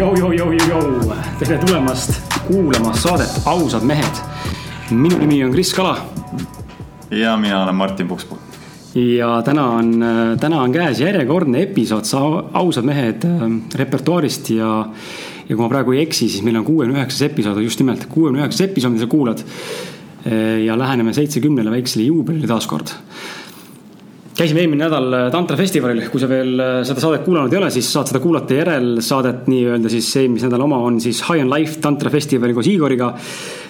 [0.00, 2.14] Tere tulemast
[2.46, 4.20] kuulama saadet Ausad mehed.
[4.90, 5.98] minu nimi on Kris Kala.
[7.10, 8.38] ja mina olen Martin Pukspuu.
[8.94, 10.04] ja täna on,
[10.40, 12.08] täna on käes järjekordne episood
[12.52, 13.44] Ausad mehed äh,
[13.74, 14.86] repertuaarist ja,
[15.48, 18.40] ja kui ma praegu ei eksi, siis meil on kuuekümne üheksas episood, just nimelt kuuekümne
[18.40, 19.44] üheksas episood, mida sa kuulad.
[20.24, 22.96] Äh, ja läheneme seitsekümnele väiksele juubelile taaskord
[24.40, 27.68] käisime eelmine nädal äh, Tantra festivalil, kui sa veel äh, seda saadet kuulanud ei ole,
[27.74, 31.80] siis saad seda kuulata järelsaadet nii-öelda siis eelmise nädala oma on siis High on Life
[31.84, 33.12] Tantra festivali koos Igoriga.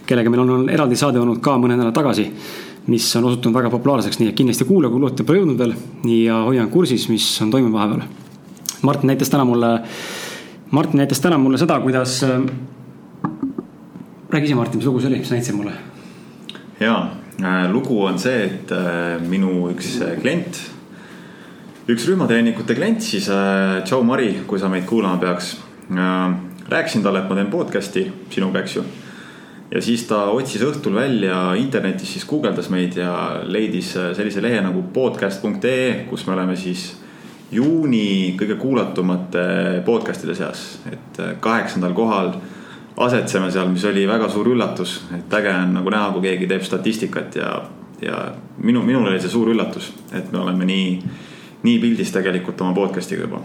[0.06, 2.27] kellega meil on, on eraldi saade olnud ka mõne nädala tagasi,
[2.91, 5.74] mis on osutunud väga populaarseks, nii et kindlasti kuula, kui olete pole jõudnud veel.
[6.23, 8.07] ja hoian kursis, mis on toimunud vahepeal.
[8.87, 9.73] Martin näitas täna mulle,
[10.71, 12.23] Martin näitas täna mulle seda, kuidas.
[12.23, 12.38] Äh,
[14.30, 15.74] räägi ise, Martin, mis lugu see oli, mis sa näitasid mulle?
[16.80, 17.20] jaa
[17.73, 20.59] lugu on see, et äh, minu üks äh, klient,
[21.91, 23.29] üks rühmatreeningute klient siis,
[23.88, 25.57] Joe Mari, kui sa meid kuulama peaks.
[26.71, 28.85] rääkisin talle, et ma teen podcast'i sinuga, eks ju.
[29.71, 34.85] ja siis ta otsis õhtul välja internetis, siis guugeldas meid ja leidis sellise lehe nagu
[34.95, 36.93] podcast.ee, kus me oleme siis
[37.51, 42.35] juuni kõige kuulatumate podcast'ide seas, et kaheksandal kohal
[43.01, 46.65] asetseme seal, mis oli väga suur üllatus, et äge on nagu näha, kui keegi teeb
[46.66, 47.54] statistikat ja,
[48.02, 48.20] ja
[48.60, 50.93] minu, minul oli see suur üllatus, et me oleme nii,
[51.65, 53.40] nii pildis tegelikult oma podcast'iga juba.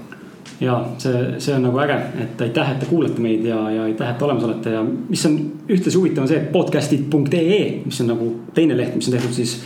[0.59, 4.11] ja see, see on nagu äge, et aitäh, et te kuulate meid ja, ja aitäh,
[4.11, 5.39] et olemas olete ja mis on
[5.69, 9.57] ühtlasi huvitav, on see, podcast'id.ee, mis on nagu teine leht, mis on tehtud siis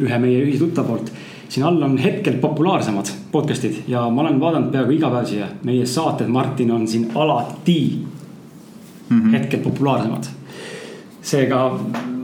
[0.00, 1.12] ühe meie ühise tuttava poolt
[1.48, 5.46] siin all on hetkel populaarsemad podcast'id ja ma olen vaadanud peaaegu iga päev siia.
[5.64, 7.80] meie saated, Martin, on siin alati
[9.08, 9.38] mm -hmm.
[9.38, 10.28] hetkel populaarsemad.
[11.22, 11.72] seega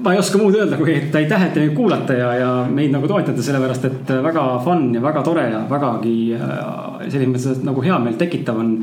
[0.03, 2.93] ma ei oska muud öelda, kui et aitäh, et te meid kuulate ja, ja meid
[2.95, 7.85] nagu toetate, sellepärast et väga fun ja väga tore ja vägagi äh, selles mõttes nagu
[7.85, 8.77] heameelt tekitav on.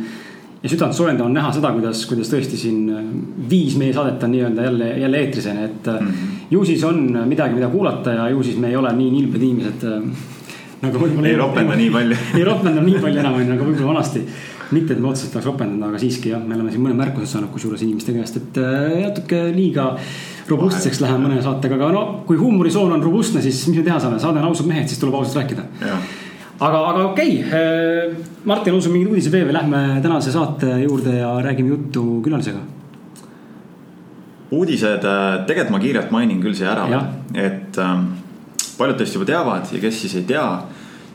[0.63, 3.06] ja südant soojendav on näha seda, kuidas, kuidas tõesti siin äh,
[3.51, 6.07] viis meie saadet on nii-öelda jälle, jälle eetris on ju, et mm.
[6.07, 6.41] -hmm.
[6.52, 9.88] ju siis on midagi, mida kuulata ja ju siis me ei ole nii nilbed inimesed
[10.81, 11.28] nagu võib-olla.
[11.28, 14.25] ei ropenda nii palju ei ropenda nii palju enam, nagu võib-olla vanasti
[14.75, 17.52] mitte, et me otseselt oleks ropendanud, aga siiski jah, me oleme siin mõned märkused saanud
[17.53, 19.91] kusjuures inimeste käest, et äh, natuke liiga
[20.50, 24.19] robustseks läheb mõne saatega, aga no kui huumorisoon on robustne, siis mis me teha saame,
[24.22, 25.68] saade on ausad mehed, siis tuleb ausalt rääkida.
[25.85, 30.74] aga, aga okei okay., äh, Martin, on sul mingeid uudiseid veel või lähme tänase saate
[30.84, 32.66] juurde ja räägime juttu külalisega?
[34.52, 37.03] uudised, äh, tegelikult ma kiirelt mainin küll siia ära,
[37.38, 38.12] et ähm,
[38.79, 40.46] paljud teist juba teavad ja kes siis ei tea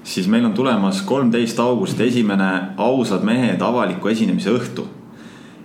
[0.04, 4.86] siis meil on tulemas kolmteist august esimene ausad mehed avaliku esinemise õhtu.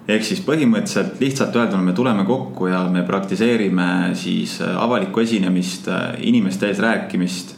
[0.09, 5.87] ehk siis põhimõtteliselt lihtsalt öelduna me tuleme kokku ja me praktiseerime siis äh, avalikku esinemist,
[5.87, 7.55] äh, inimeste ees rääkimist.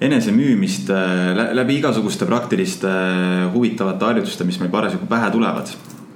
[0.00, 2.88] enesemüümist äh, läbi igasuguste praktiliste
[3.52, 5.68] huvitavate harjutuste, mis meil parasjagu pähe tulevad.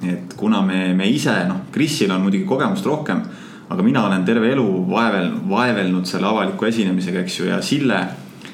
[0.08, 3.20] et kuna me, me ise noh, Krisil on muidugi kogemust rohkem,
[3.68, 8.06] aga mina olen terve elu vaevel, vaevelnud selle avaliku esinemisega, eks ju, ja Sille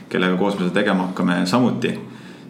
[0.08, 1.92] kellega koos me seda tegema hakkame samuti.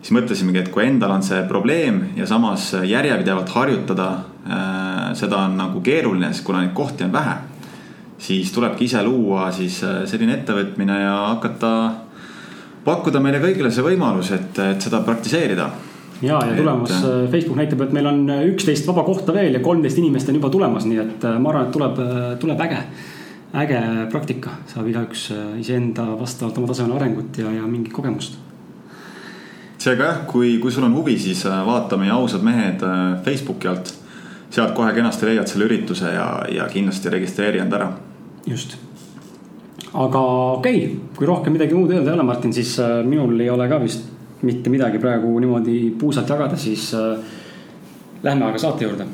[0.03, 4.09] siis mõtlesimegi, et kui endal on see probleem ja samas järjepidevalt harjutada
[4.47, 7.37] äh,, seda on nagu keeruline, sest kuna neid kohti on vähe.
[8.19, 11.73] siis tulebki ise luua siis äh, selline ettevõtmine ja hakata
[12.85, 15.71] pakkuda meile kõigile see võimalus, et, et seda praktiseerida
[16.23, 17.05] ja, ja tulemas et...
[17.05, 20.53] Äh, Facebook näitab, et meil on üksteist vaba kohta veel ja kolmteist inimest on juba
[20.53, 22.03] tulemas, nii et ma arvan, et tuleb,
[22.41, 22.83] tuleb äge
[23.55, 23.81] äge
[24.11, 28.39] praktika, saab igaüks äh, iseenda vastavalt oma tasemele arengut ja, ja mingit kogemust.
[29.79, 33.69] seega jah, kui, kui sul on huvi, siis äh, vaata meie ausad mehed äh, Facebooki
[33.69, 33.95] alt.
[34.51, 37.91] sealt kohe kenasti leiad selle ürituse ja, ja kindlasti registreeri end ära.
[38.47, 38.77] just,
[39.93, 40.21] aga
[40.59, 43.81] okei okay., kui rohkem midagi muud öelda ei ole, Martin, siis minul ei ole ka
[43.83, 44.11] vist
[44.43, 46.91] mitte midagi praegu niimoodi puusalt jagada, siis
[48.23, 49.07] lähme aga saate juurde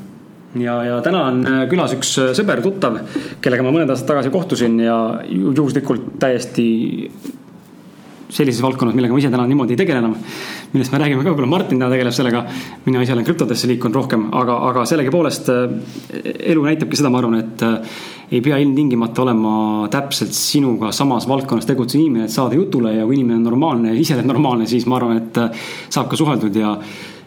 [0.61, 2.99] ja, ja täna on äh, külas üks äh, sõber, tuttav,
[3.45, 4.97] kellega ma mõned aastad tagasi kohtusin ja
[5.29, 6.67] juhuslikult täiesti
[8.33, 10.15] sellises valdkonnas, millega ma ise täna niimoodi ei tegele enam.
[10.73, 12.45] millest me räägime ka, võib-olla Martin täna tegeleb sellega.
[12.87, 15.77] mina ise olen krüptodesse liikunud rohkem, aga, aga sellegipoolest äh,
[16.55, 17.65] elu näitabki seda, ma arvan, et
[18.33, 19.55] ei pea ilmtingimata olema
[19.93, 24.01] täpselt sinuga samas valdkonnas tegutsev inimene, et saada jutule ja kui inimene on normaalne ja
[24.01, 25.43] ise oled normaalne, siis ma arvan, et
[25.93, 26.79] saab ka suheldud ja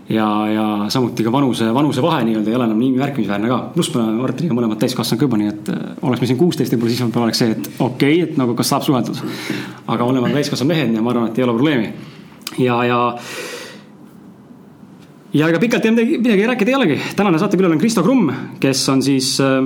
[0.10, 3.60] ja, ja samuti ka vanuse, vanusevahe nii-öelda ei ole enam nii märkimisväärne ka.
[3.74, 6.76] pluss me oleme Martiniga mõlemad täiskasvanud ka juba, nii et äh, oleks me siin kuusteist,
[6.76, 9.22] võib-olla siis oleks see, et okei okay,, et nagu kas saab suheldud.
[9.88, 11.94] aga oleme täiskasvanud mehed ja ma arvan, et ei ole probleemi.
[12.62, 13.00] ja, ja.
[15.34, 17.00] ja ega pikalt midagi, midagi rääkida ei olegi.
[17.16, 19.58] tänane saatekülaline on Kristo Krumm, kes on siis äh,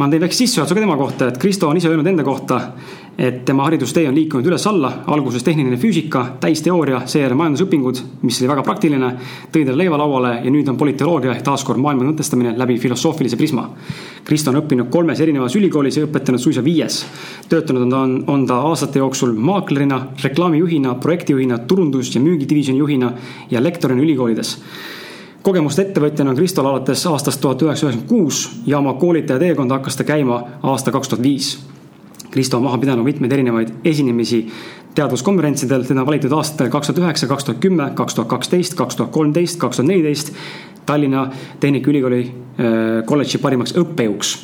[0.00, 2.60] ma teen väikse sissejuhatuse ka tema kohta, et Kristo on ise öelnud enda kohta,
[3.18, 8.62] et tema haridustee on liikunud üles-alla, alguses tehniline füüsika, täisteooria, seejärel majandusõpingud, mis oli väga
[8.64, 9.10] praktiline,
[9.52, 13.66] tõi talle leiva lauale ja nüüd on politoloogia ehk taaskord maailma mõtestamine läbi filosoofilise prisma.
[14.24, 17.02] Kristo on õppinud kolmes erinevas ülikoolis ja õpetanud suisa viies.
[17.48, 18.00] töötanud on ta,
[18.32, 23.12] on, ta aastate jooksul maaklerina, reklaamijuhina, projektijuhina, turundus- ja müügidivisjoni juhina
[23.50, 24.56] ja lektorina ülikoolides
[25.42, 29.96] kogemuste ettevõtjana on Kristol alates aastast tuhat üheksasada üheksakümmend kuus ja oma koolitaja teekonda hakkas
[29.96, 31.54] ta käima aasta kaks tuhat viis
[32.30, 34.44] Kristo on maha pidanud mitmeid erinevaid esinemisi
[34.94, 38.98] teaduskonverentsidel, teda on valitud aastatel kaks tuhat üheksa, kaks tuhat kümme, kaks tuhat kaksteist, kaks
[38.98, 40.32] tuhat kolmteist, kaks tuhat neliteist
[40.86, 41.28] Tallinna
[41.60, 44.38] Tehnikaülikooli äh, kolledži parimaks õppejõuks.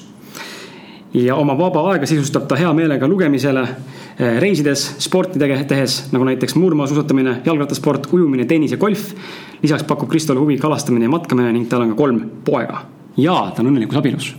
[1.14, 6.26] ja oma vaba aega sisustab ta hea meelega lugemisele, äh, reisides, sporti tege-, tehes, nagu
[6.28, 9.14] näiteks murmaasuusatamine, jalgrattasport, ujumine, tennis ja golf.
[9.62, 12.84] lisaks pakub Kristole huvi kalastamine ja matkamine ning tal on ka kolm poega.
[13.16, 14.34] ja ta on õnnelikus abielus.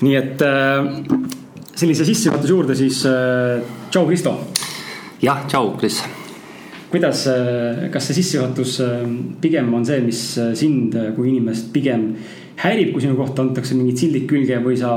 [0.00, 1.37] nii et äh,
[1.78, 3.60] sellise sissejuhatuse juurde, siis äh,
[3.90, 4.34] tšau, Kristo.
[5.22, 6.02] jah, tšau, Kris.
[6.90, 9.00] kuidas, äh, kas see sissejuhatus äh,
[9.40, 10.22] pigem on see, mis
[10.58, 12.10] sind kui inimest pigem
[12.58, 14.94] häirib, kui sinu kohta antakse mingid sildid külge või sa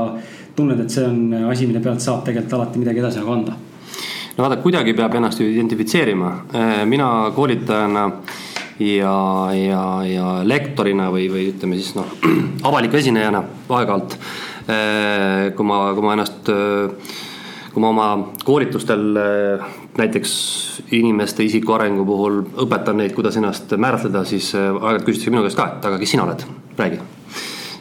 [0.56, 3.58] tunned, et see on asi, mille pealt saab tegelikult alati midagi edasi nagu anda?
[4.32, 6.32] no vaata, kuidagi peab ennast ju identifitseerima.
[6.88, 8.06] mina koolitajana
[8.80, 9.16] ja,
[9.54, 12.08] ja, ja lektorina või, või ütleme siis noh,
[12.68, 14.18] avaliku esinejana aeg-ajalt
[15.56, 17.14] kui ma, kui ma ennast, äh,
[17.72, 18.08] kui ma oma
[18.44, 19.64] koolitustel äh,
[19.98, 20.34] näiteks
[20.96, 25.68] inimeste isiku arengu puhul õpetan neid, kuidas ennast määratleda, siis aeg-ajalt küsitakse minu käest ka,
[25.76, 26.46] et aga kes sina oled,
[26.78, 27.00] räägi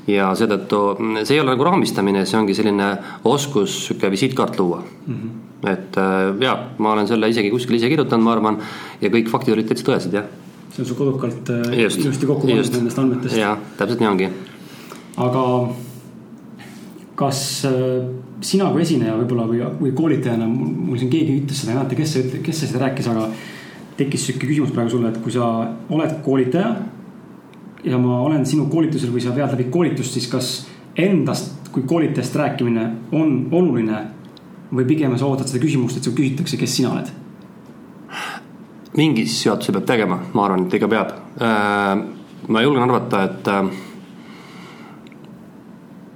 [0.10, 0.82] ja seetõttu
[1.22, 2.88] see ei ole nagu raamistamine, see ongi selline
[3.30, 5.16] oskus sihuke visiitkaart luua mm.
[5.16, 5.70] -hmm.
[5.70, 6.00] et
[6.42, 8.58] ja ma olen selle isegi kuskil ise kirjutanud, ma arvan,
[9.02, 10.26] ja kõik faktid olid täitsa tõesed, jah.
[10.74, 13.38] see on su kodukalt ilusti kokku pandud nendest andmetest.
[13.38, 14.30] jah, täpselt nii ongi.
[15.18, 15.46] aga
[17.22, 18.02] kas äh,
[18.42, 22.16] sina kui esineja võib-olla või, või koolitajana, mul siin keegi ütles seda, ei mäleta, kes
[22.16, 23.28] see, kes see seda rääkis, aga
[24.00, 25.52] tekkis sihuke küsimus praegu sulle, et kui sa
[25.94, 26.72] oled koolitaja
[27.86, 30.52] ja ma olen sinu koolitusel või sa vead läbi koolitust, siis kas
[30.98, 32.88] endast kui koolitajast rääkimine
[33.18, 34.02] on oluline
[34.72, 37.18] või pigem sa ootad seda küsimust, et sul küsitakse, kes sina oled?
[38.98, 41.14] mingi sissejuhatuse peab tegema, ma arvan, et ikka peab.
[41.40, 42.02] Äh,
[42.52, 43.70] ma julgen arvata, et äh,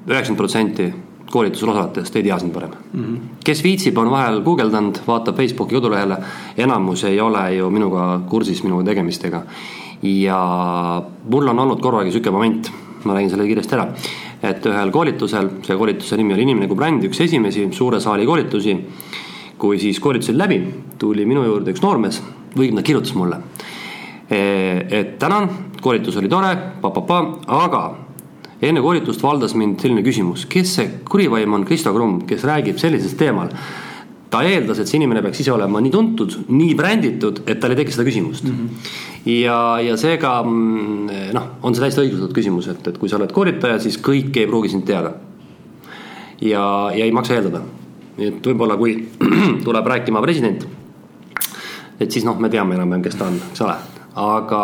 [0.07, 0.93] üheksakümmend protsenti
[1.31, 3.03] koolitusel osalejatest ei tea sind parem mm.
[3.03, 3.19] -hmm.
[3.45, 6.17] kes viitsib, on vahel guugeldanud, vaatab Facebooki kodulehele,
[6.57, 9.41] enamus ei ole ju minuga kursis, minu tegemistega.
[10.03, 12.71] ja mul on olnud korraga sihuke moment,
[13.03, 13.87] ma räägin selle kiiresti ära,
[14.43, 18.77] et ühel koolitusel, see koolituse nimi oli Inimene kui bränd, üks esimesi suure saali koolitusi.
[19.57, 22.21] kui siis koolitus oli läbi, tuli minu juurde üks noormees,
[22.57, 23.37] või ta kirjutas mulle.
[24.29, 25.49] et tänan,
[25.81, 28.04] koolitus oli tore, pa-pa-pa, aga
[28.69, 33.17] enne koolitust valdas mind selline küsimus, kes see kurivaim on Kristo Krumm, kes räägib sellisel
[33.19, 33.51] teemal.
[34.29, 37.77] ta eeldas, et see inimene peaks ise olema nii tuntud, nii bränditud, et tal ei
[37.77, 38.55] teki seda küsimust mm.
[38.57, 39.29] -hmm.
[39.31, 43.31] ja, ja seega mm, noh, on see täiesti õigustatud küsimus, et, et kui sa oled
[43.31, 45.13] koolitaja, siis kõik ei pruugi sind teada.
[46.41, 47.61] ja, ja ei maksa eeldada.
[48.17, 49.07] nii et võib-olla, kui
[49.67, 50.67] tuleb rääkima president,
[51.99, 53.77] et siis noh, me teame enam-vähem, kes ta on, eks ole
[54.15, 54.61] aga,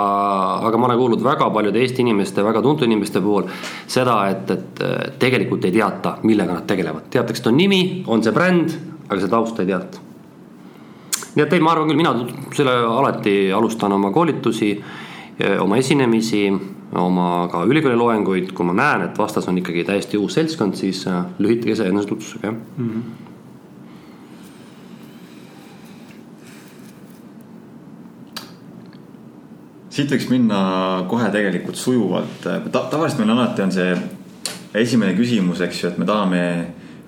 [0.68, 3.50] aga ma olen kuulnud väga paljude Eesti inimeste, väga tuntud inimeste puhul
[3.88, 4.84] seda, et, et
[5.20, 8.76] tegelikult ei teata, millega nad tegelevad, teatakse, et on nimi, on see bränd,
[9.08, 10.08] aga seda tausta ei teata.
[11.36, 12.14] nii et ei, ma arvan küll, mina
[12.56, 14.76] selle alati alustan oma koolitusi,
[15.60, 16.46] oma esinemisi,
[17.00, 21.06] oma ka ülikooli loenguid, kui ma näen, et vastas on ikkagi täiesti uus seltskond, siis
[21.40, 22.64] lühitage see enesetutvustusega, jah.
[22.78, 23.31] Mm -hmm
[29.92, 30.62] siit võiks minna
[31.12, 33.96] kohe tegelikult sujuvalt Ta,, tavaliselt meil alati on see
[34.80, 36.44] esimene küsimus, eks ju, et me tahame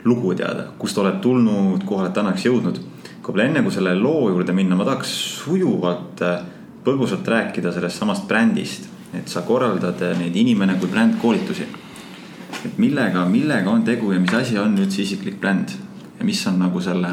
[0.03, 2.81] lugu teada, kust oled tulnud, kuhu oled tänaseks jõudnud.
[3.23, 5.13] võib-olla enne kui selle loo juurde minna, ma tahaks
[5.43, 6.41] sujuvalt, äh,
[6.83, 11.67] põgusalt rääkida sellest samast brändist, et sa korraldad äh, neid inimene kui bränd koolitusi.
[12.65, 15.71] et millega, millega on tegu ja mis asi on üldse isiklik bränd
[16.19, 17.09] ja mis on nagu selle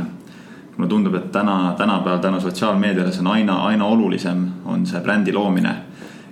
[0.80, 5.32] mulle tundub, et täna, tänapäeval tänu sotsiaalmeediale see on aina, aina olulisem, on see brändi
[5.32, 5.76] loomine.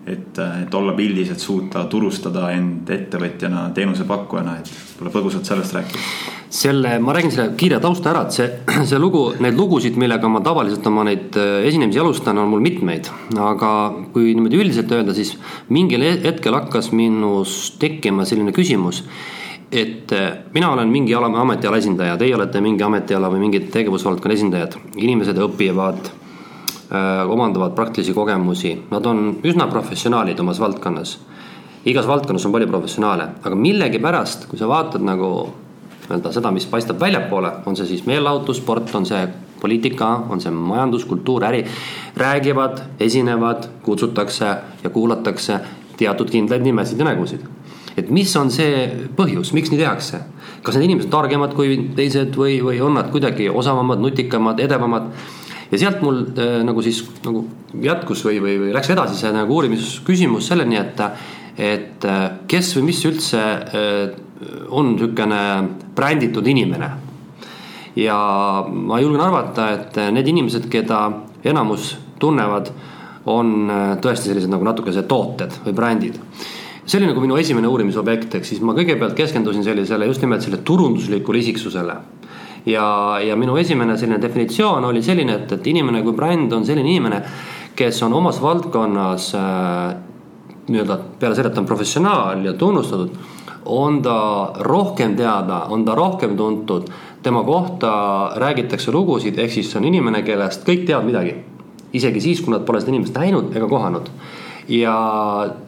[0.08, 6.04] et, et olla pildis, et suuta turustada end ettevõtjana, teenusepakkujana, et võib-olla põgusalt sellest rääkida.
[6.48, 8.46] selle, ma räägin selle kiire tausta ära, et see,
[8.88, 13.10] see lugu, neid lugusid, millega ma tavaliselt oma neid äh, esinemisi alustan, on mul mitmeid.
[13.36, 13.72] aga
[14.14, 15.34] kui niimoodi üldiselt öelda, siis
[15.68, 19.04] mingil hetkel hakkas minus tekkima selline küsimus
[19.72, 24.34] et äh, mina olen mingi ala, ametiala esindaja, teie olete mingi ametiala või mingi tegevusvaldkonna
[24.34, 24.76] esindajad.
[24.96, 31.18] inimesed õpivad, äh, omandavad praktilisi kogemusi, nad on üsna professionaalid omas valdkonnas.
[31.84, 35.48] igas valdkonnas on palju professionaale, aga millegipärast, kui sa vaatad nagu
[36.08, 39.28] nii-öelda seda, mis paistab väljapoole, on see siis meelelahutus, sport, on see
[39.60, 41.64] poliitika, on see majandus, kultuur, äri,
[42.16, 45.60] räägivad, esinevad, kutsutakse ja kuulatakse
[45.98, 47.44] teatud kindlaid nimesid ja nägusid.
[47.98, 48.86] Et mis on see
[49.16, 50.22] põhjus, miks nii tehakse?
[50.62, 55.10] kas need inimesed on targemad kui teised või, või on nad kuidagi osavamad, nutikamad, edevamad?
[55.70, 57.44] ja sealt mul äh, nagu siis nagu
[57.84, 61.02] jätkus või, või, või läks edasi see nagu uurimisküsimus selleni, et,
[61.56, 64.00] et äh, kes või mis üldse äh,
[64.70, 65.42] on niisugune
[65.96, 66.90] bränditud inimene.
[67.98, 68.18] ja
[68.70, 71.00] ma julgen arvata, et need inimesed, keda
[71.42, 72.70] enamus tunnevad,
[73.28, 73.68] on
[74.00, 76.20] tõesti sellised nagu natukese tooted või brändid
[76.88, 80.62] see oli nagu minu esimene uurimisobjekt, ehk siis ma kõigepealt keskendusin sellisele just nimelt selle
[80.64, 81.96] turunduslikule isiksusele
[82.66, 86.88] ja, ja minu esimene selline definitsioon oli selline, et, et inimene kui bränd on selline
[86.88, 87.20] inimene,
[87.76, 89.98] kes on omas valdkonnas äh,
[90.68, 93.12] nii-öelda peale selle, et ta on professionaal ja tunnustatud,
[93.68, 94.18] on ta
[94.64, 96.88] rohkem teada, on ta rohkem tuntud,
[97.22, 97.92] tema kohta
[98.40, 101.36] räägitakse lugusid, ehk siis see on inimene, kellest kõik teavad midagi.
[101.92, 104.10] isegi siis, kui nad pole seda inimest näinud ega kohanud
[104.68, 104.94] ja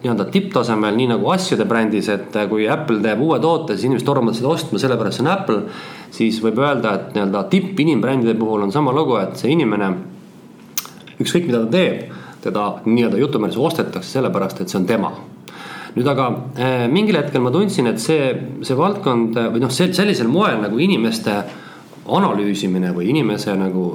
[0.03, 4.37] nii-öelda tipptasemel, nii nagu asjade brändis, et kui Apple teeb uue toote, siis inimesed tormavad
[4.37, 5.61] seda ostma, sellepärast see on Apple.
[6.11, 9.93] siis võib öelda, et nii-öelda tippinimբrändide puhul on sama lugu, et see inimene,
[11.23, 12.11] ükskõik mida ta teeb,
[12.43, 15.13] teda nii-öelda jutumärkis ostetakse sellepärast, et see on tema
[15.91, 18.31] nüüd aga eh, mingil hetkel ma tundsin, et see,
[18.63, 21.33] see valdkond või noh, sellisel moel nagu inimeste
[22.11, 23.85] analüüsimine või inimese nagu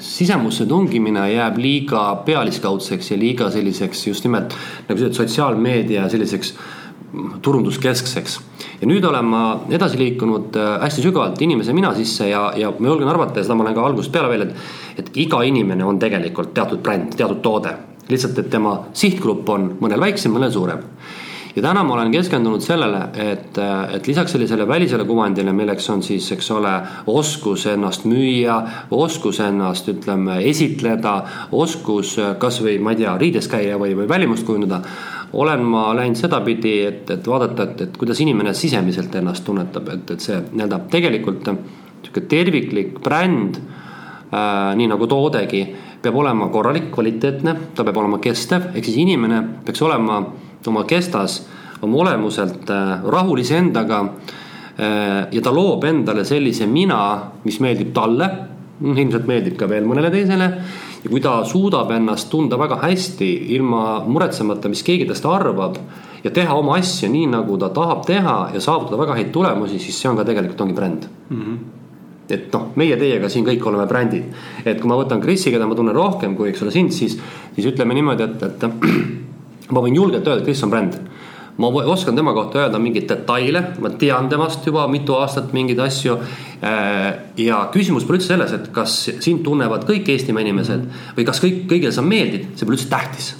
[0.00, 4.54] sisemusse tungimine jääb liiga pealiskaudseks ja liiga selliseks just nimelt
[4.88, 6.54] nagu ütlesid, sotsiaalmeedia selliseks
[7.42, 8.40] turunduskeskseks.
[8.80, 12.92] ja nüüd olen ma edasi liikunud äh, hästi sügavalt inimese mina sisse ja, ja ma
[12.92, 15.98] julgen arvata ja seda ma olen ka algusest peale veel, et, et iga inimene on
[15.98, 17.74] tegelikult teatud bränd, teatud toode.
[18.10, 20.86] lihtsalt, et tema sihtgrupp on mõnel väiksem, mõnel suurem
[21.56, 23.58] ja täna ma olen keskendunud sellele, et,
[23.94, 26.72] et lisaks sellisele välisele kuvandile, milleks on siis, eks ole,
[27.10, 31.16] oskus ennast müüa, oskus ennast, ütleme, esitleda,
[31.52, 34.82] oskus kasvõi, ma ei tea, riides käia või, või välimust kujundada
[35.32, 40.10] olen ma läinud sedapidi, et, et vaadata, et, et kuidas inimene sisemiselt ennast tunnetab, et,
[40.10, 41.46] et see nii-öelda tegelikult
[42.00, 45.62] sihuke terviklik bränd äh,, nii nagu toodegi,
[46.02, 50.22] peab olema korralik, kvaliteetne, ta peab olema kestev, ehk siis inimene peaks olema
[50.66, 51.40] oma kestas
[51.82, 54.00] oma olemuselt äh, rahul iseendaga.
[54.80, 57.00] Äh, ja ta loob endale sellise mina,
[57.44, 58.30] mis meeldib talle,
[58.80, 60.52] ilmselt meeldib ka veel mõnele teisele.
[61.00, 65.78] ja kui ta suudab ennast tunda väga hästi, ilma muretsemata, mis keegi tast arvab
[66.24, 69.96] ja teha oma asja nii, nagu ta tahab teha ja saavutada väga häid tulemusi, siis
[69.96, 71.44] see on ka tegelikult ongi bränd mm.
[71.44, 71.58] -hmm
[72.30, 74.24] et noh, meie teiega siin kõik oleme brändid.
[74.64, 77.18] et kui ma võtan Krisi, keda ma tunnen rohkem kui, eks ole, sind, siis,
[77.56, 78.60] siis ütleme niimoodi, et, et
[79.70, 80.98] ma võin julgelt öelda, Kris on bränd
[81.60, 86.16] ma oskan tema kohta öelda mingeid detaile, ma tean temast juba mitu aastat mingeid asju.
[86.64, 87.10] Äh,
[87.40, 90.86] ja küsimus pole üldse selles, et kas sind tunnevad kõik Eestimaa inimesed
[91.18, 93.30] või kas kõik, kõigile sa meeldid, see pole üldse tähtis.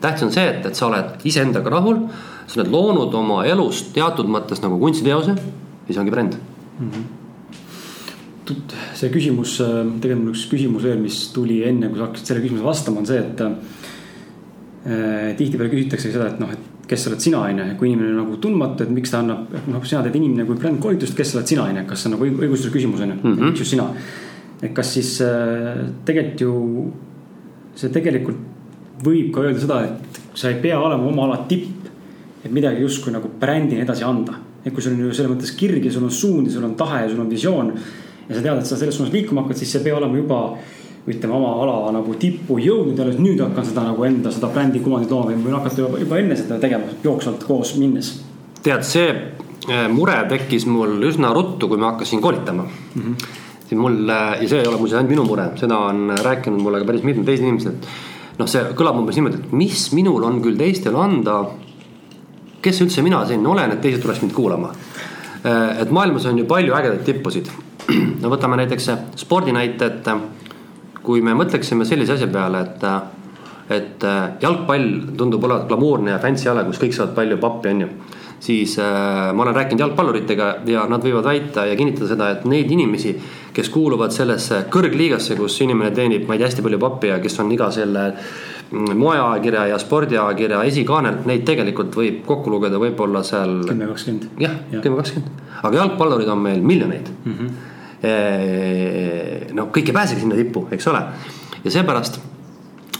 [0.00, 2.02] tähtis on see, et, et sa oled iseendaga rahul,
[2.46, 6.90] sa oled loonud oma elust teatud mõttes nagu kunstiteose ja see ongi bränd mm.
[6.90, 8.74] -hmm.
[8.94, 9.56] see küsimus,
[10.00, 13.08] tegelikult mul üks küsimus veel, mis tuli enne, kui sa hakkasid selle küsimuse vastama, on
[13.08, 13.54] see, et Äh,
[14.84, 18.36] tihtipeale küsitakse seda, et noh, et kes oled sina, on ju, kui inimene on nagu
[18.42, 21.64] tundmatu, et miks ta annab, noh, sina teed inimene kui brändkoolitust, kes sa oled sina,
[21.70, 23.46] on ju, kas see on nagu õigustuslik küsimus, on ju, mhm.
[23.48, 23.88] miks just sina.
[24.60, 26.52] et kas siis äh, tegelikult ju,
[27.76, 31.88] see tegelikult võib ka öelda seda, et sa ei pea olema oma ala tipp,
[32.44, 34.40] et midagi justkui nagu brändina edasi anda.
[34.64, 36.72] et kui sul on ju selles mõttes kirg ja sul on suund ja sul on
[36.74, 39.74] tahe ja sul on visioon ja sa tead, et sa selles suunas liikuma hakkad, siis
[39.74, 40.38] see ei pea olema juba
[41.04, 44.80] ütleme oma ala nagu tippu jõudnud ja alles nüüd hakkan seda nagu enda seda brändi
[44.80, 48.12] kuvandit looma või võin hakata juba, juba enne seda tegema jooksvalt koos minnes.
[48.64, 53.02] tead, see äh, mure tekkis mul üsna ruttu, kui ma hakkasin koolitama mm.
[53.02, 53.26] -hmm.
[53.68, 56.80] siin mul äh, ja see ei ole muuseas ainult minu mure, seda on rääkinud mulle
[56.80, 57.90] ka päris mitmed teised inimesed.
[58.38, 61.44] noh, see kõlab umbes niimoodi, et mis minul on küll teistele anda.
[62.62, 64.70] kes üldse mina selline olen, et teised tuleks mind kuulama.
[65.44, 67.50] Äh, et maailmas on ju palju ägedaid tippusid.
[68.22, 68.88] no võtame näiteks
[69.20, 70.08] spordinäite, et
[71.04, 72.84] kui me mõtleksime sellise asja peale, et,
[73.76, 77.84] et äh, jalgpall tundub olevat glamuurne ja fancy ala, kus kõik saavad palju pappi, on
[77.84, 77.90] ju.
[78.44, 82.72] siis äh, ma olen rääkinud jalgpalluritega ja nad võivad väita ja kinnitada seda, et neid
[82.72, 83.14] inimesi,
[83.54, 87.38] kes kuuluvad sellesse kõrgliigasse, kus inimene teenib, ma ei tea, hästi palju pappi ja kes
[87.44, 93.60] on iga selle mm, moeajakirja ja spordiajakirja esikaanel, neid tegelikult võib kokku lugeda võib-olla seal.
[93.68, 94.32] kümme, kakskümmend.
[94.40, 97.38] jah, kümme, kakskümmend, aga jalgpallurid on meil miljoneid mm.
[97.38, 97.70] -hmm
[99.54, 101.02] noh, kõik ei pääsegi sinna tippu, eks ole.
[101.64, 102.18] ja seepärast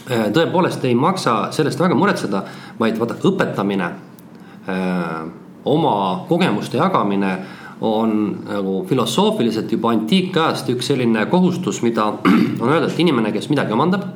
[0.08, 2.44] eh, tõepoolest ei maksa sellest väga muretseda,
[2.78, 3.90] vaid vaata õpetamine,
[4.68, 5.20] eh,
[5.64, 5.96] oma
[6.28, 7.34] kogemuste jagamine
[7.84, 8.14] on
[8.48, 12.06] nagu filosoofiliselt juba antiikajast üks selline kohustus, mida
[12.62, 14.06] on öelda, et inimene, kes midagi omandab,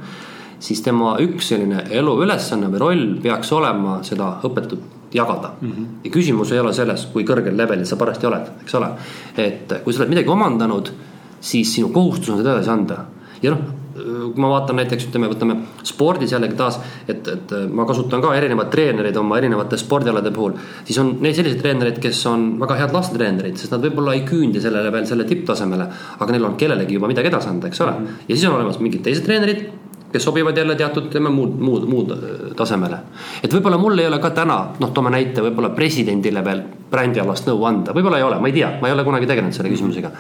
[0.59, 5.71] siis tema üks selline eluülesanne või roll peaks olema seda õpetut jagada mm.
[5.71, 5.87] -hmm.
[6.05, 8.89] ja küsimus ei ole selles, kui kõrgel levelil sa parajasti oled, eks ole.
[9.37, 10.93] et kui sa oled midagi omandanud,
[11.41, 13.05] siis sinu kohustus on seda edasi anda.
[13.43, 18.23] ja noh, kui ma vaatan näiteks ütleme, võtame spordis jällegi taas, et, et ma kasutan
[18.23, 20.53] ka erinevaid treenereid oma erinevate spordialade puhul.
[20.85, 24.63] siis on neid selliseid treenereid, kes on väga head lastetreenerid, sest nad võib-olla ei küündi
[24.63, 25.89] sellele veel selle tipptasemele.
[26.19, 28.07] aga neil on kellelegi juba midagi edasi anda, eks ole mm.
[28.07, 28.25] -hmm.
[28.29, 29.67] ja siis on olemas mingid teised treenerid
[30.13, 32.19] kes sobivad jälle teatud, ütleme muud, muud, muud äh,
[32.57, 32.99] tasemele.
[33.43, 37.65] et võib-olla mul ei ole ka täna, noh, toome näite, võib-olla presidendile veel brändialast nõu
[37.69, 40.13] anda, võib-olla ei ole, ma ei tea, ma ei ole kunagi tegelenud selle küsimusega.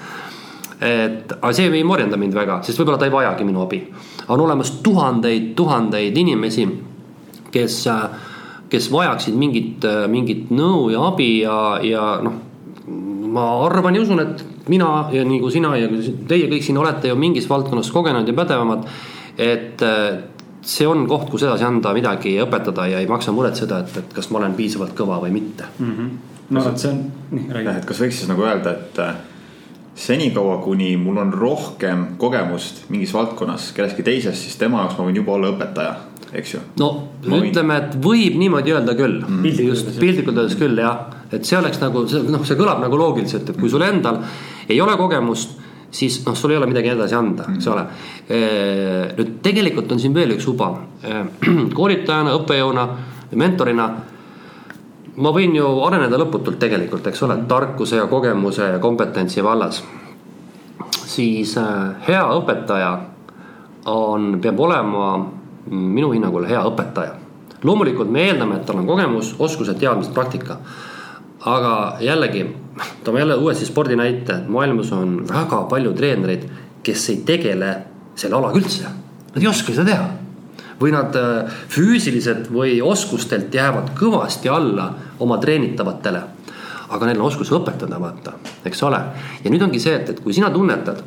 [0.80, 3.82] et, aga see ei morjenda mind väga, sest võib-olla ta ei vajagi minu abi.
[4.28, 6.68] on olemas tuhandeid, tuhandeid inimesi,
[7.50, 8.04] kes, äh,
[8.68, 12.44] kes vajaksid mingit, äh, mingit nõu ja abi ja, ja noh,
[13.28, 15.88] ma arvan ja usun, et mina ja nagu sina ja
[16.28, 18.84] teie kõik siin olete ju mingis valdkonnas kogenud ja pädevamad
[19.38, 20.18] et äh,
[20.62, 24.14] see on koht, kus edasi anda midagi ja õpetada ja ei maksa muretseda, et, et
[24.16, 25.92] kas ma olen piisavalt kõva või mitte mm.
[25.94, 26.10] -hmm.
[26.50, 27.76] no vot, see on, nii räägi.
[27.78, 29.14] et kas võiks siis nagu öelda, et äh,
[29.98, 35.20] senikaua, kuni mul on rohkem kogemust mingis valdkonnas kellestki teisest, siis tema jaoks ma võin
[35.20, 35.94] juba olla õpetaja,
[36.32, 36.64] eks ju.
[36.82, 36.90] no
[37.26, 39.62] ma ütleme, et võib niimoodi öelda küll mm, -hmm.
[39.70, 43.50] just piltlikult öeldes küll jah, et see oleks nagu see noh, see kõlab nagu loogiliselt,
[43.50, 44.22] et kui sul endal
[44.68, 45.56] ei ole kogemust
[45.90, 47.84] siis noh, sul ei ole midagi edasi anda, eks ole.
[49.18, 50.72] nüüd tegelikult on siin veel üks uba.
[51.78, 52.86] koolitajana, õppejõuna,
[53.40, 53.88] mentorina
[55.18, 59.82] ma võin ju areneda lõputult tegelikult, eks ole, tarkuse ja kogemuse ja kompetentsi vallas.
[61.08, 61.54] siis
[62.06, 62.90] hea õpetaja
[63.90, 65.08] on, peab olema
[65.70, 67.16] minu hinnangul hea õpetaja.
[67.62, 70.58] loomulikult me eeldame, et tal on kogemus, oskused, teadmised, praktika.
[71.46, 72.46] Aga jällegi
[73.04, 76.48] toome jälle uuesti spordi näite, maailmas on väga palju treenereid,
[76.82, 77.74] kes ei tegele
[78.18, 78.88] selle alaga üldse.
[79.34, 80.08] Nad ei oska seda teha.
[80.78, 86.20] või nad äh, füüsiliselt või oskustelt jäävad kõvasti alla oma treenitavatele.
[86.88, 88.32] aga neil on oskus õpetada, vaata,
[88.64, 89.00] eks ole.
[89.44, 91.02] ja nüüd ongi see, et, et kui sina tunnetad,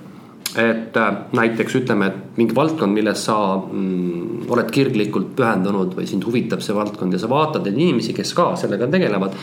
[0.58, 6.28] et äh, näiteks ütleme, et mingi valdkond, milles sa mm, oled kirglikult pühendunud või sind
[6.28, 9.40] huvitab see valdkond ja sa vaatad neid inimesi, kes ka sellega tegelevad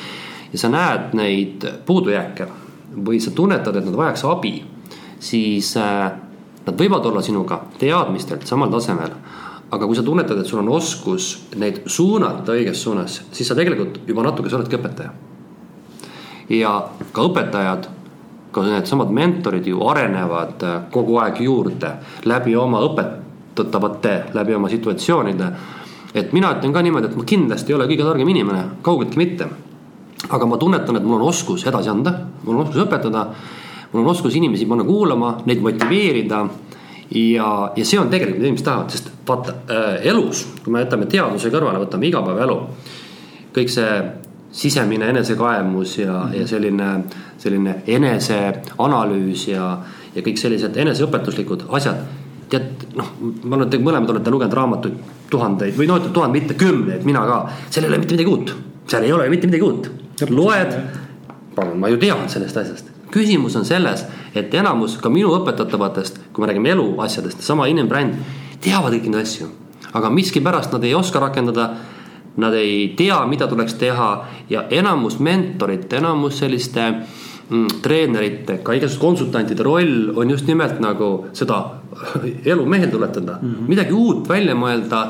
[0.52, 2.48] ja sa näed neid puudujääke
[3.04, 4.54] või sa tunnetad, et nad vajaks abi,
[5.20, 6.10] siis äh,
[6.66, 9.12] nad võivad olla sinuga teadmistelt samal tasemel.
[9.70, 11.24] aga kui sa tunnetad, et sul on oskus
[11.60, 15.10] neid suunata õiges suunas, siis sa tegelikult juba natuke, sa oledki õpetaja.
[16.48, 16.72] ja
[17.12, 17.88] ka õpetajad,
[18.52, 21.92] ka needsamad mentorid ju arenevad äh, kogu aeg juurde
[22.24, 25.52] läbi oma õpetatavate, läbi oma situatsioonide.
[26.14, 29.48] et mina ütlen ka niimoodi, et ma kindlasti ei ole kõige targem inimene, kaugeltki mitte
[30.26, 33.26] aga ma tunnetan, et mul on oskus edasi anda, mul on oskus õpetada.
[33.92, 36.46] mul on oskus inimesi panna kuulama, neid motiveerida.
[37.14, 41.06] ja, ja see on tegelikult, mida inimesed tahavad, sest vaata äh, elus, kui me jätame
[41.06, 42.58] teaduse kõrvale, võtame igapäevaelu.
[43.54, 44.02] kõik see
[44.52, 46.40] sisemine enesekaemus ja mm, -hmm.
[46.40, 47.04] ja selline,
[47.38, 49.78] selline eneseanalüüs ja,
[50.14, 51.96] ja kõik sellised eneseõpetuslikud asjad.
[52.48, 52.64] tead,
[52.96, 54.94] noh, ma arvan, et te mõlemad olete lugenud raamatuid
[55.30, 58.54] tuhandeid või noh, tuhat mitte kümneid, mina ka, seal ei ole mitte midagi uut
[58.88, 59.90] seal ei ole mitte midagi uut
[60.26, 60.74] loed,
[61.54, 62.94] palun, ma ju tean sellest asjast.
[63.10, 64.04] küsimus on selles,
[64.36, 68.18] et enamus ka minu õpetatavatest, kui me räägime eluasjadest, sama inimbränd,
[68.60, 69.48] teavad kõiki neid asju.
[69.92, 71.70] aga miskipärast nad ei oska rakendada.
[72.38, 76.84] Nad ei tea, mida tuleks teha ja enamus mentorite, enamus selliste
[77.50, 81.64] mm, treenerite, ka igasugused konsultantide roll on just nimelt nagu seda
[82.52, 83.68] elu meelde tuletada mm, -hmm.
[83.68, 85.06] midagi uut välja mõelda.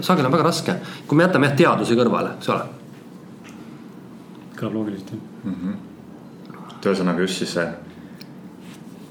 [0.00, 0.74] sageli on väga raske,
[1.06, 2.81] kui me jätame jah teaduse kõrvale, eks ole
[4.62, 6.68] kõlab loogiliselt jah mm -hmm..
[6.76, 7.66] et ühesõnaga just siis see,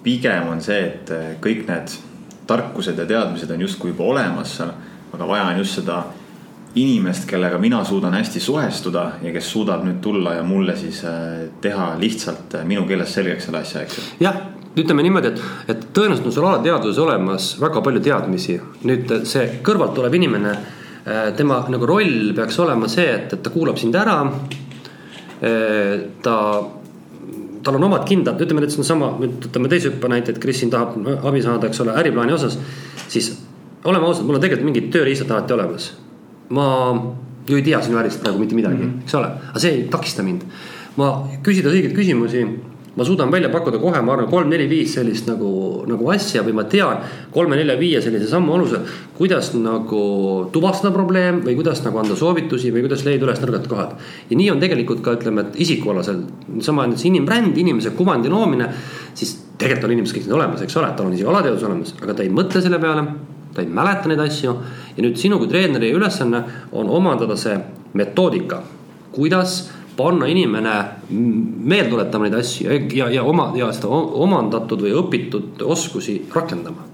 [0.04, 1.98] pigem on see, et eh, kõik need
[2.50, 4.74] tarkused ja teadmised on justkui juba olemas seal,
[5.14, 6.04] aga vaja on just seda
[6.76, 11.50] inimest, kellega mina suudan hästi suhestuda ja kes suudab nüüd tulla ja mulle siis eh,
[11.62, 14.04] teha lihtsalt eh, minu keeles selgeks selle asja, eks ju.
[14.26, 14.42] jah,
[14.76, 18.62] ütleme niimoodi, et, et tõenäoliselt on sul alateadvuses olemas väga palju teadmisi.
[18.88, 20.56] nüüd see kõrvalt tulev inimene,
[21.36, 24.20] tema nagu roll peaks olema see, et, et ta kuulab sind ära
[26.22, 26.36] ta,
[27.64, 30.74] tal on omad kindlad, ütleme näiteks seesama, nüüd võtame teise hüppe näite, et Kris siin
[30.74, 30.98] tahab
[31.30, 32.60] abi saada, eks ole, äriplaani osas.
[33.08, 33.32] siis
[33.84, 35.92] oleme ausad, mul on tegelikult mingid tööriistad alati olemas.
[36.50, 36.68] ma
[37.48, 39.04] ju ei tea sinu ärist praegu mitte midagi mm, -hmm.
[39.04, 40.42] eks ole, aga see ei takista mind.
[40.98, 42.46] ma küsida õigeid küsimusi,
[42.96, 45.50] ma suudan välja pakkuda kohe, ma arvan, kolm-neli-viis sellist nagu,
[45.88, 47.00] nagu asja või ma tean
[47.32, 48.84] kolme-nelja-viie sellise sammu alusel.
[49.16, 53.96] kuidas nagu tuvastada probleem või kuidas nagu anda soovitusi või kuidas leida üles nõrgad kohad.
[54.30, 56.24] ja nii on tegelikult ka ütleme, et isikualasel,
[56.60, 58.68] sama on see inimbränd, inimese kuvandi loomine.
[59.14, 62.14] siis tegelikult on inimesel kõik need olemas, eks ole, tal on isegi alateadus olemas, aga
[62.14, 63.08] ta ei mõtle selle peale.
[63.54, 64.52] ta ei mäleta neid asju
[64.98, 67.56] ja nüüd sinu kui treeneri ülesanne on omandada see
[67.94, 68.62] metoodika,
[69.12, 70.74] kuidas panna inimene
[71.10, 76.88] meelde tuletama neid asju ja, ja, ja oma ja seda omandatud või õpitud oskusi rakendama.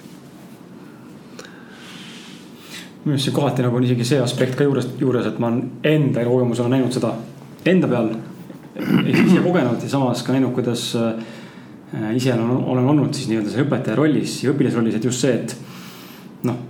[3.07, 5.53] minu arust see kohati nagu on isegi see aspekt ka juures, juures, et ma
[5.87, 7.13] enda elukogemus olen näinud seda
[7.65, 8.09] enda peal.
[9.07, 13.63] ise kogenud ja samas ka näinud, kuidas äh, ise olen, olen olnud siis nii-öelda see
[13.63, 15.55] õpetaja rollis ja õpilasrollis, et just see, et
[16.49, 16.65] noh.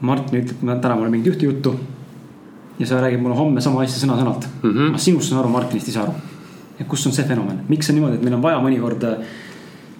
[0.00, 1.70] Martin ütleb, täna mul mingit ühte juttu
[2.78, 4.70] ja sa räägid mulle homme sama asja sõna-sõnalt mm.
[4.70, 4.92] -hmm.
[4.92, 6.14] ma sinust saan aru, Martinist ei saa aru.
[6.78, 9.06] ja kus on see fenomen, miks on niimoodi, et meil on vaja mõnikord.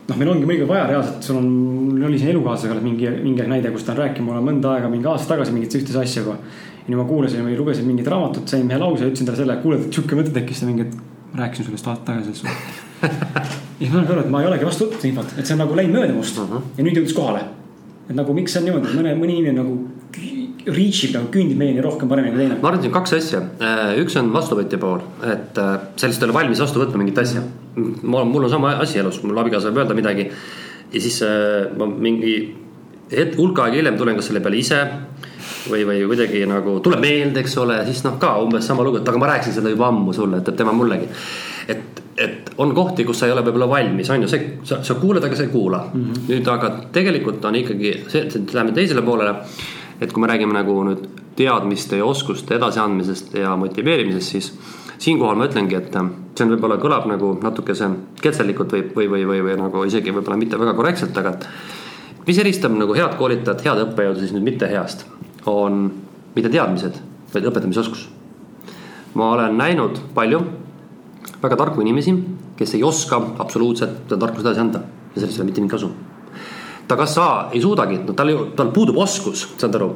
[0.08, 3.70] noh, meil ongi mõnikord vaja reaalselt, sul on, mul oli siin elukaaslasega mingi, mingi näide,
[3.70, 6.22] kus ta on rääkinud mulle mõnda aega, mingi aasta tagasi mingit ühte asja.
[6.22, 9.56] ja nüüd ma kuulasin või lugesin mingit raamatut, sain ühe lause ja ütlesin talle selle,
[9.62, 10.94] kuule, et sihuke mõte tekkis ja mingi, et
[11.32, 12.84] ma rääkisin sulle just aasta tagasi sellest
[13.80, 15.64] ja siis ma sain aru, et ma ei olegi vastu võtnud infot, et see on
[15.64, 16.62] nagu läinud mööda must uh -huh.
[16.76, 17.42] ja nüüd jõudis kohale.
[18.08, 19.74] et nagu miks see on niimoodi, et mõne, mõni inimene nagu
[20.66, 22.59] reach ib nagu küündib meieni rohkem paremini kui teine.
[22.61, 26.24] ma arvan, et siin on kaks asja, äh, üks on vastuvõtja pool, et äh, lihtsalt
[26.24, 27.42] ei ole valmis vastu võtma mingit asja.
[28.02, 30.31] ma, mul on sama asi elus, mul abikaasa võib öelda midagi
[30.92, 32.37] ja siis äh, ma mingi
[33.12, 34.81] hetk, hulk aega hiljem tulen kas selle peale ise
[35.70, 39.09] või, või kuidagi nagu tuleb meelde, eks ole, siis noh, ka umbes sama lugu, et
[39.09, 41.09] aga ma rääkisin seda juba ammu sulle, ütleb tema mullegi.
[41.70, 44.98] et, et on kohti, kus sa ei ole võib-olla valmis, on ju, see, sa, sa
[44.98, 46.05] kuulad, aga sa ei kuula mm.
[46.05, 46.29] -hmm.
[46.31, 49.37] nüüd aga tegelikult on ikkagi see, et läheme teisele poolele
[50.00, 51.06] et kui me räägime nagu nüüd
[51.37, 54.52] teadmiste ja oskuste edasiandmisest ja motiveerimisest, siis
[54.98, 57.88] siinkohal ma ütlengi, et see on võib-olla kõlab nagu natukese
[58.22, 61.37] ketserlikult või, või, või, või, või nagu isegi võib-olla mitte väga korrektselt, aga
[62.26, 65.06] mis eristab nagu head koolitajat, head õppejõudu siis nüüd mitte heast,
[65.46, 65.87] on
[66.37, 67.00] mitte teadmised,
[67.35, 68.09] vaid õpetamisoskus.
[69.16, 70.42] ma olen näinud palju
[71.42, 72.12] väga tarku inimesi,
[72.56, 74.82] kes ei oska absoluutselt seda tarkust edasi anda
[75.14, 76.15] ja sellest ei ole mitte mingit kasu
[76.88, 79.90] ta kas A ei suudagi, no tal, tal puudub oskus, saad aru,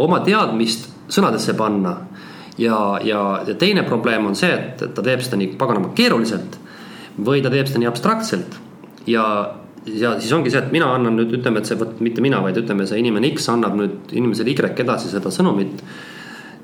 [0.00, 1.96] oma teadmist sõnadesse panna.
[2.58, 6.58] ja, ja, ja teine probleem on see, et, et ta teeb seda nii paganama keeruliselt
[7.24, 8.56] või ta teeb seda nii abstraktselt.
[9.06, 9.24] ja,
[9.86, 12.58] ja siis ongi see, et mina annan nüüd ütleme, et see, vot mitte mina, vaid
[12.60, 15.84] ütleme, see inimene X annab nüüd inimesele Y edasi seda sõnumit.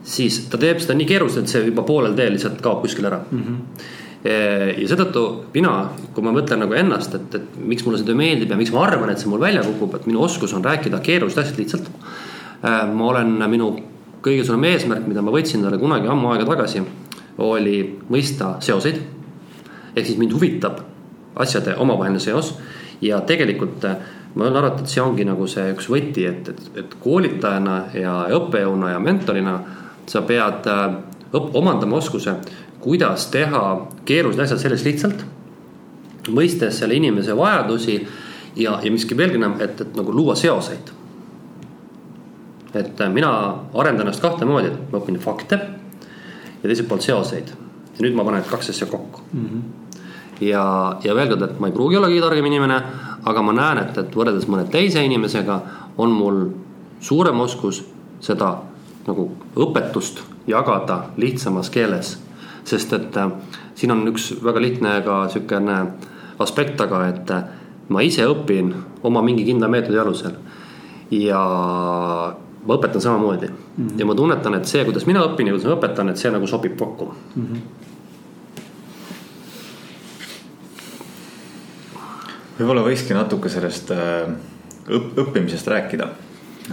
[0.06, 3.46] siis ta teeb seda nii keeruliselt, see juba poolel teel lihtsalt kaob kuskil ära mm.
[3.46, 5.22] -hmm ja seetõttu
[5.54, 5.72] mina,
[6.14, 8.84] kui ma mõtlen nagu ennast, et, et miks mulle see töö meeldib ja miks ma
[8.86, 11.90] arvan, et see mul välja kukub, et minu oskus on rääkida keerulist asjast lihtsalt.
[12.64, 13.70] Äh, ma olen, minu
[14.24, 16.82] kõige suurem eesmärk, mida ma võtsin talle kunagi ammu aega tagasi,
[17.44, 17.78] oli
[18.10, 19.02] mõista seoseid.
[19.96, 20.80] ehk siis mind huvitab
[21.36, 22.54] asjade omavaheline seos
[23.00, 23.96] ja tegelikult äh,
[24.34, 28.16] ma olen arvata, et see ongi nagu see üks võti, et, et, et koolitajana ja
[28.36, 29.56] õppejõuna ja mentorina
[30.06, 30.68] sa pead
[31.32, 32.36] omandama oskuse
[32.80, 33.62] kuidas teha
[34.04, 35.24] keerulised asjad sellest lihtsalt.
[36.26, 38.00] mõistes selle inimese vajadusi
[38.56, 40.90] ja, ja miski veelgi enam, et, et nagu luua seoseid.
[42.74, 43.30] et mina
[43.74, 47.48] arendan ennast kahte moodi, et ma õpin fakte ja teiselt poolt seoseid.
[47.96, 49.46] ja nüüd ma panen need kaks asja kokku mm.
[49.46, 49.62] -hmm.
[50.40, 52.82] ja, ja veel kord, et ma ei pruugi olla kõige targem inimene,
[53.24, 55.60] aga ma näen, et, et võrreldes mõne teise inimesega
[55.96, 56.46] on mul
[57.00, 57.84] suurem oskus
[58.20, 58.56] seda
[59.06, 62.25] nagu õpetust jagada lihtsamas keeles
[62.66, 63.30] sest et äh,
[63.78, 65.78] siin on üks väga lihtne ka sihukene
[66.42, 67.44] aspekt taga, et äh,
[67.88, 68.72] ma ise õpin
[69.06, 70.34] oma mingi kindla meetodi alusel.
[71.10, 71.40] ja
[72.66, 73.54] ma õpetan samamoodi mm
[73.86, 73.98] -hmm.
[73.98, 76.46] ja ma tunnetan, et see, kuidas mina õpin ja kuidas ma õpetan, et see nagu
[76.46, 77.46] sobib kokku mm.
[77.46, 77.60] -hmm.
[82.58, 84.26] võib-olla võikski natuke sellest äh,
[84.88, 86.08] õpp-, õppimisest rääkida.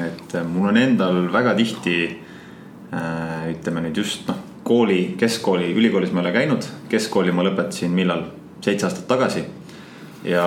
[0.07, 2.17] et mul on endal väga tihti
[3.49, 8.23] ütleme nüüd just noh kooli, keskkooli, ülikoolis ma ei ole käinud, keskkooli ma lõpetasin millal,
[8.63, 9.43] seitse aastat tagasi.
[10.23, 10.45] ja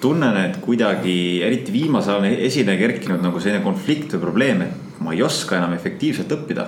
[0.00, 5.14] tunnen, et kuidagi eriti viimasel ajal esile kerkinud nagu selline konflikt või probleem, et ma
[5.14, 6.66] ei oska enam efektiivselt õppida.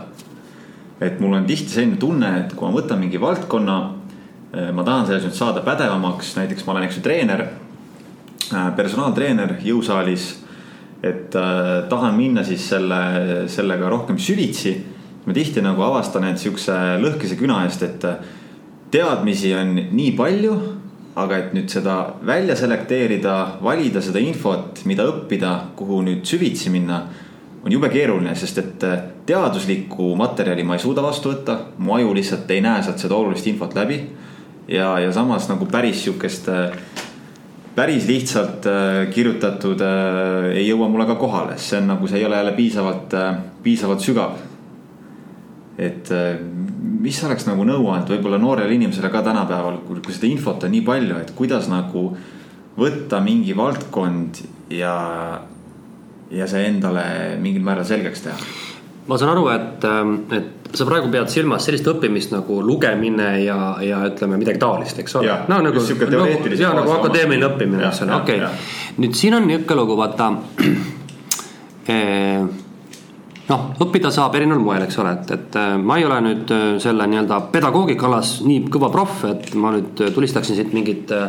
[1.03, 3.77] et mul on tihti selline tunne, et kui ma võtan mingi valdkonna,
[4.55, 9.59] eh, ma tahan selles nüüd saada pädevamaks, näiteks ma olen, eks ju, treener, eh, personaaltreener
[9.65, 10.39] jõusaalis.
[11.03, 14.85] et äh, tahan minna siis selle, sellega rohkem süvitsi
[15.27, 18.07] ma tihti nagu avastan end siukse lõhkise küna eest, et
[18.93, 20.55] teadmisi on nii palju,
[21.17, 27.03] aga et nüüd seda välja selekteerida, valida seda infot, mida õppida, kuhu nüüd süvitsi minna,
[27.63, 28.85] on jube keeruline, sest et
[29.29, 33.47] teaduslikku materjali ma ei suuda vastu võtta, mu aju lihtsalt ei näe sealt seda olulist
[33.47, 34.01] infot läbi.
[34.69, 36.73] ja, ja samas nagu päris sihukest äh,
[37.75, 42.27] päris lihtsalt äh, kirjutatud äh, ei jõua mulle ka kohale, see on nagu, see ei
[42.27, 43.15] ole jälle piisavalt,
[43.63, 44.39] piisavalt sügav.
[45.81, 46.11] Et
[47.03, 51.21] mis oleks nagu nõuand võib-olla noorele inimesele ka tänapäeval, kui seda infot on nii palju,
[51.23, 52.11] et kuidas nagu
[52.79, 54.97] võtta mingi valdkond ja,
[56.33, 57.05] ja see endale
[57.41, 58.53] mingil määral selgeks teha?
[59.03, 63.57] Ma saan aru, et, ähm, et sa praegu pead silmas sellist õppimist nagu lugemine ja,
[63.83, 65.35] ja ütleme midagi taolist, eks ole.
[65.51, 68.39] no nagu, nagu, ja nagu akadeemiline õppimine, eks ole, okei.
[68.39, 69.01] okay..
[69.03, 70.31] nüüd siin on niisugune lugu, vaata
[71.91, 72.47] eh,
[73.53, 76.69] noh, õppida saab erineval moel, eks ole, et, et äh, ma ei ole nüüd äh,
[76.83, 81.29] selle nii-öelda pedagoogika alas nii kõva proff, et ma nüüd tulistaksin siit mingit äh,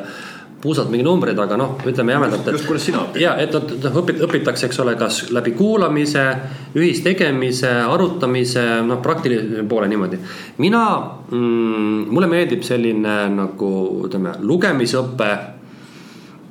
[0.63, 2.55] puusalt mingi numbrid, aga noh, ütleme jämedalt, et.
[2.55, 3.19] just, kuidas sina õpid?
[3.23, 6.23] ja, et noh, õpit-, õpitakse, eks ole, kas läbi kuulamise,
[6.79, 10.21] ühistegemise, arutamise, noh, praktilise poole niimoodi.
[10.63, 10.83] mina
[11.27, 13.73] mm,, mulle meeldib selline nagu
[14.07, 15.33] ütleme, lugemisõpe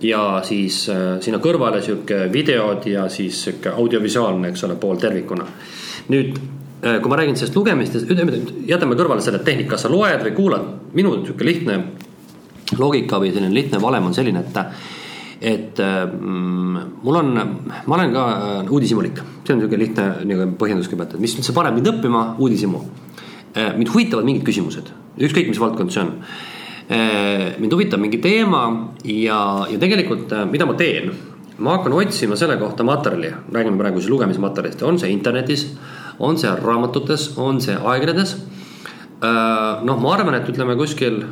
[0.05, 5.47] ja siis äh, sinna kõrvale sihuke videod ja siis sihuke audiovisuaalne, eks ole, pool tervikuna.
[6.13, 6.39] nüüd
[6.85, 8.11] äh, kui ma räägin sellest lugemistest,
[8.67, 11.79] jätame kõrvale selle, et tehnika, kas sa loed või kuulad, minu sihuke lihtne
[12.79, 14.61] loogika või selline lihtne valem on selline, et
[15.43, 17.33] et mm, mul on,
[17.87, 21.55] ma olen ka äh, uudishimulik, see on niisugune lihtne niisugune põhjendus kõigepealt, et mis üldse
[21.57, 22.83] paneb mind õppima, uudishimu.
[23.59, 26.13] Äh, mind huvitavad mingid küsimused, ükskõik mis valdkond see on.
[26.93, 28.67] Äh, mind huvitab mingi teema
[29.07, 29.39] ja,
[29.71, 31.13] ja tegelikult, mida ma teen,
[31.65, 35.71] ma hakkan otsima selle kohta materjali, räägime praegu siis lugemismaterjalist, on see internetis,
[36.21, 38.35] on see raamatutes, on see aegredes.
[39.23, 41.23] noh, ma arvan, et ütleme kuskil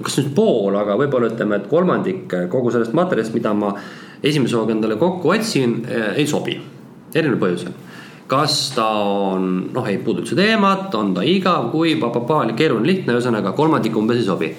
[0.00, 3.74] kas nüüd pool, aga võib-olla ütleme, et kolmandik kogu sellest materjalist, mida ma
[4.24, 5.82] esimese hooga endale kokku otsin,
[6.16, 6.58] ei sobi.
[7.14, 7.76] erineval põhjusel.
[8.26, 12.02] Kas ta on, noh, ei puuduta teemat, on ta igav, kuiv,
[12.56, 14.52] keeruline, lihtne, ühesõnaga kolmandik umbes ei sobi.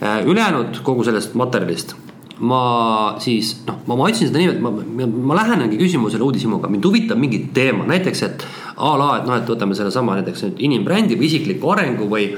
[0.00, 1.94] Eh, ülejäänud kogu sellest materjalist
[2.40, 6.70] ma siis noh, ma, ma otsin seda nii, et ma, ma, ma lähenengi küsimusele uudishimuga,
[6.72, 8.46] mind huvitab mingi teema, näiteks et
[8.80, 12.30] a la, et noh, et võtame sellesama näiteks nüüd inimbrändi või isikliku arengu või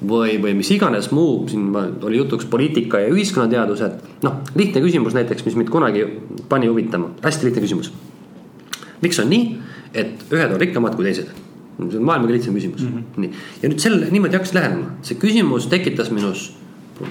[0.00, 3.98] või, või mis iganes muu, siin oli jutuks poliitika ja ühiskonnateadused.
[4.24, 6.06] noh, lihtne küsimus näiteks, mis mind kunagi
[6.48, 7.92] pani huvitama, hästi lihtne küsimus.
[9.02, 9.58] miks on nii,
[9.94, 11.30] et ühed on rikkamad kui teised?
[11.80, 13.20] see on maailma kõige lihtsam küsimus mm, -hmm.
[13.22, 13.44] nii.
[13.62, 16.50] ja nüüd selle niimoodi hakkasin lähenema, see küsimus tekitas minus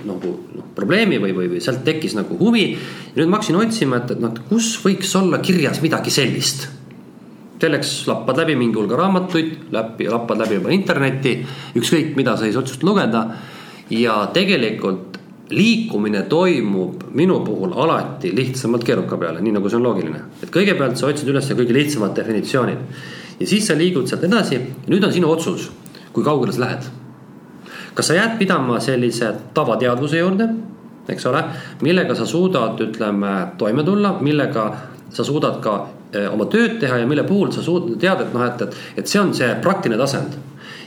[0.05, 2.65] nagu noh, probleemi või, või, või sealt tekkis nagu huvi.
[2.75, 6.67] ja nüüd ma hakkasin otsima, et, et noh, kus võiks olla kirjas midagi sellist
[7.59, 11.33] selleks lappad läbi mingi hulga raamatuid, läbi, lappad läbi juba internetti,
[11.75, 13.25] ükskõik mida sa ei saa otsust lugeda.
[13.89, 15.08] ja tegelikult
[15.49, 20.21] liikumine toimub minu puhul alati lihtsamalt keeruka peale, nii nagu see on loogiline.
[20.43, 22.77] et kõigepealt sa otsid üles kõige lihtsamad definitsioonid
[23.39, 25.69] ja siis sa liigud sealt edasi ja nüüd on sinu otsus,
[26.13, 26.89] kui kaugele sa lähed.
[27.93, 30.49] kas sa jääd pidama sellise tavateadvuse juurde,
[31.09, 31.43] eks ole,
[31.81, 34.71] millega sa suudad, ütleme, toime tulla, millega
[35.09, 38.41] sa suudad ka Eh, oma tööd teha ja mille puhul sa suud-, tead, et noh,
[38.41, 40.33] et, et, et see on see praktiline tasand.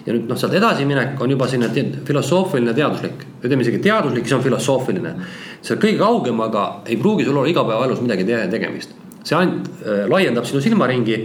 [0.07, 4.45] Ja nüüd noh, sealt edasiminek on juba selline filosoofiline, teaduslik, ütleme isegi teaduslik, see on
[4.45, 5.15] filosoofiline.
[5.63, 8.95] see kõige kaugemaga ei pruugi sul olla igapäevaelus midagi te tegemist.
[9.25, 11.19] see ainult äh, laiendab sinu silmaringi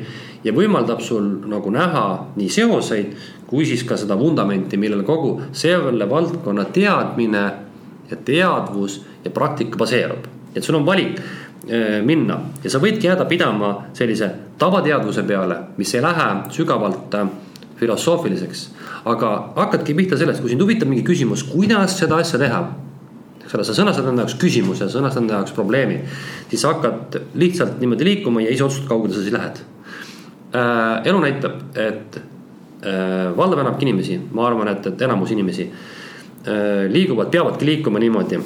[0.44, 6.10] ja võimaldab sul nagu näha nii seoseid kui siis ka seda vundamenti, millel kogu selle
[6.10, 7.44] valdkonna teadmine
[8.10, 10.28] ja teadvus ja praktika baseerub.
[10.56, 11.22] et sul on valik
[11.68, 14.30] Äh, minna ja sa võidki jääda pidama sellise
[14.62, 17.26] tavateadvuse peale, mis ei lähe sügavalt äh,
[17.80, 18.70] filosoofiliseks.
[19.06, 22.62] aga hakkadki pihta sellest, kui sind huvitab mingi küsimus, kuidas seda asja teha.
[23.44, 26.02] eks ole, sa sõnastad enda jaoks küsimuse, sõnastad enda jaoks probleemi,
[26.50, 29.62] siis hakkad lihtsalt niimoodi liikuma ja ise otsustad, kaugele sa siis lähed.
[30.56, 32.20] Äh, elu näitab, et
[33.38, 35.66] valdav enamik inimesi, ma arvan, et, et enamus inimesi
[36.94, 38.38] liiguvad, peavadki liikuma niimoodi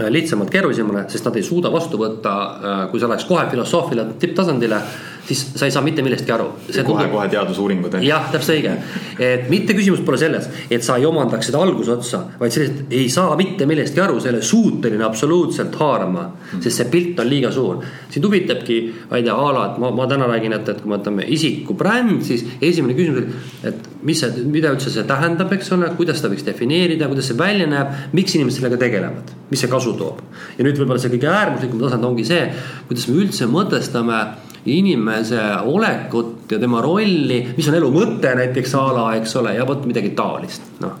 [0.00, 4.06] Äh, lihtsamalt keerulisemale, sest nad ei suuda vastu võtta, äh, kui sa läheks kohe filosoofile
[4.22, 4.78] tipptasandile
[5.26, 6.48] siis sa ei saa mitte millestki aru.
[6.86, 7.98] kohe-kohe teadusuuringud.
[8.02, 8.76] jah, täpselt õige,
[9.18, 13.08] et mitte küsimus pole selles, et sa ei omandaks seda algusotsa, vaid selles, et ei
[13.12, 16.28] saa mitte millestki aru, ole suuteline absoluutselt haarama
[16.60, 17.82] sest see pilt on liiga suur.
[18.10, 18.78] sind huvitabki,
[19.10, 21.26] ma ei tea, a la, et ma, ma täna räägin, et, et kui me võtame
[21.32, 25.90] isiku bränd, siis esimene küsimus oli, et mis see, mida üldse see tähendab, eks ole,
[25.98, 29.94] kuidas seda võiks defineerida, kuidas see välja näeb, miks inimesed sellega tegelevad, mis see kasu
[29.98, 30.22] toob.
[30.58, 32.46] ja nüüd võib-olla see kõige äärmuslikum tasand ongi see,
[32.88, 34.22] kuidas me üldse mõtestame
[34.70, 39.66] inimese olekut ja tema rolli, mis on elu mõte näiteks a la, eks ole, ja
[39.66, 41.00] vot midagi taolist, noh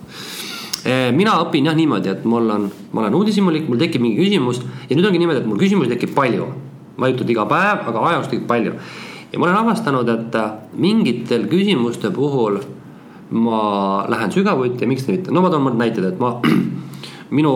[0.82, 4.62] e, mina õpin jah niimoodi, et mul on, ma olen uudishimulik, mul tekib mingi küsimus
[4.88, 6.50] ja nüüd ongi niimoodi, et mul küsimusi tekib palju.
[7.06, 8.74] et iga päev, aga aja jooksul tekib palju.
[9.32, 10.38] ja ma olen avastanud, et
[10.74, 12.60] mingitel küsimuste puhul
[13.32, 16.34] ma lähen sügavuti ja miks mitte, no ma toon mõned näited, et ma,
[17.36, 17.54] minu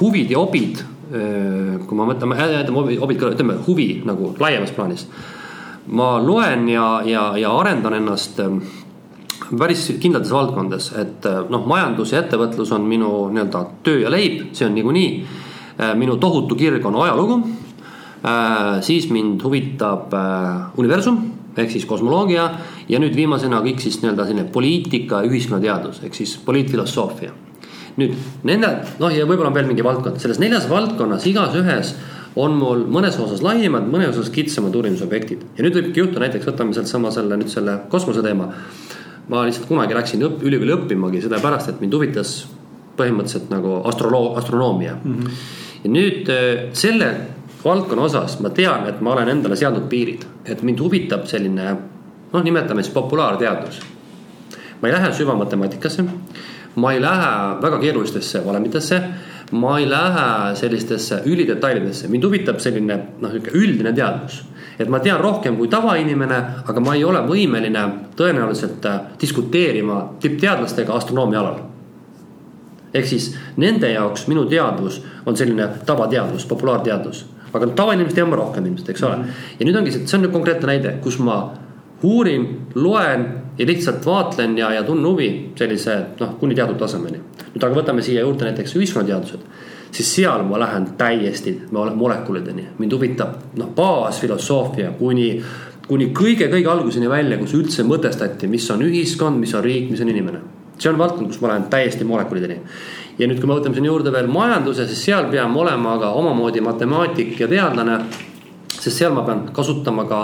[0.00, 5.06] huvid ja hobid, kui ma mõtlen, jätame hobid kõrvale, ütleme huvi nagu laiemas plaanis.
[5.86, 8.40] Ma loen ja, ja, ja arendan ennast
[9.58, 14.66] päris kindlates valdkondades, et noh, majandus ja ettevõtlus on minu nii-öelda töö ja leib, see
[14.66, 15.10] on niikuinii.
[15.94, 17.40] minu tohutu kirg on ajalugu.
[18.80, 20.14] siis mind huvitab
[20.76, 21.18] universum
[21.56, 22.50] ehk siis kosmoloogia
[22.88, 27.30] ja nüüd viimasena kõik siis nii-öelda selline poliitika ja ühiskonnateadus ehk siis poliitfilosoofia.
[27.96, 28.12] nüüd
[28.44, 28.68] nende,
[28.98, 31.94] noh ja võib-olla on veel mingi valdkond, selles neljas valdkonnas igas ühes
[32.36, 36.76] on mul mõnes osas laiemad, mõnes osas kitsamad uurimisobjektid ja nüüd võibki juhtuda näiteks võtame
[36.76, 38.50] sealtsama selle nüüd selle kosmose teema.
[39.28, 42.34] ma lihtsalt kunagi läksin õpp, ülikooli õppimagi sellepärast, et mind huvitas
[42.96, 45.14] põhimõtteliselt nagu astroloo-, astronoomia mm.
[45.14, 45.30] -hmm.
[45.84, 47.10] ja nüüd äh, selle
[47.64, 51.76] valdkonna osas ma tean, et ma olen endale seadnud piirid, et mind huvitab selline
[52.32, 53.80] noh, nimetame siis populaarteadus.
[54.82, 56.04] ma ei lähe süvamatemaatikasse,
[56.76, 57.30] ma ei lähe
[57.62, 59.02] väga keerulistesse valemitesse,
[59.52, 64.42] ma ei lähe sellistesse ülidetailidesse, mind huvitab selline noh, niisugune üldine teadmus
[64.78, 67.84] et ma tean rohkem kui tavainimene, aga ma ei ole võimeline
[68.18, 71.62] tõenäoliselt äh, diskuteerima tippteadlastega astronoomia alal.
[72.96, 78.90] ehk siis nende jaoks minu teadvus on selline tavateadvus, populaarteadvus aga tavainimesed teavad rohkem ilmselt,
[78.92, 79.18] eks ole.
[79.58, 81.38] ja nüüd ongi see, see on nüüd konkreetne näide, kus ma
[82.04, 83.26] uurin, loen
[83.58, 87.20] ja lihtsalt vaatlen ja, ja tunnen huvi sellise noh, kuni teatud tasemeni.
[87.54, 89.46] nüüd aga võtame siia juurde näiteks ühiskonnateadused,
[89.96, 95.30] siis seal ma lähen täiesti molekulideni, mind huvitab noh, baasfilosoofia kuni
[95.86, 100.08] kuni kõige-kõige alguseni välja, kus üldse mõtestati, mis on ühiskond, mis on riik, mis on
[100.10, 100.40] inimene.
[100.78, 102.58] see on valdkond, kus ma lähen täiesti molekulideni
[103.18, 106.60] ja nüüd, kui me võtame sinna juurde veel majanduse, siis seal peame olema ka omamoodi
[106.60, 108.00] matemaatik ja teadlane.
[108.76, 110.20] sest seal ma pean kasutama ka,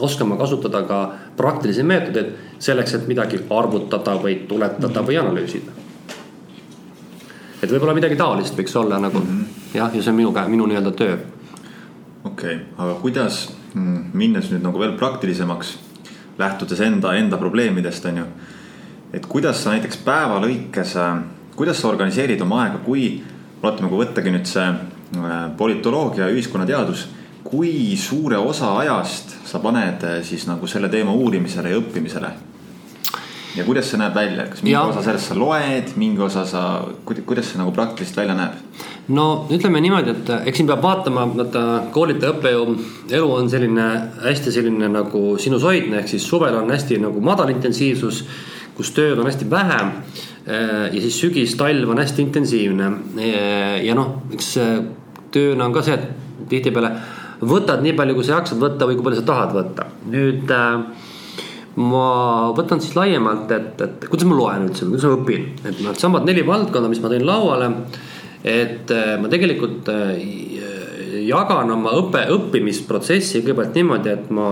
[0.00, 0.98] oskama kasutada ka
[1.36, 5.70] praktilisi meetodeid selleks, et midagi arvutada või tuletada või analüüsida.
[7.62, 9.44] et võib-olla midagi taolist võiks olla nagu mm -hmm.
[9.74, 11.16] jah, ja see on minu, minu nii-öelda töö.
[12.24, 15.78] okei okay,, aga kuidas mm, minnes nüüd nagu veel praktilisemaks,
[16.38, 18.24] lähtudes enda, enda probleemidest, on ju.
[19.12, 21.18] et kuidas sa näiteks päeva lõikes äh,
[21.58, 23.18] kuidas sa organiseerid oma aega, kui,
[23.62, 27.08] oletame, kui võttagi nüüd see äh, politoloogia ühiskonnateadus,
[27.42, 32.32] kui suure osa ajast sa paned äh, siis nagu selle teema uurimisele ja õppimisele?
[33.56, 34.84] ja kuidas see näeb välja, kas mingi ja.
[34.86, 36.62] osa sellest sa loed, mingi osa sa,
[37.04, 38.60] kuidas see nagu praktiliselt välja näeb?
[39.16, 42.76] no ütleme niimoodi, et äh, eks siin peab vaatama, vaata koolitaja õppejõu
[43.18, 43.88] elu on selline
[44.24, 48.24] hästi selline nagu sinusoidne, ehk siis suvel on hästi nagu madal intensiivsus,
[48.78, 49.80] kus tööd on hästi vähe
[50.48, 52.92] Äh, ja siis sügis-talv on hästi intensiivne.
[53.84, 54.54] Ja noh, eks
[55.34, 56.92] tööna on ka see, et tihtipeale
[57.40, 59.88] võtad nii palju, kui sa jaksad võtta või kui palju sa tahad võtta.
[60.10, 61.08] nüüd äh,
[61.78, 62.06] ma
[62.56, 66.26] võtan siis laiemalt, et, et kuidas ma loen üldse, kuidas ma õpin, et noh, samad
[66.26, 67.70] neli valdkonda, mis ma tõin lauale.
[68.48, 69.88] et ma tegelikult
[71.26, 74.50] jagan oma õppe, õppimisprotsessi kõigepealt niimoodi, et ma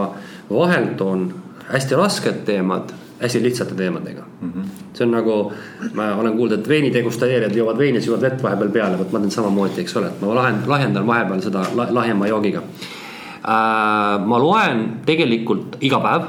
[0.51, 1.29] vahel toon
[1.71, 4.53] hästi rasked teemad hästi lihtsate teemadega mm.
[4.53, 4.69] -hmm.
[4.93, 5.53] see on nagu,
[5.95, 9.19] ma olen kuulnud, et veini degustajeerijad joovad veini, siis joovad vett vahepeal peale, vot ma
[9.19, 14.27] teen samamoodi, eks ole, et ma lahen, lahjendan vahepeal seda lahjema joogiga äh,.
[14.27, 16.29] ma loen tegelikult iga päev,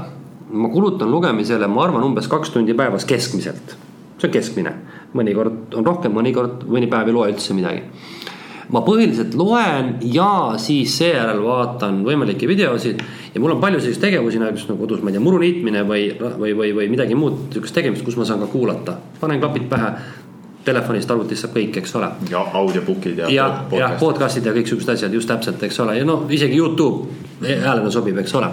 [0.52, 3.78] ma kulutan lugemisele, ma arvan, umbes kaks tundi päevas keskmiselt.
[4.18, 4.74] see on keskmine,
[5.14, 7.84] mõnikord on rohkem, mõnikord mõni päev ei loe üldse midagi
[8.74, 13.02] ma põhiliselt loen ja siis seejärel vaatan võimalikke videosid
[13.34, 16.08] ja mul on palju selliseid tegevusi näiteks nagu kodus, ma ei tea, muru niitmine või,
[16.20, 18.98] või, või, või midagi muud sihukest tegemist, kus ma saan ka kuulata.
[19.22, 19.92] panen klapid pähe,
[20.68, 22.10] telefonist, arvutist saab kõik, eks ole.
[22.32, 23.30] ja audiobook'id ja.
[23.32, 27.08] jah, jah, podcast'id ja kõiksugused asjad, just täpselt, eks ole, ja noh, isegi Youtube
[27.44, 28.52] häälena sobib, eks ole.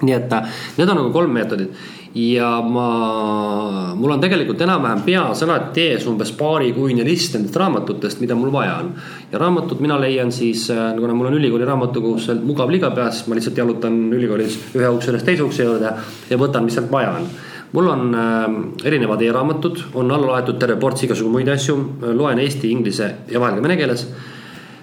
[0.00, 0.36] nii et
[0.76, 1.72] need on nagu kolm meetodit
[2.14, 8.34] ja ma, mul on tegelikult enam-vähem peas alati ees umbes paarikuine list nendest raamatutest, mida
[8.34, 8.90] mul vaja on.
[9.30, 13.38] ja raamatud mina leian siis, äh, kuna mul on ülikooli raamatukogus mugav liga peas, ma
[13.38, 15.94] lihtsalt jalutan ülikoolis ühe ukse juurest teise ukse juurde
[16.30, 17.30] ja võtan, mis sealt vaja on
[17.70, 18.48] mul on äh,
[18.90, 21.78] erinevad e-raamatud, on alla loetud terve ports igasugu muid asju,
[22.10, 24.06] loen eesti, inglise ja vahel ka vene keeles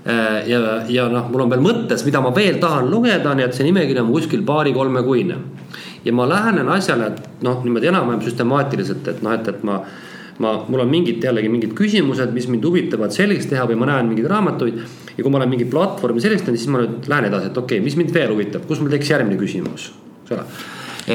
[0.07, 0.47] äh,.
[0.47, 3.67] ja, ja noh, mul on veel mõttes, mida ma veel tahan lugeda, nii et see
[3.67, 5.56] nimekiri on kuskil paari-kolmekuine
[6.05, 7.11] ja ma lähenen asjale
[7.45, 9.81] noh, niimoodi enam-vähem süstemaatiliselt, et noh, et, et ma
[10.43, 14.09] ma, mul on mingid jällegi mingid küsimused, mis mind huvitavad selgeks teha või ma näen
[14.11, 14.81] mingeid raamatuid.
[15.17, 17.85] ja kui ma olen mingit platvormi selgitanud, siis ma nüüd lähen edasi, et okei okay,,
[17.85, 19.87] mis mind veel huvitab, kus mul tekiks järgmine küsimus,
[20.23, 20.43] eks ole.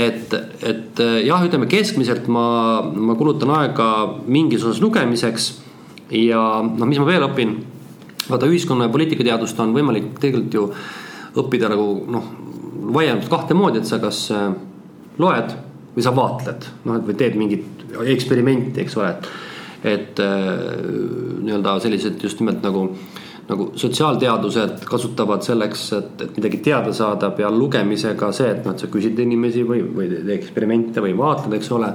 [0.01, 0.35] et,
[0.67, 2.47] et jah, ütleme keskmiselt ma,
[2.83, 3.89] ma kulutan aega
[4.27, 5.53] mingis osas lugemiseks.
[6.19, 7.57] ja noh, mis ma veel õpin,
[8.27, 10.67] vaata ühiskonna ja poliitikateadust on võimalik tegelikult ju
[11.43, 12.27] õppida nagu noh,
[12.93, 14.27] vaieldamatult kahte moodi, et sa kas
[15.19, 15.55] loed
[15.93, 17.83] või sa vaatled, noh, et või teed mingit
[18.15, 19.33] eksperimenti, eks ole, et.
[19.83, 20.47] et äh,
[21.43, 22.85] nii-öelda sellised just nimelt nagu,
[23.49, 28.85] nagu sotsiaalteadused kasutavad selleks, et, et midagi teada saada peale lugemisega see, et noh, et
[28.85, 31.91] sa küsid inimesi või, või teed eksperimente või vaatled, eks ole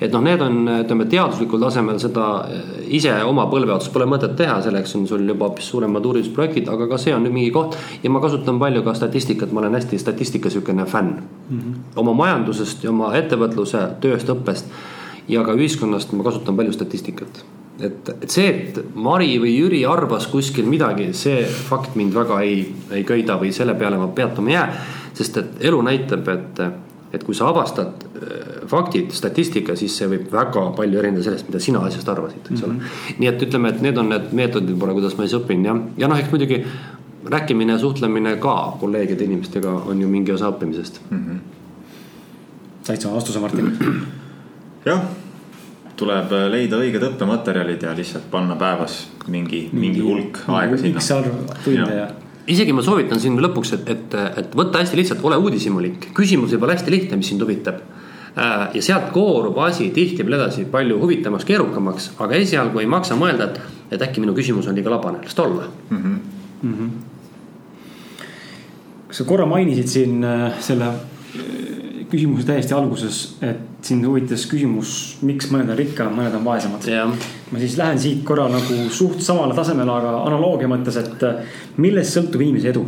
[0.00, 4.36] et noh, need on, ütleme teaduslikul tasemel seda eh, ise oma põlve otsas pole mõtet
[4.38, 7.76] teha, selleks on sul juba hoopis suuremad uurimisprojektid, aga ka see on nüüd mingi koht.
[8.02, 11.58] ja ma kasutan palju ka statistikat, ma olen hästi statistika sihukene fänn mm.
[11.58, 11.74] -hmm.
[11.96, 14.66] oma majandusest ja oma ettevõtluse tööst, õppest
[15.28, 17.44] ja ka ühiskonnast ma kasutan palju statistikat
[17.80, 22.62] et, et see, et Mari või Jüri arvas kuskil midagi, see fakt mind väga ei,
[22.94, 24.68] ei köida või selle peale ma peatuma ei jää.
[25.18, 26.60] sest et elu näitab, et
[27.12, 31.60] et kui sa avastad äh, faktid, statistika, siis see võib väga palju erineda sellest, mida
[31.62, 33.20] sina asjast arvasid, eks ole mm -hmm..
[33.22, 36.08] nii et ütleme, et need on need meetodid võib-olla, kuidas ma siis õpin ja, ja
[36.08, 36.64] noh, eks muidugi
[37.24, 41.24] rääkimine ja suhtlemine ka kolleegide inimestega on ju mingi osa õppimisest mm.
[41.24, 41.38] -hmm.
[42.86, 43.72] täitsa vastuse, Martin.
[44.84, 45.02] jah,
[45.96, 51.00] tuleb leida õiged õppematerjalid ja lihtsalt panna päevas mingi, mingi hulk aega sinna.
[51.00, 51.34] X arv
[51.64, 55.36] tunde ja, ja isegi ma soovitan siin lõpuks, et, et, et võtta hästi lihtsalt, ole
[55.42, 57.82] uudishimulik, küsimus võib olla hästi lihtne, mis sind huvitab.
[58.38, 63.50] Äh, ja sealt koorub asi tihtipeale edasi palju huvitavamaks, keerukamaks, aga esialgu ei maksa mõelda,
[63.50, 63.60] et,
[63.96, 65.98] et äkki minu küsimus on liiga labane, las ta olla mm.
[65.98, 66.18] -hmm.
[66.62, 66.90] Mm -hmm.
[69.08, 70.92] kas sa korra mainisid siin äh, selle
[72.10, 74.92] küsimuse täiesti alguses, et sind huvitas küsimus,
[75.26, 76.86] miks mõned on rikkad, mõned on vaesemad.
[77.50, 81.44] ma siis lähen siit korra nagu suht samale tasemele, aga analoogia mõttes, et äh,
[81.76, 82.86] millest sõltub inimese edu?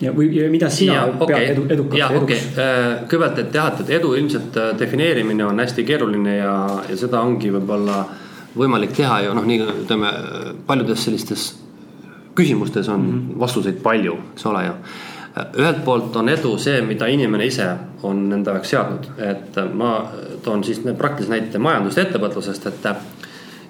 [0.00, 1.32] ja, või ja mida sina ja, okay.
[1.32, 2.64] pead edu, edukaks ja, eduks okay.?
[2.64, 6.54] Äh, kõigepealt, et jah, et edu ilmselt äh, defineerimine on hästi keeruline ja,
[6.90, 8.04] ja seda ongi võib-olla
[8.56, 10.12] võimalik teha ju noh, nii ütleme
[10.68, 11.50] paljudes sellistes
[12.36, 13.38] küsimustes on mm -hmm.
[13.40, 14.74] vastuseid palju, eks ole ju
[15.36, 17.66] ühelt poolt on edu see, mida inimene ise
[18.08, 19.90] on enda jaoks seadnud, et ma
[20.44, 22.88] toon siis praktilise näite majandusest, ettevõtlusest, et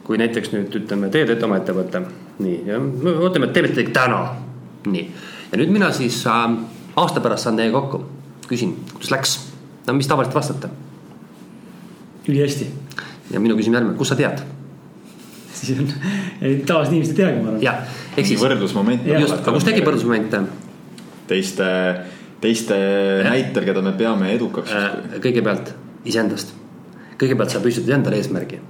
[0.07, 2.05] kui näiteks nüüd ütleme, teie teete oma ettevõtte,
[2.39, 4.21] nii, ja ütleme, et teete täna,
[4.87, 5.07] nii.
[5.51, 6.45] ja nüüd mina siis äh,
[6.97, 8.05] aasta pärast saan teiega kokku,
[8.47, 9.39] küsin, kuidas läks,
[9.89, 10.71] no mis tavaliselt vastate?
[12.29, 12.69] ülihästi.
[13.31, 14.45] ja minu küsimus järgmine, kust sa tead?
[15.57, 15.91] siis on,
[16.67, 17.67] tavaliselt inimesed ei teagi, ma arvan.
[17.67, 18.39] jah, ehk siis.
[18.39, 19.11] võrdlusmoment.
[19.19, 20.39] just, aga kust tekib võrdlusmoment?
[21.29, 21.67] Teiste,
[22.41, 22.79] teiste
[23.27, 24.73] näitel, keda me peame edukaks?
[24.73, 25.73] Äh, kõigepealt
[26.07, 26.55] iseendast,
[27.21, 28.61] kõigepealt sa püstitad endale eesmärgi.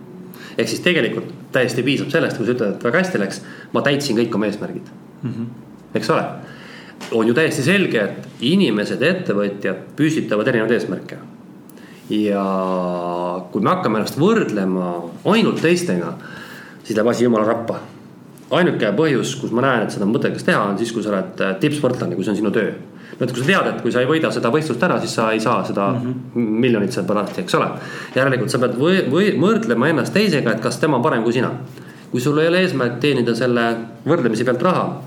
[0.57, 3.43] ehk siis tegelikult täiesti piisab sellest, kui sa ütled, et väga hästi läks,
[3.73, 4.87] ma täitsin kõik oma eesmärgid
[5.23, 5.33] mm.
[5.33, 5.47] -hmm.
[5.95, 6.25] eks ole,
[7.13, 11.19] on ju täiesti selge, et inimesed, ettevõtjad püstitavad erinevaid eesmärke.
[12.11, 12.45] ja
[13.53, 16.15] kui me hakkame ennast võrdlema ainult teistega,
[16.85, 17.81] siis läheb asi jumala rappa
[18.55, 21.43] ainuke põhjus, kus ma näen, et seda on mõttekas teha, on siis, kui sa oled
[21.43, 22.75] äh, tippsportlane, kui see on sinu töö.
[23.17, 25.31] no et kui sa tead, et kui sa ei võida seda võistlust ära, siis sa
[25.33, 26.61] ei saa seda mm -hmm.
[26.67, 27.69] miljonit sealt pärast, eks ole.
[28.15, 31.51] järelikult sa pead või, või võrdlema ennast teisega, et kas tema on parem kui sina.
[32.11, 33.77] kui sul ei ole eesmärk teenida selle
[34.07, 35.03] võrdlemise pealt raha,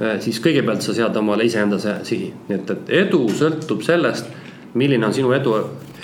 [0.00, 4.26] äh, siis kõigepealt sa sead omale iseenda sihi, nii et, et edu sõltub sellest,
[4.74, 5.54] milline on sinu edu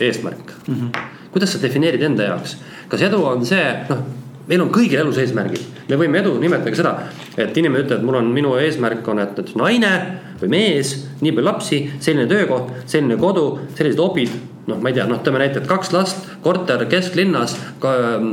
[0.01, 0.75] eesmärk mm.
[0.75, 0.99] -hmm.
[1.31, 2.57] kuidas sa defineerid enda jaoks,
[2.89, 6.93] kas edu on see, noh meil on kõigil elus eesmärgid, me võime edu nimetada seda,
[7.37, 9.93] et inimene ütleb, et mul on, minu eesmärk on, et, et naine
[10.41, 13.47] või mees, nii palju lapsi, selline töökoht, selline kodu,
[13.79, 14.41] sellised hobid.
[14.63, 17.57] noh, ma ei tea, noh, ütleme näiteks kaks last, korter kesklinnas,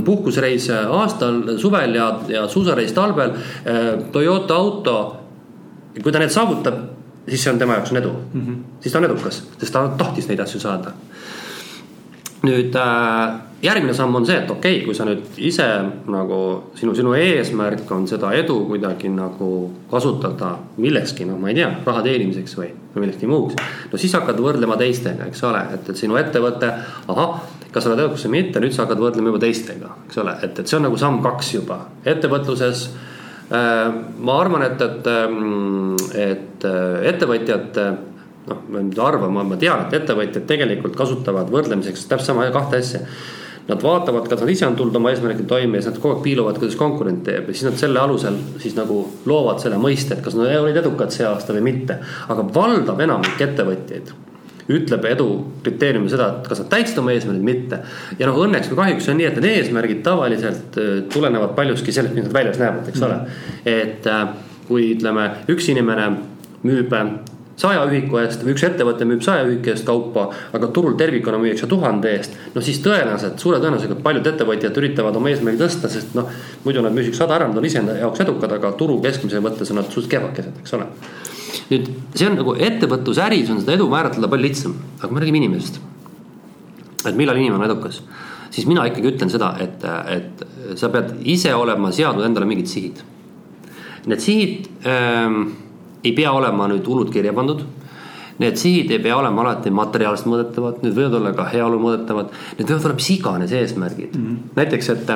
[0.06, 3.34] puhkusreis aastal, suvel ja, ja suusareis talvel.
[3.66, 4.98] Eh, Toyota auto.
[6.04, 6.76] kui ta need saavutab,
[7.28, 8.58] siis see on tema jaoks on edu mm, -hmm.
[8.80, 10.92] siis ta on edukas, sest ta tahtis neid asju saada.
[12.44, 15.66] nüüd äh, järgmine samm on see, et okei okay,, kui sa nüüd ise
[16.12, 16.40] nagu
[16.80, 19.50] sinu, sinu eesmärk on seda edu kuidagi nagu
[19.92, 23.60] kasutada millekski, noh, ma ei tea, raha teenimiseks või, või millekski muuks.
[23.92, 26.72] no siis hakkad võrdlema teistega, eks ole, et, et sinu ettevõte,
[27.12, 30.36] ahah, kas sa oled edukas või mitte, nüüd sa hakkad võrdlema juba teistega, eks ole,
[30.46, 32.86] et, et see on nagu samm kaks juba ettevõtluses
[33.52, 33.90] äh,
[34.24, 37.82] ma arvan, et, et, ähm, et äh, ettevõtjad
[38.50, 42.80] noh, ma ei arva, ma, ma tean, et ettevõtjad tegelikult kasutavad võrdlemiseks täpselt sama kahte
[42.80, 43.04] asja
[43.70, 46.24] Nad vaatavad, kas nad ise on tulnud oma eesmärgil toime ja siis nad kogu aeg
[46.26, 50.26] piiluvad, kuidas konkurent teeb ja siis nad selle alusel siis nagu loovad selle mõiste, et
[50.26, 52.00] kas nad olid edukad see aasta või mitte.
[52.30, 54.16] aga valdav enamik ettevõtjaid
[54.70, 55.28] ütleb edu
[55.64, 57.80] kriteeriumi seda, et kas nad täitsid oma eesmärgid, mitte.
[58.20, 62.14] ja noh, õnneks või kahjuks on nii, et need eesmärgid tavaliselt äh, tulenevad paljuski sellest,
[62.18, 63.18] mis nad väljas näevad, eks ole.
[63.24, 63.50] Mhm.
[63.74, 64.28] et äh,
[64.70, 66.12] kui ütleme, üks inimene
[66.62, 66.94] müüb
[67.60, 71.68] saja ühiku eest või üks ettevõte müüb saja ühiku eest kaupa, aga turul tervikuna müüakse
[71.68, 72.38] tuhande eest.
[72.56, 76.32] no siis tõenäoliselt, suure tõenäosusega paljud ettevõtjad üritavad oma eesmärgi tõsta, sest noh,
[76.64, 79.82] muidu nad müüsiks sada ära, nad on iseenda jaoks edukad, aga turu keskmise mõttes on
[79.82, 80.88] nad suht kehvakesed, eks ole
[81.70, 85.42] nüüd see on nagu ettevõtlusäris on seda edu määratleda palju lihtsam, aga kui me räägime
[85.44, 85.80] inimesest.
[87.08, 88.02] et millal inimene on edukas,
[88.52, 93.00] siis mina ikkagi ütlen seda, et, et sa pead ise olema seadnud endale mingid sihid.
[94.10, 95.52] Need sihid ähm,
[96.04, 97.66] ei pea olema nüüd hullult kirja pandud
[98.40, 102.70] Need sihid ei pea olema alati materiaalselt mõõdetavad, need võivad olla ka heaolu mõõdetavad, need
[102.70, 104.26] võivad olla mis iganes eesmärgid mm.
[104.28, 104.52] -hmm.
[104.56, 105.10] näiteks, et,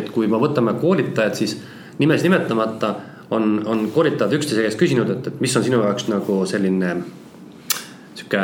[0.00, 1.58] et kui me võtame koolitajad, siis
[1.98, 2.94] nimes nimetamata
[3.30, 6.94] on, on koolitajad üksteise käest küsinud, et, et mis on sinu jaoks nagu selline
[8.14, 8.40] sihuke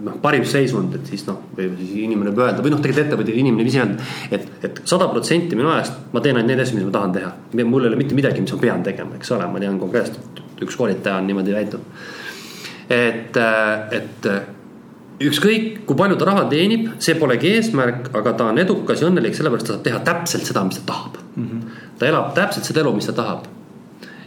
[0.00, 3.36] noh, parim seisund, et siis noh, või siis inimene võib öelda või noh, tegelikult ettevõtja
[3.42, 6.88] inimene ise öelda, et, et sada protsenti minu ajast ma teen ainult neid asju, mis
[6.88, 7.34] ma tahan teha.
[7.64, 10.76] mul ei ole mitte midagi, mis ma pean tegema, eks ole, ma tean konkreetselt, üks
[10.78, 11.86] koolitaja on niimoodi väitnud
[12.92, 13.38] et,
[13.92, 14.28] et
[15.22, 19.36] ükskõik kui palju ta raha teenib, see polegi eesmärk, aga ta on edukas ja õnnelik,
[19.38, 21.48] sellepärast ta saab teha täpselt seda, mis ta tahab mm.
[21.48, 21.82] -hmm.
[21.98, 23.50] ta elab täpselt seda elu, mis ta tahab.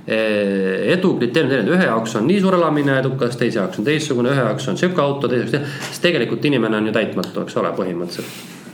[0.05, 4.43] edu kriteeriumid erinevad, ühe jaoks on nii suur elamine edukas, teise jaoks on teistsugune, ühe
[4.43, 8.64] jaoks on sihuke auto, teise jaoks, sest tegelikult inimene on ju täitmatu, eks ole, põhimõtteliselt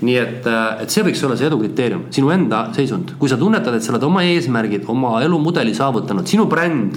[0.00, 0.46] nii et,
[0.80, 3.92] et see võiks olla see edu kriteerium, sinu enda seisund, kui sa tunnetad, et sa
[3.92, 6.96] oled oma eesmärgid, oma elumudeli saavutanud, sinu bränd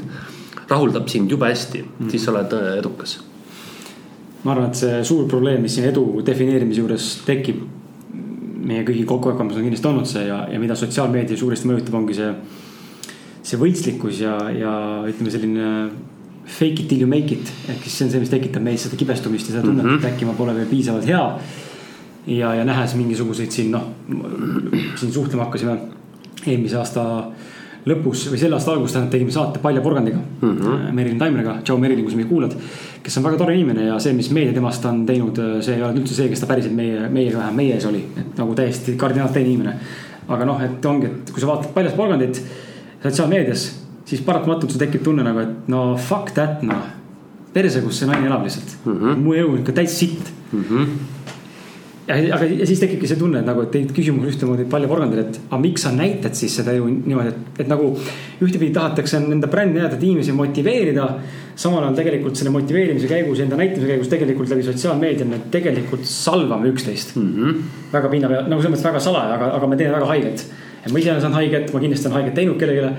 [0.69, 3.17] rahuldab sind jube hästi mm., siis sa oled äh, edukas.
[4.43, 7.61] ma arvan, et see suur probleem, mis siin edu defineerimise juures tekib,
[8.63, 12.31] meie kõigi kokkuhõikamas on kindlasti olnud see ja, ja mida sotsiaalmeedia suuresti mõjutab, ongi see,
[13.43, 14.73] see võltslikkus ja, ja
[15.11, 15.69] ütleme, selline
[16.45, 18.99] fake it till you make it ehk siis see on see, mis tekitab meis seda
[18.99, 20.03] kibestumist ja seda tunnet mm, -hmm.
[20.03, 21.23] et äkki ma pole veel piisavalt hea.
[22.27, 23.89] Ja, ja nähes mingisuguseid siin noh,
[24.95, 25.77] siin suhtlema hakkasime
[26.47, 27.03] eelmise aasta
[27.89, 30.91] lõpus või selle aasta alguses tähendab, tegime saate Palja porgandiga mm -hmm..
[30.95, 32.55] Merilin Taimeriga, tšau Merilin, kui sa meid kuulad.
[33.03, 35.99] kes on väga tore inimene ja see, mis meedia temast on teinud, see ei ole
[35.99, 38.05] üldse see, kes ta päriselt meie, meiega vähemalt meie ees oli.
[38.17, 39.75] et nagu täiesti kardinaalselt teine inimene.
[40.27, 42.43] aga noh, et ongi, et kui sa vaatad Paljas porgandit
[43.03, 46.87] sotsiaalmeedias, siis paratamatult sul tekib tunne nagu, et no fuck that noh.
[47.53, 48.93] perse, kus see naine elab lihtsalt mm.
[48.93, 49.15] -hmm.
[49.15, 50.63] mu elu on ikka täitsa sitt mm.
[50.69, 50.87] -hmm
[52.07, 55.25] ja, aga ja siis tekibki see tunne, et nagu, et tekib küsimus ühtemoodi Palle Porgandile,
[55.27, 57.89] et aga miks sa näitad siis seda ju niimoodi, et, et nagu
[58.43, 61.07] ühtepidi tahetakse enda brändi näidata, et inimesi motiveerida.
[61.55, 66.71] samal ajal tegelikult selle motiveerimise käigus, enda näitamise käigus tegelikult läbi sotsiaalmeedia me tegelikult salvame
[66.71, 67.33] üksteist mm.
[67.33, 67.59] -hmm.
[67.93, 70.45] väga pinna peal, nagu selles mõttes väga salaja, aga, aga me teeme väga haiget.
[70.85, 72.95] et ma ise olen saanud haiget, ma kindlasti olen haiget teinud kellelegi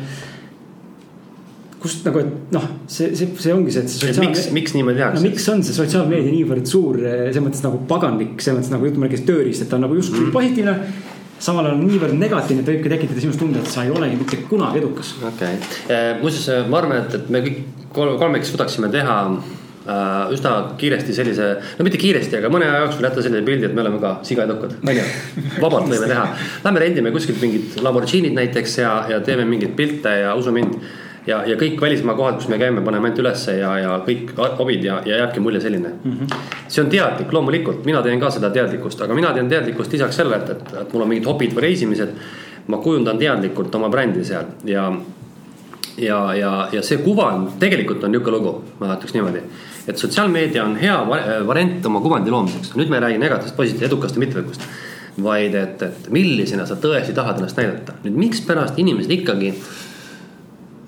[1.85, 4.33] kust nagu, et noh, see, see, see ongi see, et see sotsiaalmeedia.
[4.33, 5.21] miks, miks niimoodi tehakse?
[5.21, 8.89] no miks on see sotsiaalmeedia niivõrd suur, eh, selles mõttes nagu paganlik, selles mõttes nagu
[8.89, 10.33] jutumärkis tööriist, et ta on nagu justkui mm.
[10.35, 10.79] positiivne.
[11.45, 14.81] samal ajal niivõrd negatiivne, et võibki tekitada sinust tunde, et sa ei olegi mitte kunagi
[14.81, 15.13] edukas.
[15.21, 17.61] okei okay., eh, muuseas ma arvan, et, et me kõik
[17.95, 23.29] kolmekesi suudaksime teha äh, üsna kiiresti sellise, no mitte kiiresti, aga mõne aja jooksul jätta
[23.29, 25.07] sellise pildi, et me oleme ka sigaedukad, onju.
[25.61, 26.27] vabalt võime teha,
[26.65, 30.81] lähme rendime kuskilt mingid Lamborghinid näiteks ja, ja teeme mingeid pilte ja usu mind
[31.27, 34.85] ja, ja kõik välismaa kohad, kus me käime, paneme ainult ülesse ja, ja kõik hobid
[34.85, 36.13] ja, ja jääbki mulje selline mm.
[36.13, 36.47] -hmm.
[36.69, 40.43] see on teadlik, loomulikult, mina teen ka seda teadlikkust, aga mina teen teadlikkust lisaks sellele,
[40.43, 42.17] et, et, et mul on mingid hobid või reisimised.
[42.67, 44.93] ma kujundan teadlikult oma brändi seal ja,
[45.99, 49.43] ja, ja, ja see kuvand tegelikult on nihuke lugu, ma ütleks niimoodi.
[49.89, 50.97] et sotsiaalmeedia on hea
[51.47, 54.69] variant oma kuvandi loomiseks, nüüd me ei räägi negatiivsest, positiivsest, edukast ja mitteedukast
[55.23, 57.93] vaid et, et millisena sa tõesti tahad ennast näidata.
[58.05, 59.53] nüüd mikspärast inimesed ikkagi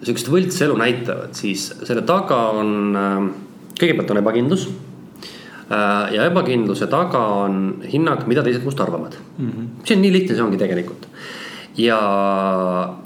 [0.03, 3.17] sihukest võltselu näitavad, siis selle taga on, äh,
[3.81, 4.69] kõigepealt on ebakindlus.
[5.67, 9.51] Äh, ja ebakindluse taga on hinnang, mida teised must arvavad mm.
[9.51, 9.67] -hmm.
[9.85, 11.09] see on nii lihtne, see ongi tegelikult.
[11.77, 11.99] ja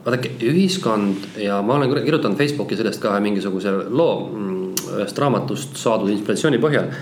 [0.04, 6.10] vaadake, ühiskond ja ma olen kirjutanud Facebooki sellest ka mingisuguse loo mm, ühest raamatust saadud
[6.10, 6.92] inspiratsiooni põhjal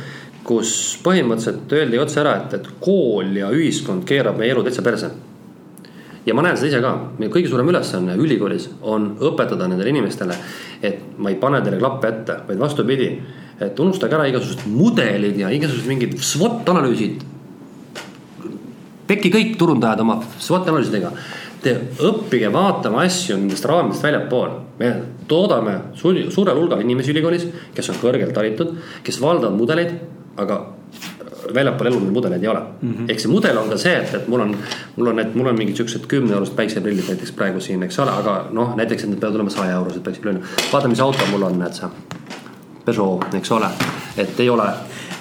[0.49, 5.11] kus põhimõtteliselt öeldi otse ära, et, et kool ja ühiskond keerab meie elu täitsa perse
[6.29, 10.37] ja ma näen seda ise ka, meie kõige suurem ülesanne ülikoolis on õpetada nendele inimestele,
[10.85, 13.11] et ma ei pane teile klappe ette, vaid vastupidi.
[13.59, 17.25] et unustage ära igasugused mudelid ja igasugused mingid SWOT analüüsid.
[19.09, 21.13] tehke kõik turundajad oma SWOT analüüsidega.
[21.63, 24.51] Te õppige vaatama asju nendest raamidest väljapool.
[24.79, 24.95] me
[25.27, 29.99] toodame suurel hulgal inimesi ülikoolis, kes on kõrgelt haritud, kes valdavad mudeleid,
[30.37, 30.78] aga
[31.55, 33.11] väljapool elu neid mudeleid ei ole mm -hmm..
[33.13, 34.57] ehk see mudel on ka see, et, et mul on,
[34.97, 38.11] mul on, et mul on mingid siuksed kümne eurosed päikseprillid näiteks praegu siin, eks ole,
[38.23, 40.43] aga noh, näiteks, et need peavad olema saja eurosed päikseprillid.
[40.73, 41.91] vaata, mis auto mul on, näed sa.
[42.85, 43.69] Peugeot, eks ole,
[44.17, 44.69] et ei ole.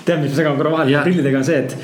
[0.06, 1.78] tead, mis ma segan korra vahele prillidega on see, et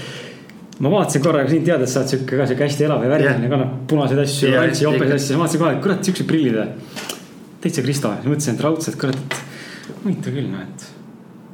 [0.79, 3.75] ma vaatasin korra sind teades, sa oled sihuke ka sihuke hästi elav ja värviline, kannab
[3.91, 6.57] punaseid asju, rantsi, jopes asju, ma vaatasin kohe, et kurat, siuksed prillid.
[7.63, 9.37] täitsa Kristo, siis mõtlesin, et raudselt, kurat,
[9.89, 10.92] et huvitav küll noh, et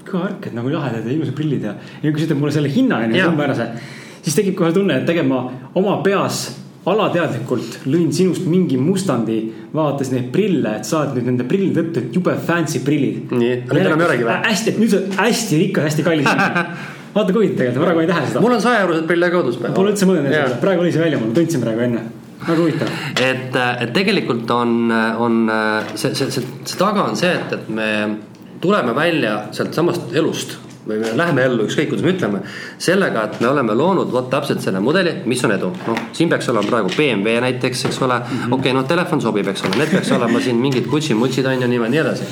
[0.10, 1.76] kõharked nagu lahedad ja ilusad prillid ja.
[2.04, 3.70] ja kui sa ütled mulle selle hinna on ju umbmäärase,
[4.24, 6.48] siis tekib kohe tunne, et tegelikult ma oma peas
[6.90, 9.40] alateadlikult lõin sinust mingi mustandi,
[9.74, 13.34] vaadates neid prille, et saad nüüd nende prillide tõttu, et jube fancy prillid.
[13.36, 14.38] Nii, aga nüüd enam ei olegi või?
[14.48, 16.32] hästi, et nüüd sa oled hästi rikas, hästi kallis
[17.16, 18.46] vaata kui huvitav tegelikult, ma praegu ei tähele seda.
[18.46, 19.60] mul on sajaeurosed prille kodus.
[19.66, 22.06] Pole üldse mõelnud selle peale, praegu oli see välja, ma tundsin praegu enne.
[22.46, 22.96] väga huvitav.
[23.28, 24.76] et, et tegelikult on,
[25.28, 25.40] on
[25.96, 27.90] see, see, see, see taga on see, et, et me
[28.62, 30.58] tuleme välja sealt samast elust
[30.90, 32.40] või me läheme ellu, ükskõik kuidas me ütleme,
[32.82, 35.70] sellega, et me oleme loonud vot täpselt selle mudeli, mis on edu.
[35.88, 39.22] noh, siin peaks olema praegu BMW näiteks, eks ole mm -hmm., okei okay,, noh, telefon
[39.22, 42.24] sobib, eks ole, need peaks olema siin mingid kutsi-mutsid on ju niimoodi nii edasi.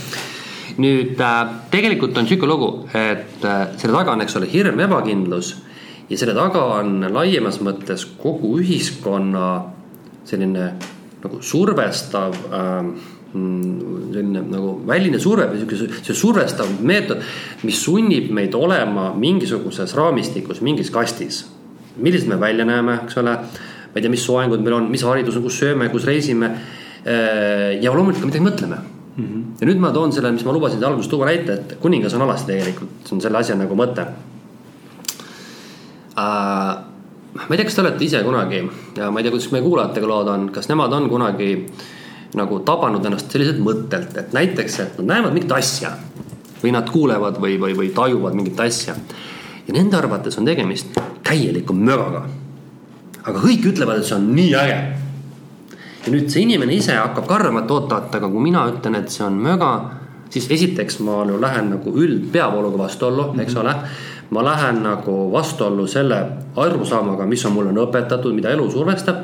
[0.77, 5.55] nüüd äh, tegelikult on sihuke lugu, et äh, selle taga on, eks ole, hirm, ebakindlus
[6.09, 9.63] ja selle taga on laiemas mõttes kogu ühiskonna
[10.25, 10.73] selline
[11.23, 17.21] nagu survestav mm, selline nagu väline surve või sihuke see survestav meetod,
[17.67, 21.45] mis sunnib meid olema mingisuguses raamistikus, mingis kastis.
[21.97, 25.35] millised me välja näeme, eks ole, ma ei tea, mis soengud meil on, mis haridus
[25.35, 26.51] on, kus sööme, kus reisime.
[27.81, 28.77] ja loomulikult ka midagi mõtleme
[29.17, 29.23] mm.
[29.23, 29.43] -hmm.
[29.61, 32.51] ja nüüd ma toon selle, mis ma lubasin alguses tuua näite, et kuningas on alasti
[32.51, 34.01] tegelikult, see on selle asja nagu mõte
[36.17, 36.73] äh,
[37.37, 38.63] ma ei tea, kas te olete ise kunagi
[38.97, 41.49] ja ma ei tea, kuidas meie kuulajatega lood on, kas nemad on kunagi
[42.35, 45.93] nagu tabanud ennast selliselt mõttelt, et näiteks, et nad näevad mingit asja
[46.61, 48.95] või nad kuulevad või, või, või tajuvad mingit asja
[49.67, 50.97] ja nende arvates on tegemist
[51.27, 52.25] täieliku mögaga.
[53.27, 54.79] aga kõik ütlevad, et see on nii äge.
[56.05, 59.09] ja nüüd see inimene ise hakkab ka arvama, et oot-oot, aga kui mina ütlen, et
[59.11, 59.71] see on möga,
[60.29, 63.75] siis esiteks ma ju lähen nagu üldpeavooluga vastuollu, eks ole
[64.29, 66.19] ma lähen nagu vastuollu selle
[66.55, 69.23] arusaamaga, mis on mulle õpetatud, mida elu survestab.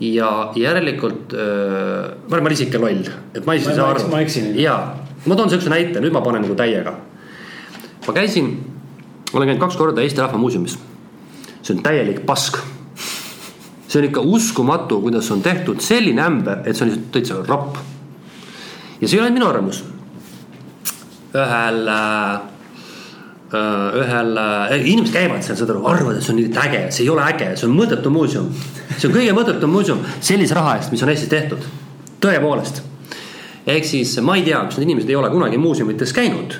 [0.00, 3.02] Ja järelikult äh,, ma olen isik ja loll,
[3.34, 4.52] et ma ei Ma- saa aru ma eksin..
[4.60, 4.76] ja,
[5.26, 6.94] ma toon siukse näite, nüüd ma panen nagu täiega.
[8.06, 8.52] ma käisin,
[9.32, 10.78] olen käinud kaks korda Eesti Rahva Muuseumis.
[11.62, 12.60] see on täielik pask.
[13.88, 17.76] see on ikka uskumatu, kuidas on tehtud selline ämber, et see on lihtsalt täitsa rapp.
[19.00, 19.82] ja see ei ole minu arvamus.
[21.34, 22.40] ühel äh,
[23.98, 27.10] ühel äh,, inimesed käivad seal, saad aru, arvavad, et see on nii äge, see ei
[27.10, 28.52] ole äge, see on mõttetu muuseum.
[28.98, 31.66] See on kõige mõttetum muuseum sellise raha eest, mis on Eestis tehtud,
[32.22, 32.82] tõepoolest.
[33.66, 36.56] ehk siis ma ei tea, kas need inimesed ei ole kunagi muuseumites käinud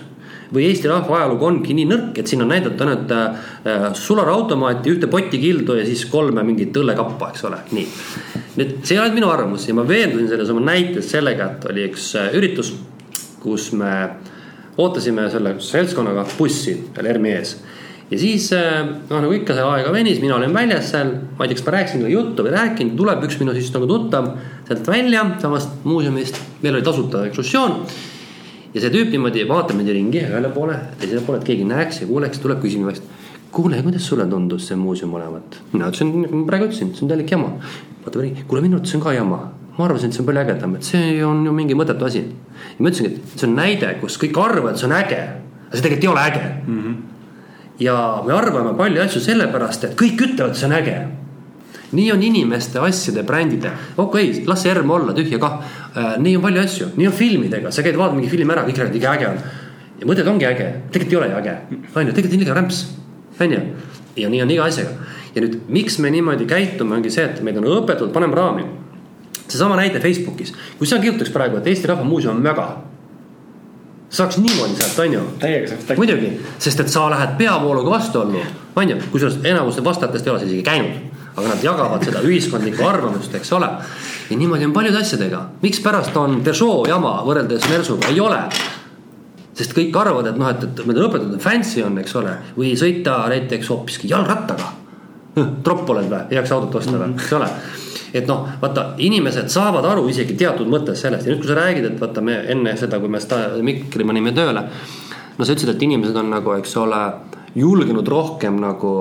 [0.54, 5.10] või Eesti rahva ajalugu ongi nii nõrk, et siin on näidatud ainult äh, sularautomaati, ühte
[5.12, 7.86] potikildu ja siis kolme mingit õllekappa, eks ole, nii.
[8.56, 11.84] nüüd see ei ole minu arvamus ja ma veendusin selles oma näites sellega, et oli
[11.90, 12.72] üks äh, üritus,
[13.42, 13.92] kus me
[14.78, 17.56] ootasime selle seltskonnaga bussi seal ERMi ees.
[18.10, 21.58] Ja siis noh, nagu ikka see aega venis, mina olin väljas seal, ma ei tea,
[21.58, 24.30] kas ma rääkisin talle juttu või ei rääkinud, tuleb üks minu siis nagu tuttav
[24.68, 27.76] sealt välja samast muuseumist, meil oli tasuta ekskursioon.
[28.74, 32.08] ja see tüüp niimoodi vaatab mind ringi ühele poole, teisele poole, et keegi näeks ja
[32.08, 33.04] kuuleks, tuleb küsima mu käest.
[33.52, 35.60] kuule, kuidas sulle tundus see muuseum olevat?
[35.72, 37.54] mina ütlesin, nagu ma praegu ütlesin, see on täielik jama.
[38.04, 39.42] vaatab ringi, kuule minu arvates on ka jama
[39.78, 42.24] ma arvasin, et see on palju ägedam, et see on ju mingi mõttetu asi.
[42.24, 45.20] ja ma ütlesingi, et see on näide, kus kõik arvavad, et see on äge,
[45.68, 46.80] aga see tegelikult ei ole äge mm.
[46.82, 47.17] -hmm.
[47.78, 47.94] Ja
[48.26, 50.98] me arvame palju asju sellepärast, et kõik ütlevad, see on äge.
[51.92, 55.60] nii on inimeste, asjade, brändide, okei okay,, las see ERM olla, tühja kah
[55.94, 56.18] äh,.
[56.20, 58.98] nii on palju asju, nii on filmidega, sa käid vaatad mingi filmi ära, kõik räägivad,
[59.00, 59.38] ikka äge on.
[60.00, 61.54] ja mõtled, ongi äge, tegelikult ei ole ju äge,
[61.94, 62.82] on ju, tegelikult on liiga rämps,
[63.40, 63.62] on ju.
[64.16, 67.56] ja nii on iga asjaga ja nüüd, miks me niimoodi käitume, ongi see, et meid
[67.60, 68.66] on õpetatud, paneme raami
[69.48, 72.68] seesama näide Facebookis, kui sa kirjutaks praegu, et Eesti Rahva Muuseum on möga.
[74.10, 75.20] Saaks niimoodi sealt, on ju.
[75.38, 76.00] täiega saaks täiega.
[76.00, 78.40] muidugi, sest et sa lähed peavooluga vastuollu,
[78.76, 80.96] on ju, kusjuures enamus vastajatest ei ole seal isegi käinud.
[81.38, 83.68] aga nad jagavad seda ühiskondlikku arvamust, eks ole.
[84.30, 88.42] ja niimoodi on paljude asjadega, mikspärast on Peugeot jama võrreldes Mersuga, ei ole
[89.58, 92.76] sest kõik arvavad, et noh, et, et meil on õpetatud, fancy on, eks ole, või
[92.78, 94.72] sõita näiteks hoopiski jalgrattaga.
[95.66, 97.50] tropp oled või, ei jaksa autot osta või, eks ole
[98.12, 101.90] et noh, vaata inimesed saavad aru isegi teatud mõttes sellest ja nüüd, kui sa räägid,
[101.90, 104.66] et vaata me enne seda, kui me seda mikri panime tööle.
[105.38, 107.02] no sa ütlesid, et inimesed on nagu, eks ole,
[107.58, 108.92] julgenud rohkem nagu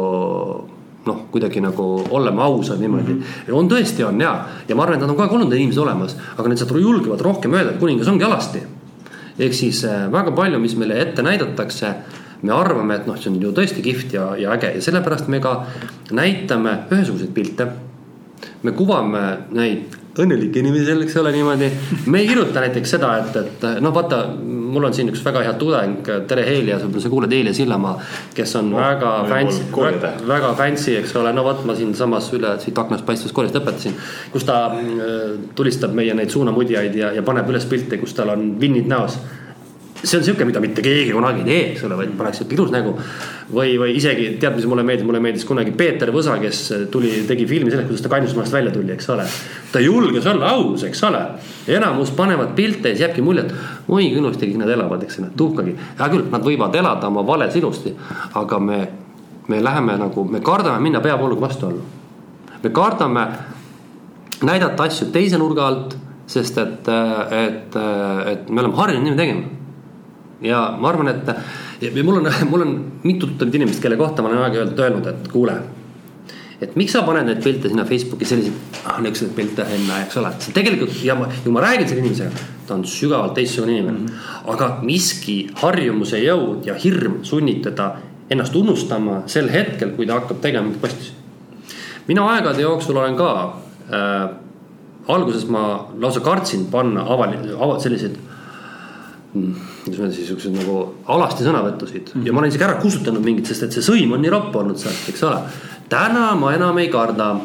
[1.07, 3.21] noh, kuidagi nagu olema ausad niimoodi mm.
[3.21, 3.53] -hmm.
[3.55, 4.33] on tõesti on ja,
[4.67, 7.53] ja ma arvan, et nad on kogu aeg olnud inimesed olemas, aga nad julgevad rohkem
[7.53, 8.63] öelda, et kuningas ongi alasti
[9.39, 11.93] ehk siis äh, väga palju, mis meile ette näidatakse,
[12.41, 15.39] me arvame, et noh, see on ju tõesti kihvt ja, ja äge ja sellepärast me
[15.41, 15.59] ka
[16.13, 17.67] näitame ühesuguseid pilte.
[18.63, 19.23] Me kuvame
[19.55, 21.67] neid õnnelikke inimesi, eks ole niimoodi.
[22.09, 25.53] me ei kirjuta näiteks seda, et, et noh, vaata, mul on siin üks väga hea
[25.61, 27.95] tudeng, tere Heelias, võib-olla sa kuuled Helia Sillamaa,
[28.37, 30.13] kes on oh, väga fancy, kooliõde.
[30.29, 33.97] väga fancy, eks ole, no vot, ma siinsamas üle siit aknast paistvast koolist õpetasin.
[34.33, 38.55] kus ta äh, tulistab meie neid suunamudjaid ja, ja paneb üles pilte, kus tal on
[38.61, 39.19] vinnid näos.
[40.03, 42.71] See on sihuke, mida mitte keegi kunagi ei tee, eks ole, vaid paneks sihuke ilus
[42.73, 42.93] nägu.
[43.53, 47.47] või, või isegi tead, mis mulle meeldis, mulle meeldis kunagi Peeter Võsa, kes tuli, tegi
[47.47, 49.25] filmi sellest, kuidas ta Kainusmaast välja tuli, eks ole.
[49.71, 51.23] ta julges olla aus, eks ole.
[51.67, 53.53] enamus panevad pilte ja siis jääbki mulje, et
[53.87, 55.75] oi kui ilusti kõik nad elavad, eks ole, tuhkagi.
[55.99, 57.95] hea küll, nad võivad elada oma vales ilusti,
[58.33, 58.81] aga me,
[59.47, 61.81] me läheme nagu, me kardame minna peavooluga vastuollu.
[62.63, 63.27] me kardame
[64.43, 66.89] näidata asju teise nurga alt sest et,
[67.31, 67.77] et,
[68.27, 69.56] et me oleme harjunud niimoodi tegema
[70.41, 71.31] ja ma arvan, et
[71.81, 75.27] ja mul on, mul on mitu tuttavat inimest, kelle kohta ma olen aeg-ajalt öelnud, et
[75.31, 75.57] kuule.
[76.61, 78.53] et miks sa paned neid pilte sinna Facebooki selliseid,
[78.89, 82.45] ah niisuguseid pilte enne, eks ole, see tegelikult ja ma, ja ma räägin selle inimesega,
[82.65, 84.07] ta on sügavalt teistsugune inimene mm.
[84.07, 84.49] -hmm.
[84.53, 87.91] aga miski harjumuse jõud ja hirm sunnib teda
[88.29, 91.11] ennast unustama sel hetkel, kui ta hakkab tegema mingeid postitusi.
[92.07, 93.53] mina aegade jooksul olen ka
[93.93, 94.29] äh,,
[95.07, 98.17] alguses ma lausa kartsin panna avali-, ava-, selliseid
[99.33, 100.77] kuidas öelda siis siukseid nagu
[101.13, 102.27] alasti sõnavõtusid mm -hmm.
[102.27, 104.77] ja ma olen isegi ära kustutanud mingid, sest et see sõim on nii ropp olnud
[104.79, 105.39] sealt, eks ole.
[105.89, 107.35] täna ma enam ei karda,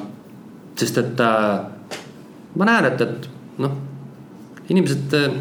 [0.76, 1.98] sest et äh,
[2.56, 3.28] ma näen, et, et
[3.58, 3.72] noh,
[4.68, 5.32] inimesed äh,.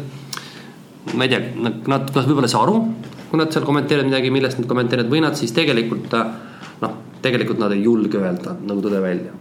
[1.14, 2.82] ma ei tea, nad, nad võib-olla ei saa aru,
[3.30, 6.26] kui nad seal kommenteerivad midagi, millest nad kommenteerivad või nad siis tegelikult äh,
[6.80, 9.32] noh, tegelikult nad ei julge öelda nagu tõde välja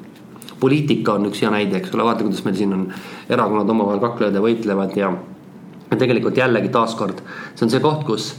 [0.62, 2.84] poliitika on üks hea näide, eks ole, vaata, kuidas meil siin on
[3.30, 5.10] erakonnad omavahel kaklevad ja võitlevad ja
[5.92, 7.22] ja tegelikult jällegi taaskord,
[7.56, 8.32] see on see koht, kus,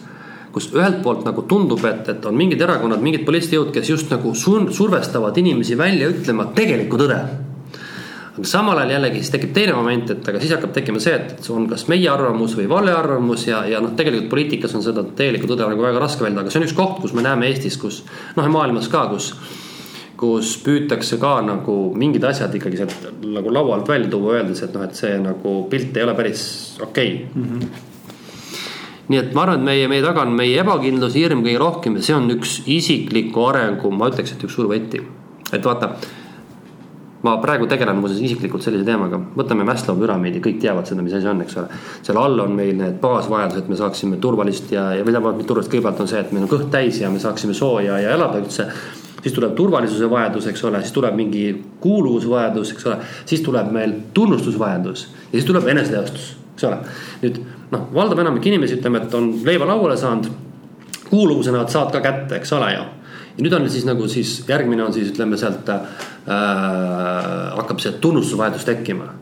[0.55, 4.13] kus ühelt poolt nagu tundub, et, et on mingid erakonnad, mingid poliitilised jõud, kes just
[4.13, 7.19] nagu sur survestavad inimesi välja ütlema tegelikku tõde.
[8.33, 11.43] aga samal ajal jällegi siis tekib teine moment, et aga siis hakkab tekkima see, et
[11.45, 15.05] see on kas meie arvamus või vale arvamus ja, ja noh, tegelikult poliitikas on seda
[15.05, 17.77] tegelikku tõde nagu väga raske öelda, aga see on üks koht, kus me näeme Eestis,
[17.77, 18.01] kus
[18.37, 19.35] noh, ja maailmas ka, kus
[20.23, 24.77] kus püütakse ka nagu mingid asjad ikkagi sealt nagu laua alt välja tuua, öeldes, et
[24.77, 26.45] noh, et see nagu pilt ei ole päris
[26.81, 27.33] okei okay.
[27.35, 27.49] mm.
[27.49, 27.89] -hmm
[29.13, 32.07] nii et ma arvan, et meie, meie taga on meie ebakindlus, hirm kõige rohkem ja
[32.07, 35.03] see on üks isikliku arengu, ma ütleks, et üks suur võti.
[35.53, 35.91] et vaata,
[37.27, 41.29] ma praegu tegelen muuseas isiklikult sellise teemaga, võtame Maslow püramiidi, kõik teavad seda, mis asi
[41.29, 41.83] on, eks ole.
[42.07, 46.03] seal all on meil need baasvajadused, me saaksime turvalist ja, ja ma, mitte turvalist, kõigepealt
[46.07, 48.71] on see, et meil on kõht täis ja me saaksime sooja ja elada üldse
[49.23, 51.45] siis tuleb turvalisuse vajadus, eks ole, siis tuleb mingi
[51.81, 52.97] kuuluvusvajadus, eks ole,
[53.27, 56.81] siis tuleb meil tunnustusvajadus ja siis tuleb eneseteostus, eks ole.
[57.23, 57.39] nüüd
[57.75, 60.29] noh, valdav enamik inimesi ütleme, et on leiva lauale saanud,
[61.11, 62.85] kuuluvuse nad saavad ka kätte, eks ole ju.
[63.37, 65.81] ja nüüd on siis nagu siis järgmine on siis ütleme sealt äh,
[66.27, 69.13] hakkab see tunnustusvajadus tekkima.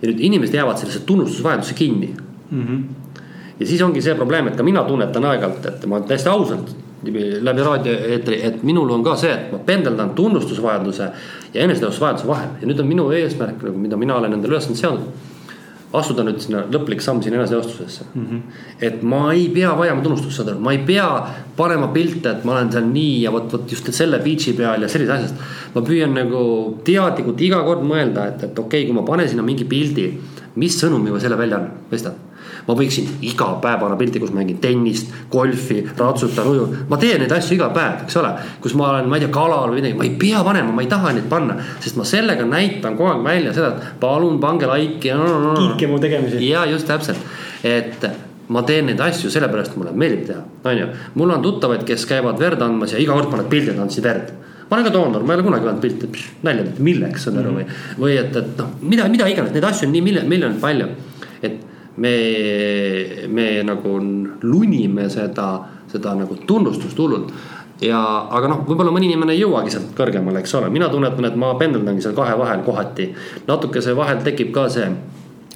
[0.00, 2.14] ja nüüd inimesed jäävad sellesse tunnustusvajadusse kinni
[2.50, 2.66] mm.
[2.66, 3.18] -hmm.
[3.60, 6.72] ja siis ongi see probleem, et ka mina tunnetan aeg-ajalt, et ma täiesti ausalt
[7.04, 11.08] läbi raadioeetri, et minul on ka see, et ma pendeldan tunnustusvajaduse
[11.54, 15.28] ja eneseteostusvajaduse vahel ja nüüd on minu eesmärk nagu, mida mina olen endale ülesandeks seadnud.
[15.92, 18.26] astuda nüüd sinna lõplik samm sinna eneseteostusesse mm.
[18.26, 18.40] -hmm.
[18.86, 21.08] et ma ei pea vajama tunnustust, saad aru, ma ei pea
[21.56, 24.88] panema pilte, et ma olen seal nii ja vot, vot just selle beach'i peal ja
[24.88, 25.34] sellisest asjast.
[25.74, 29.42] ma püüan nagu teadlikult iga kord mõelda, et, et okei okay,, kui ma panen sinna
[29.42, 30.10] mingi pildi,
[30.54, 32.29] mis sõnumi ma selle välja annan, mõistad
[32.66, 36.76] ma võiksin iga päev panna pilti, kus mängin tennist, golfi, ratsutan, ujun.
[36.88, 38.32] ma teen neid asju iga päev, eks ole.
[38.62, 40.90] kus ma olen, ma ei tea, kalal või midagi, ma ei pea panema, ma ei
[40.90, 41.58] taha neid panna.
[41.80, 45.28] sest ma sellega näitan kogu aeg välja seda, et palun pange like'i no,.
[45.30, 45.54] No, no.
[45.60, 46.42] kiitke mu tegemisi.
[46.48, 47.20] ja just täpselt,
[47.64, 48.06] et
[48.50, 50.92] ma teen neid asju sellepärast, mulle meeldib teha, on ju.
[51.14, 54.36] mul on tuttavaid, kes käivad verd andmas ja iga kord panevad pildi, et andsid verd
[54.70, 57.64] ma olen ka doonor, ma ei ole kunagi pannud pilti, nalja, milleks, saad aru, või,
[57.98, 60.86] või et, et noh, mida, mida iganes, neid asju on nii miljon, miljonit palju.
[62.00, 62.16] Me,
[63.28, 63.94] me nagu
[64.42, 65.52] lunime seda,
[65.90, 67.32] seda nagu tunnustust hullult.
[67.80, 71.38] Ja, aga noh, võib-olla mõni inimene ei jõuagi sealt kõrgemale, eks ole, mina tunnetan, et
[71.40, 73.08] ma pendeldangi seal kahe vahel kohati.
[73.48, 74.90] natukese vahel tekib ka see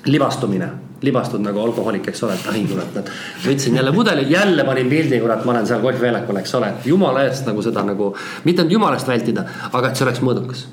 [0.08, 0.70] libastumine,
[1.04, 3.12] libastud nagu alkohoolik, eks ole, et ai kurat, et
[3.44, 7.26] võtsin jälle pudeli, jälle panin pildi, kurat, ma olen seal golfiväljakul, eks ole, et jumala
[7.28, 8.14] eest nagu seda nagu,
[8.48, 10.64] mitte ainult jumala eest vältida, aga et see oleks mõõdukas.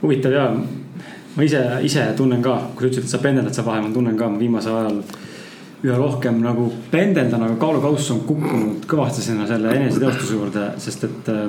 [0.00, 0.48] huvitav ja
[1.36, 4.16] ma ise, ise tunnen ka, kui sa ütlesid, et sa pendeldad seal vahel, ma tunnen
[4.18, 5.00] ka viimasel ajal
[5.84, 11.32] üha rohkem nagu pendeldan, aga kaalukauss on kukkunud kõvasti sinna selle eneseteostuse juurde, sest et
[11.32, 11.48] äh,.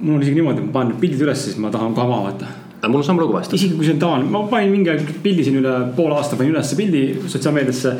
[0.00, 2.50] mul on isegi niimoodi, ma panen pildid üles, siis ma tahan ka maha võtta.
[2.80, 3.54] aga mul on sama lugu vahest.
[3.54, 6.56] isegi kui see on tavaline, ma panin mingi aeg pildi siin üle poole aasta panin
[6.56, 7.94] ülesse pildi sotsiaalmeediasse,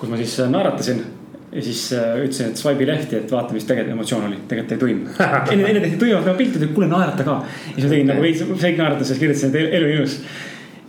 [0.00, 1.04] kus ma siis naeratasin
[1.52, 4.82] ja siis äh, ütlesin, et swipe'i lehti, et vaata, mis tegelikult emotsioon oli, tegelikult ei
[4.82, 5.14] toimu.
[5.54, 7.38] enne, enne tehti tuimalt pilte, ütles, kuule naerata ka.
[7.46, 10.18] ja siis ma tegin nagu veits fake naeratas ja siis kirjutasin, et elu ilus.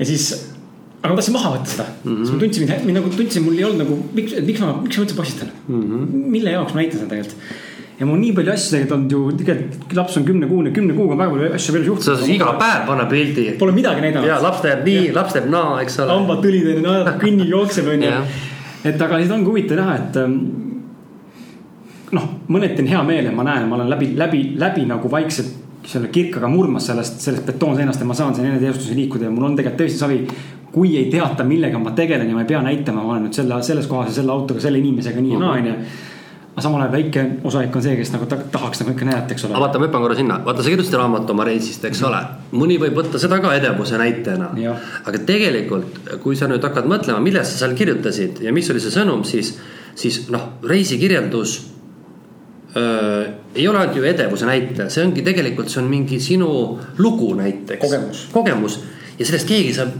[0.02, 0.28] ja siis,
[1.00, 2.26] aga ma tahtsin maha võtta seda mm, -hmm.
[2.26, 5.08] siis ma tundsin, mind nagu tundsin, mul ei olnud nagu, miks, miks ma, miks ma
[5.08, 5.82] üldse postitan mm.
[5.82, 6.30] -hmm.
[6.36, 7.66] mille jaoks ma näitan seda tegelikult
[8.00, 11.24] ja mul nii palju asju tegelikult olnud ju, tegelikult laps on kümnekuune, kümne kuuga on
[11.24, 12.20] väga palju asju veel juhtunud.
[12.20, 13.50] sa iga päev panna pildi.
[13.60, 14.28] Pole midagi näidanud.
[14.28, 16.16] ja laps teeb nii, laps teeb naa, eks ole.
[16.16, 18.14] hambad tülid on ju, naerab, kõnnib, jookseb on ju
[18.86, 20.38] et aga siis ongi huvitav näha, et ähm,
[22.16, 25.58] noh, mõneti on hea meel, et ma näen, ma olen läbi, läbi, läbi nagu vaikselt
[25.90, 29.56] selle kirkaga murmas sellest, sellest betoonseinast ja ma saan siin eneseteostuse liikuda ja mul on
[29.58, 30.24] tegelikult tõesti savi.
[30.70, 33.56] kui ei teata, millega ma tegelen ja ma ei pea näitama, ma olen nüüd selle,
[33.66, 35.72] selles kohas ja selle autoga, selle inimesega nii ja naa, onju
[36.54, 39.46] aga samal ajal väike osa ikka on see, kes nagu tahaks nagu ikka näidata, eks
[39.46, 39.56] ole.
[39.56, 42.20] aga vaata, ma hüppan korra sinna, vaata, sa kirjutasid raamatu oma reisist, eks ole.
[42.52, 44.52] mõni võib võtta seda ka edevuse näitena.
[45.06, 48.96] aga tegelikult, kui sa nüüd hakkad mõtlema, millest sa seal kirjutasid ja mis oli see
[48.96, 49.56] sõnum, siis,
[49.96, 51.58] siis noh, reisikirjeldus
[52.76, 53.26] öö,
[53.56, 56.50] ei ole ainult ju edevuse näitaja, see ongi tegelikult, see on mingi sinu
[56.98, 57.86] lugu näiteks.
[57.86, 58.26] kogemus.
[58.34, 58.82] kogemus
[59.20, 59.96] ja sellest keegi saab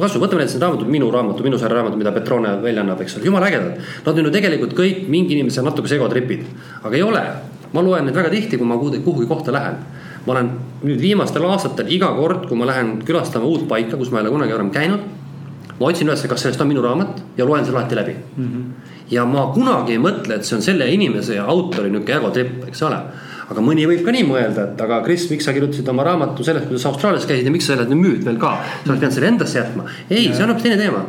[0.00, 3.16] kasu, võtame näiteks need raamatud, minu raamatu, minu sarja raamatu, mida Petrone välja annab, eks
[3.16, 3.78] ole, jumala ägedad.
[4.04, 6.44] Nad on ju tegelikult kõik mingi inimese natuke segotripid,
[6.82, 7.24] aga ei ole.
[7.70, 9.76] ma loen neid väga tihti, kui ma kuhugi kohta lähen.
[10.26, 10.50] ma olen
[10.82, 14.30] nüüd viimastel aastatel iga kord, kui ma lähen külastama uut paika, kus ma ei ole
[14.30, 15.00] kunagi varem käinud.
[15.80, 18.44] ma otsin üles, kas sellest on minu raamat ja loen selle alati läbi mm.
[18.44, 18.64] -hmm.
[19.10, 22.82] ja ma kunagi ei mõtle, et see on selle inimese ja autori nihuke egotripp, eks
[22.82, 22.98] ole
[23.50, 26.68] aga mõni võib ka nii mõelda, et aga Kris, miks sa kirjutasid oma raamatu sellest,
[26.70, 28.52] kuidas Austraalias käisid ja miks sa selle nüüd müüd veel ka.
[28.62, 29.86] sa oleks pidanud selle endasse jätma.
[30.08, 31.04] ei, see on hoopis teine teema.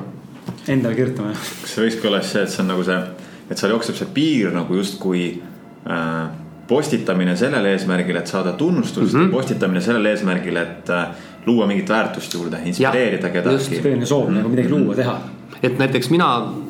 [0.68, 1.34] Endale kirjutama.
[1.34, 3.02] kas see võikski olla see, et see on nagu see,
[3.50, 6.24] et seal jookseb see piir nagu justkui äh,
[6.72, 9.36] postitamine sellel eesmärgil, et saada tunnustust mm, -hmm.
[9.36, 13.82] postitamine sellel eesmärgil, et äh, luua mingit väärtust juurde, inspireerida kedagi.
[13.86, 14.42] tõeline soov mm -hmm.
[14.42, 15.20] nagu midagi luua, teha
[15.62, 16.28] et näiteks mina,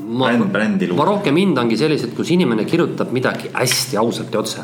[0.07, 0.31] ma,
[0.95, 4.63] ma rohkem hindangi sellised, kus inimene kirjutab midagi hästi ausalt ja otse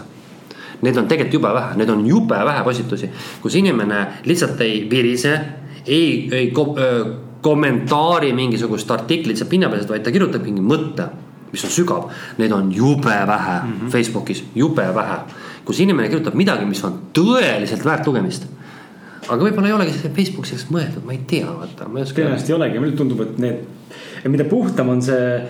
[0.82, 3.10] Need on tegelikult jube vähe, need on jube vähe postitusi,
[3.42, 5.40] kus inimene lihtsalt ei virise,
[5.86, 7.06] ei, ei ko, öö,
[7.42, 11.08] kommentaari mingisugust artiklit seal pinnapealselt, vaid ta kirjutab mingi mõtte,
[11.52, 12.10] mis on sügav.
[12.38, 13.90] Need on jube vähe mm -hmm.
[13.90, 15.18] Facebookis, jube vähe,
[15.66, 18.48] kus inimene kirjutab midagi, mis on tõeliselt väärt lugemist
[19.28, 22.22] aga võib-olla ei olegi see Facebook sellest mõeldud, ma ei tea, vaata, ma ei oska.
[22.22, 23.64] tõenäoliselt ei olegi, mulle tundub, et need,
[24.32, 25.42] mida puhtam on see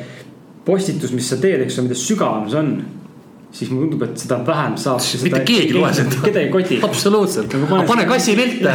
[0.67, 2.71] postitus, mis sa teed, eks ole, mida sügavam see on
[3.57, 5.03] siis mulle tundub, et seda vähem saab.
[5.23, 6.23] mitte keegi ei loe seda.
[6.23, 6.79] keda ei koti.
[6.85, 8.73] absoluutselt nagu, pane, kassi pilte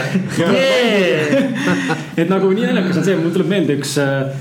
[2.20, 4.32] et nagu nii naljakas on see, mul tuleb meelde üks, äh,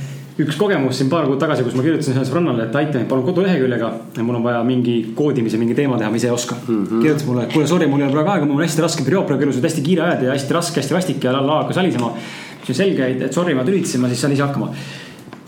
[0.41, 3.27] üks kogemus siin paar kuud tagasi, kus ma kirjutasin ühele sõbrannale, et aita mind palun
[3.27, 3.91] koduleheküljega.
[4.21, 6.85] mul on vaja mingi koodimise, mingi teema teha, ma ise ei oska mm.
[6.85, 7.03] -hmm.
[7.03, 9.29] kirjutas mulle, et kuule, sorry, mul ei ole praegu aega, mul on hästi raske periood
[9.29, 12.13] praegu elus, hästi kiire ajad ja hästi raske, hästi vastik ja la la hakkas alisema.
[12.65, 14.73] siis on selge, et sorry, ma tülitasin, ma siis saan ise hakkama.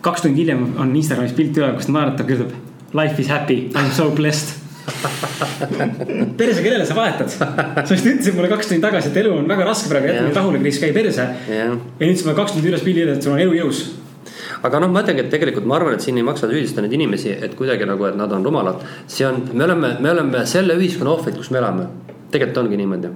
[0.01, 3.87] kaks tundi hiljem on Instagramis pilt üle, kus ta naeratab, kirjutab life is happy, I
[3.87, 4.62] m so blessed
[6.39, 7.31] perse, kellele sa valetad?
[7.31, 10.39] sa just ütlesid mulle kaks tundi tagasi, et elu on väga raske praegu, jäta mind
[10.39, 11.27] rahule, Kris, käi perse.
[11.49, 13.83] ja nüüd sa paned kaks tundi üles pildi, et sul on elu jõus
[14.63, 17.33] aga noh, ma ütlengi, et tegelikult ma arvan, et siin ei maksa süüdistada neid inimesi,
[17.47, 18.83] et kuidagi nagu, et nad on rumalad.
[19.07, 21.87] see on, me oleme, me oleme selle ühiskonna ohvrid, kus me elame.
[22.33, 23.13] Tegelikult ongi niimoodi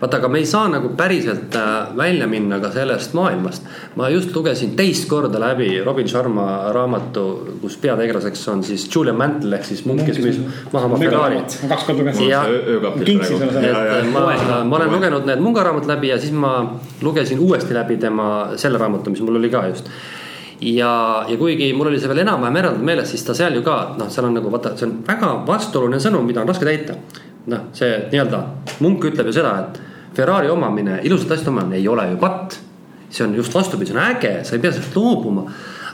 [0.00, 3.64] vaata, aga me ei saa nagu päriselt äh, välja minna ka sellest maailmast.
[3.96, 7.24] ma just lugesin teist korda läbi Robin Sharma raamatu,
[7.60, 10.40] kus peategelaseks on siis Julian Mantle ehk siis munk, kes müüs
[10.72, 11.40] maha oma Ferrari.
[11.68, 12.28] kaks korda lugesin.
[14.12, 14.26] ma,
[14.64, 16.52] ma olen lugenud need Munga raamatud läbi ja siis ma
[17.02, 19.90] lugesin uuesti läbi tema selle raamatu, mis mul oli ka just
[20.60, 23.78] ja, ja kuigi mul oli see veel enam-vähem eraldi meeles, siis ta seal ju ka
[23.98, 26.96] noh, seal on nagu vaata, see on väga vastuoluline sõnum, mida on raske täita.
[27.46, 28.40] Noh, see nii-öelda
[28.84, 29.80] munk ütleb ju seda, et
[30.16, 32.60] Ferrari omamine, ilusate asjade omamine ei ole ju patt.
[33.10, 35.46] see on just vastupidi, see on äge, sa ei pea sellest loobuma.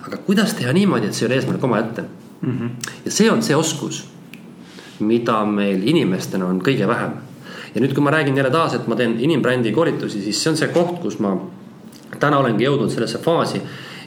[0.06, 2.58] aga kuidas teha niimoodi, et see ei ole eesmärk omaette mm.
[2.58, 2.70] -hmm.
[3.04, 4.04] ja see on see oskus,
[4.98, 7.12] mida meil inimestena on kõige vähem.
[7.74, 10.56] ja nüüd, kui ma räägin jälle taas, et ma teen inimbrändi koolitusi, siis see on
[10.56, 11.36] see koht, kus ma
[12.20, 13.60] täna olengi jõudnud sellesse faasi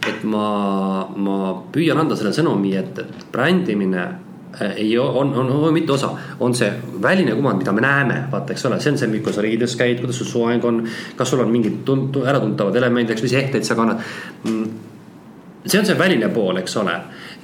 [0.09, 1.37] et ma, ma
[1.73, 4.05] püüan anda selle sõnumi, et, et brändimine
[4.75, 8.65] ei, on, on, on mitu osa, on see väline kuvand, mida me näeme, vaata, eks
[8.69, 10.83] ole, see on see, kuidas sa riides käid, kuidas su soeng on.
[11.17, 14.03] kas sul on mingid tunt-, äratuntavad elemendid, eks, mis ehteid sa kannad.
[14.47, 14.65] Mm,
[15.65, 16.95] see on see väline pool, eks ole.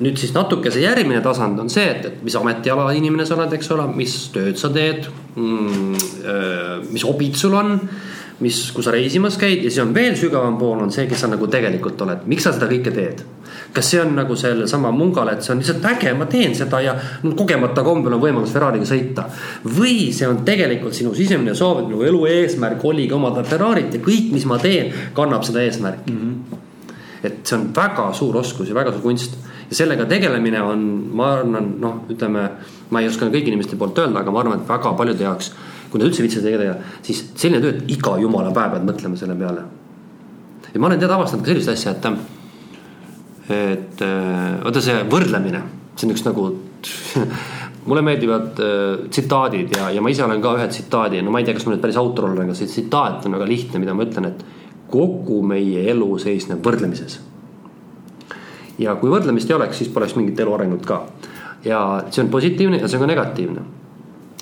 [0.02, 3.52] nüüd siis natuke see järgmine tasand on see, et, et mis ametiala inimene sa oled,
[3.54, 5.06] eks ole, mis tööd sa teed
[5.36, 6.08] mm,.
[6.22, 7.76] Äh, mis hobid sul on
[8.42, 11.30] mis, kui sa reisimas käid ja siis on veel sügavam pool on see, kes sa
[11.32, 13.24] nagu tegelikult oled, miks sa seda kõike teed.
[13.74, 16.96] Kas see on nagu sellesama mungale, et see on lihtsalt äge, ma teen seda ja
[17.24, 19.26] kogemata kombel on võimalus Ferrari'ga sõita.
[19.78, 24.04] või see on tegelikult sinu sisemine soov, et minu elu eesmärk oligi omada Ferrari't ja
[24.04, 26.20] kõik, mis ma teen, kannab seda eesmärki mm.
[26.20, 26.60] -hmm.
[27.24, 29.38] et see on väga suur oskus ja väga suur kunst
[29.70, 32.50] ja sellega tegelemine on, ma arvan, noh, ütleme,
[32.90, 35.54] ma ei oska kõigi inimeste poolt öelda, aga ma arvan, et väga paljude jaoks
[35.92, 39.36] kui nad üldse viitsivad tegeleda, siis selline töö, et iga jumala päev pead mõtlema selle
[39.36, 39.64] peale.
[40.74, 42.06] ja ma olen tead avastanud ka sellist asja, et,
[43.52, 45.64] et äh, vaata see võrdlemine,
[45.96, 46.48] see on üks nagu
[47.90, 51.48] mulle meeldivad äh, tsitaadid ja, ja ma ise olen ka ühe tsitaadi, no ma ei
[51.48, 54.08] tea, kas ma nüüd päris autor olen, aga see tsitaat on väga lihtne, mida ma
[54.08, 54.46] ütlen, et
[54.92, 57.20] kogu meie elu seisneb võrdlemises.
[58.82, 61.04] ja kui võrdlemist ei oleks, siis poleks mingit elu arengut ka.
[61.66, 63.70] ja see on positiivne ja see on ka negatiivne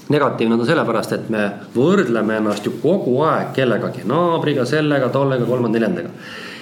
[0.10, 1.44] negatiivne on ta sellepärast, et me
[1.76, 6.10] võrdleme ennast ju kogu aeg kellegagi, naabriga, sellega, tollega, kolmanda-neljandaga.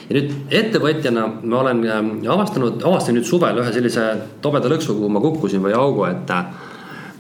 [0.08, 4.08] Ja nüüd ettevõtjana ma olen ähm, avastanud, avastasin nüüd suvel ühe sellise
[4.44, 6.48] tobeda lõksu, kuhu ma kukkusin või augu, et äh,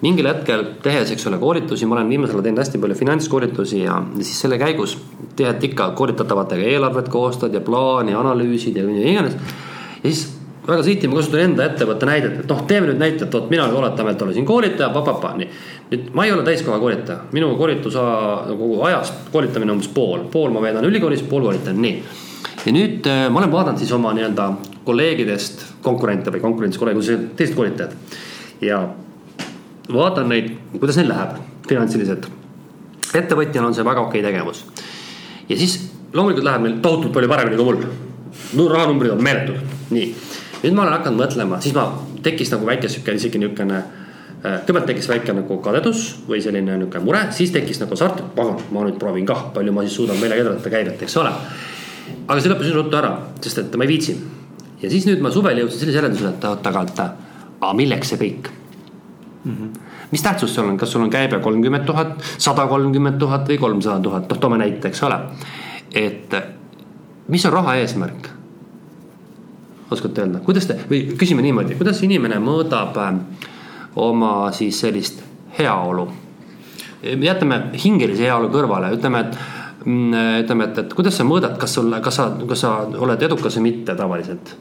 [0.05, 3.99] mingil hetkel tehes, eks ole, koolitusi, ma olen viimasel ajal teinud hästi palju finantskoolitusi ja
[4.21, 4.95] siis selle käigus
[5.37, 9.37] teed ikka koolitatavatega eelarvet koostad ja plaani, analüüsid ja iganes.
[10.03, 10.27] ja siis
[10.67, 13.67] väga sihti ma kasutan enda ettevõtte näidet, et noh, teeme nüüd näite, et vot mina
[13.71, 15.49] oletame, et olen siin koolitaja, papapa, nii
[15.91, 18.03] nüüd ma ei ole täiskoha koolitaja, minu koolituse
[18.51, 22.25] nagu ajast koolitamine umbes pool, pool ma veedan ülikoolis, pool koolitan, nii.
[22.67, 24.47] Ja nüüd äh, ma olen vaadanud siis oma nii-öelda
[24.87, 27.93] kolleegidest konkurente või konkurentsis kolleege, teised koolitajad.
[28.61, 28.81] ja
[29.93, 31.37] vaatan neid, kuidas neil läheb
[31.67, 32.27] finantsiliselt.
[33.15, 34.65] ettevõtjana on see väga okei tegevus.
[35.49, 35.79] ja siis
[36.13, 37.85] loomulikult läheb neil tohutult palju paremini kui mul.
[38.53, 40.09] no rahanumbrid on meeletud, nii.
[40.63, 41.87] nüüd ma olen hakanud mõtlema, siis ma
[42.23, 43.83] tekkis nagu väike sihuke isegi niukene
[44.37, 48.35] Äh, kõigepealt tekkis väike nagu kadedus või selline niisugune mure, siis tekkis nagu hasart, et
[48.35, 51.31] pagan, ma nüüd proovin kah, palju ma siis suudan välja kedrata käivet, eks ole.
[52.27, 54.17] Aga see lõppes ruttu ära, sest et ma ei viitsi.
[54.81, 59.51] ja siis nüüd ma suvel jõudsin sellise järeldusele, et oot, aga, milleks see kõik mm?
[59.51, 59.69] -hmm.
[60.11, 63.99] mis tähtsus sul on, kas sul on käibe kolmkümmend tuhat, sada kolmkümmend tuhat või kolmsada
[63.99, 65.19] tuhat, noh, toome näite, eks ole.
[65.93, 66.35] et
[67.27, 68.29] mis on raha eesmärk?
[69.91, 73.13] oskate öelda, kuidas te või küsime niimoodi, kuidas inimene mõõdab äh,
[73.97, 75.23] oma siis sellist
[75.59, 76.07] heaolu.
[77.21, 79.37] jätame hingelise heaolu kõrvale, ütleme, et
[79.87, 83.69] ütleme, et, et kuidas sa mõõdad, kas sul, kas sa, kas sa oled edukas või
[83.71, 84.55] mitte tavaliselt?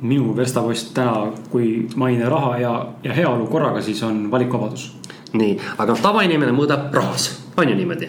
[0.00, 2.70] minu verstapost täna, kui maine raha ja,
[3.04, 4.86] ja heaolu korraga, siis on valikvabadus.
[5.36, 7.26] nii, aga noh, tavainimene mõõdab rahas,
[7.60, 8.08] on ju niimoodi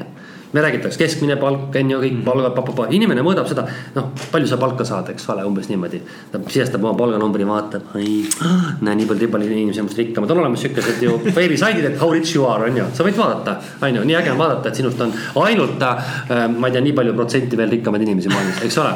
[0.54, 2.24] me räägitakse keskmine palk on ju kõik mm.
[2.26, 3.64] palgad, papapaa, inimene mõõdab seda,
[3.96, 6.02] noh, palju sa palka saad, eks ole, umbes niimoodi.
[6.32, 10.66] ta sisestab oma palganumbri, vaatab, näe, nii palju, nii palju inimesi on rikkamad, on olemas
[10.66, 14.08] siukesed ju veebisaidid, et how rich you are on ju, sa võid vaadata, on ju,
[14.08, 15.14] nii äge on vaadata, et sinust on
[15.46, 16.16] ainult äh,,
[16.52, 18.96] ma ei tea, nii palju protsenti veel rikkamaid inimesi maailmas, eks ole.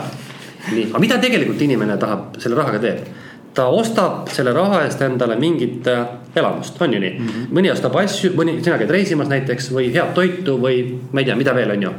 [0.74, 3.25] nii, aga mida tegelikult inimene tahab selle rahaga teeb?
[3.56, 6.04] Ta ostab selle raha eest endale mingit äh,
[6.36, 7.30] elamust, on ju nii mm.
[7.30, 7.56] -hmm.
[7.56, 11.40] mõni ostab asju, mõni, sina käid reisimas näiteks või head toitu või ma ei tea,
[11.40, 11.94] mida veel, on ju.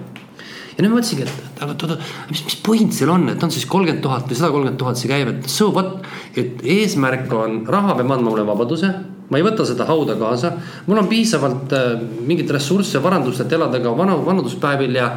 [0.77, 3.67] ja nüüd ma mõtlesingi, et aga oot-oot, mis, mis point seal on, et on siis
[3.67, 6.07] kolmkümmend tuhat või sada kolmkümmend tuhat see käib, et so what.
[6.37, 8.93] et eesmärk on, raha peab andma mulle vabaduse
[9.31, 10.53] ma ei võta seda hauda kaasa,
[10.87, 11.97] mul on piisavalt äh,
[12.27, 15.11] mingeid ressursse varandust, et elada ka vana, vanaduspäevil ja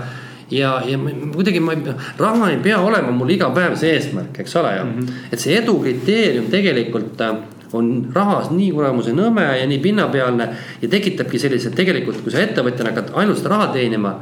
[0.52, 0.98] ja, ja
[1.34, 4.86] kuidagi ma ei, raha ei pea olema mul iga päev see eesmärk, eks ole ju
[4.86, 5.00] mm.
[5.00, 5.28] -hmm.
[5.32, 7.36] et see edu kriteerium tegelikult äh,
[7.74, 10.50] on rahas nii kuramuse nõme ja nii pinnapealne
[10.82, 14.16] ja tekitabki sellise, tegelikult kui sa ettevõtjana hakkad ainult seda raha teenima,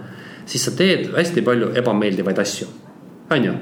[0.46, 2.68] siis sa teed hästi palju ebameeldivaid asju,
[3.32, 3.54] on ju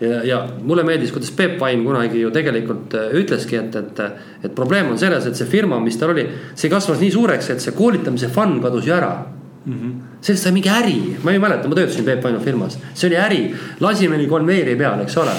[0.00, 4.00] ja, ja mulle meeldis, kuidas Peep Vaim kunagi ju tegelikult äh, ütleski, et, et,
[4.44, 7.64] et probleem on selles, et see firma, mis tal oli, see kasvas nii suureks, et
[7.64, 9.37] see koolitamise fun kadus ju ära
[9.68, 9.74] mm.
[9.74, 10.20] -hmm.
[10.20, 13.40] sellest sai mingi äri, ma ei mäleta, ma töötasin Peep Vainu firmas, see oli äri,
[13.80, 15.36] lasime nii konveiri peal, eks ole.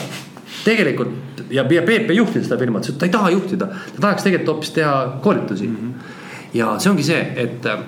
[0.64, 4.56] tegelikult ja, ja Peep ei juhtinud seda firmat, ta ei taha juhtida, ta tahaks tegelikult
[4.56, 5.76] hoopis teha koolitusi mm.
[5.76, 6.14] -hmm.
[6.54, 7.80] ja see ongi see, et äh,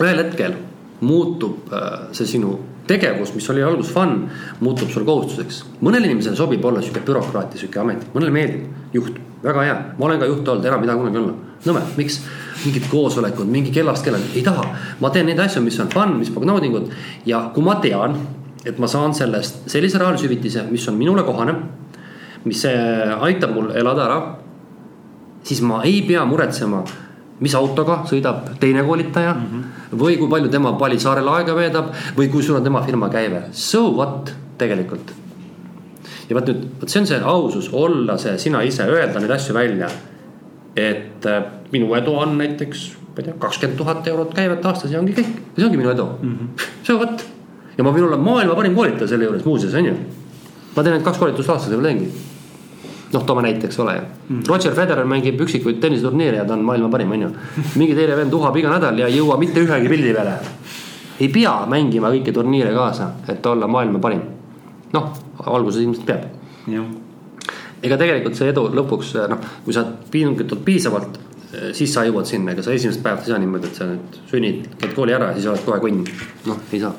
[0.00, 0.54] ühel hetkel
[1.00, 5.64] muutub äh, see sinu tegevus, mis oli alguses fun, muutub sul kohustuseks.
[5.80, 10.06] mõnele inimesele sobib olla sihuke bürokraat ja sihuke ametnik, mõnele meeldib juht, väga hea, ma
[10.06, 11.34] olen ka juht olnud, enam ei taha kunagi olla.
[11.66, 12.20] nõme, miks?
[12.64, 14.64] mingid koosolekud, mingi kellast kellani, ei taha.
[15.00, 16.92] ma teen neid asju, mis on fun, mis pakub naudingut
[17.28, 18.16] ja kui ma tean,
[18.64, 21.54] et ma saan sellest sellise rahalise hüvitise, mis on minule kohane.
[22.44, 24.20] mis aitab mul elada ära.
[25.42, 26.84] siis ma ei pea muretsema,
[27.40, 29.46] mis autoga sõidab teine koolitaja mm.
[29.50, 29.98] -hmm.
[29.98, 33.90] või kui palju tema Palisaarel aega veedab või kui suur on tema firma käive, so
[33.90, 35.23] what tegelikult.
[36.28, 39.54] Ja vot nüüd, vot see on see ausus, olla see sina ise, öelda neid asju
[39.54, 39.90] välja
[40.76, 44.98] et äh, minu edu on näiteks, ma ei tea, kakskümmend tuhat eurot käivet aastas ja
[44.98, 46.36] ongi kõik, see ongi minu edu mm.
[46.36, 46.68] -hmm.
[46.86, 47.24] see on vot
[47.78, 49.96] ja ma võin olla maailma parim koolitaja selle juures muuseas on ju.
[50.76, 52.08] ma teen ainult kaks koolitust aastas ja ma teengi.
[53.12, 54.40] noh, toome näiteks ole ju mm.
[54.40, 54.48] -hmm.
[54.48, 57.30] Roger Federer mängib üksikuid tenniseturniire ja ta on maailma parim, on ju.
[57.80, 60.38] mingi teine vend uhab iga nädal ja ei jõua mitte ühegi pildi peale.
[61.20, 64.20] ei pea mängima kõiki turniire kaasa, et olla maailma parim.
[64.92, 65.12] noh,
[65.46, 66.28] alguses ilmselt peab.
[67.84, 71.18] ega tegelikult see edu lõpuks noh, kui sa pingutad piisavalt,
[71.76, 74.70] siis sa jõuad sinna, ega sa esimesest päevast ei saa niimoodi, et sa nüüd sünnid,
[74.80, 76.06] käid kooli ära ja siis oled kohe kunn,
[76.48, 76.94] noh, ei saa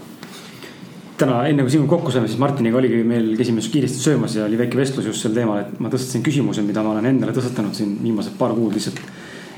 [1.20, 4.58] täna, enne kui sinuga kokku saime, siis Martiniga oligi meil, käisime kiiresti söömas ja oli
[4.60, 7.94] väike vestlus just sel teemal, et ma tõstatasin küsimuse, mida ma olen endale tõstatanud siin
[8.04, 9.00] viimased paar kuud lihtsalt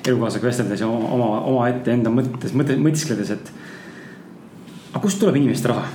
[0.07, 3.49] elukaaslaga vesteldes ja oma, oma, omaette enda mõttes, mõte, mõtiskledes, et.
[4.91, 5.89] aga kust tuleb inimeste raha?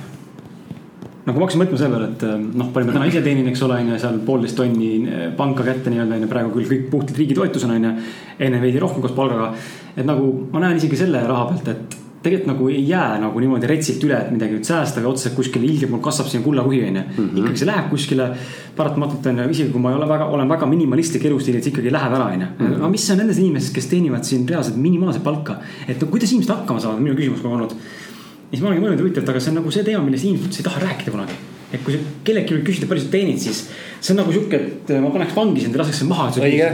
[1.23, 3.79] Nagu ma hakkasin mõtlema selle peale, et noh, palju ma täna ise teenin, eks ole,
[3.79, 4.91] on ju, seal poolteist tonni
[5.39, 7.93] panka kätte nii-öelda on ju, praegu küll kõik puhtalt riigi toetusena on ju.
[8.43, 9.53] enne veidi rohkem koos palgaga.
[9.95, 13.67] et nagu ma näen isegi selle raha pealt, et tegelikult nagu ei jää nagu niimoodi
[13.67, 16.99] retsilt üle, et midagi nüüd säästa või otseselt kuskile ilgelt mul kasvab siin kullakuhi on
[16.99, 17.03] ju.
[17.17, 17.41] Mhm.
[17.41, 18.29] ikkagi see läheb kuskile
[18.77, 21.73] paratamatult on ju, isegi kui ma ei ole väga, olen väga minimalistlik elustiil, et see
[21.73, 22.47] ikkagi läheb ära, on ju.
[22.59, 22.77] Mhm.
[22.79, 26.55] aga mis on nendest inimestest, kes teenivad siin reaalselt minimaalset palka, et no kuidas inimesed
[26.55, 27.75] hakkama saavad, minu küsimus aeg olnud.
[28.53, 30.85] Siis ma olengi mõelnud huvitavalt, aga see on nagu see teema, millest inimesed ei taha
[30.85, 31.41] rääkida kunagi
[31.73, 31.95] et kui
[32.25, 33.63] kellelgi nüüd küsida, palju sa teenid, siis
[33.97, 36.27] see on nagu sihuke, et ma paneks vangi sind ja laseks sind maha.
[36.37, 36.67] õige,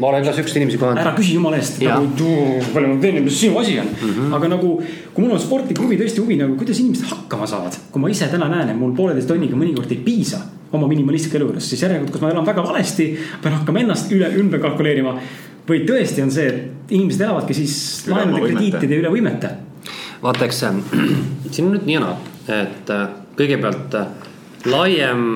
[0.00, 1.00] ma olen ka siukseid inimesi kohanud.
[1.02, 2.30] ära küsi jumala eest, nagu
[2.72, 4.14] palju ma teenin, mis sinu asi on mm.
[4.14, 4.36] -hmm.
[4.38, 4.70] aga nagu,
[5.12, 8.30] kui mul on sportlik huvi, tõesti huvi nagu, kuidas inimesed hakkama saavad, kui ma ise
[8.32, 10.40] täna näen, et mul pooleteist tonniga mõnikord ei piisa
[10.72, 13.12] oma minimalistliku elu juures, siis järelikult, kas ma elan väga valesti,
[13.42, 15.18] pean hakkama ennast üle, ümber kalkuleerima.
[15.68, 19.50] või tõesti on see, et inimesed elavadki siis laenude, krediitide üle võimete.
[20.26, 20.62] Vaata, eks
[21.54, 22.16] siin on nüüd nii ja naa,
[22.52, 23.08] et äh,
[23.38, 24.30] kõigepealt äh,
[24.70, 25.26] laiem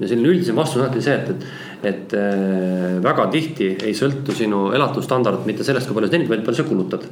[0.00, 4.34] ja selline üldisem vastus on alati see, et, et, et äh, väga tihti ei sõltu
[4.36, 7.08] sinu elatusstandard mitte sellest, kui palju sa teenid, vaid palju sa kulutad.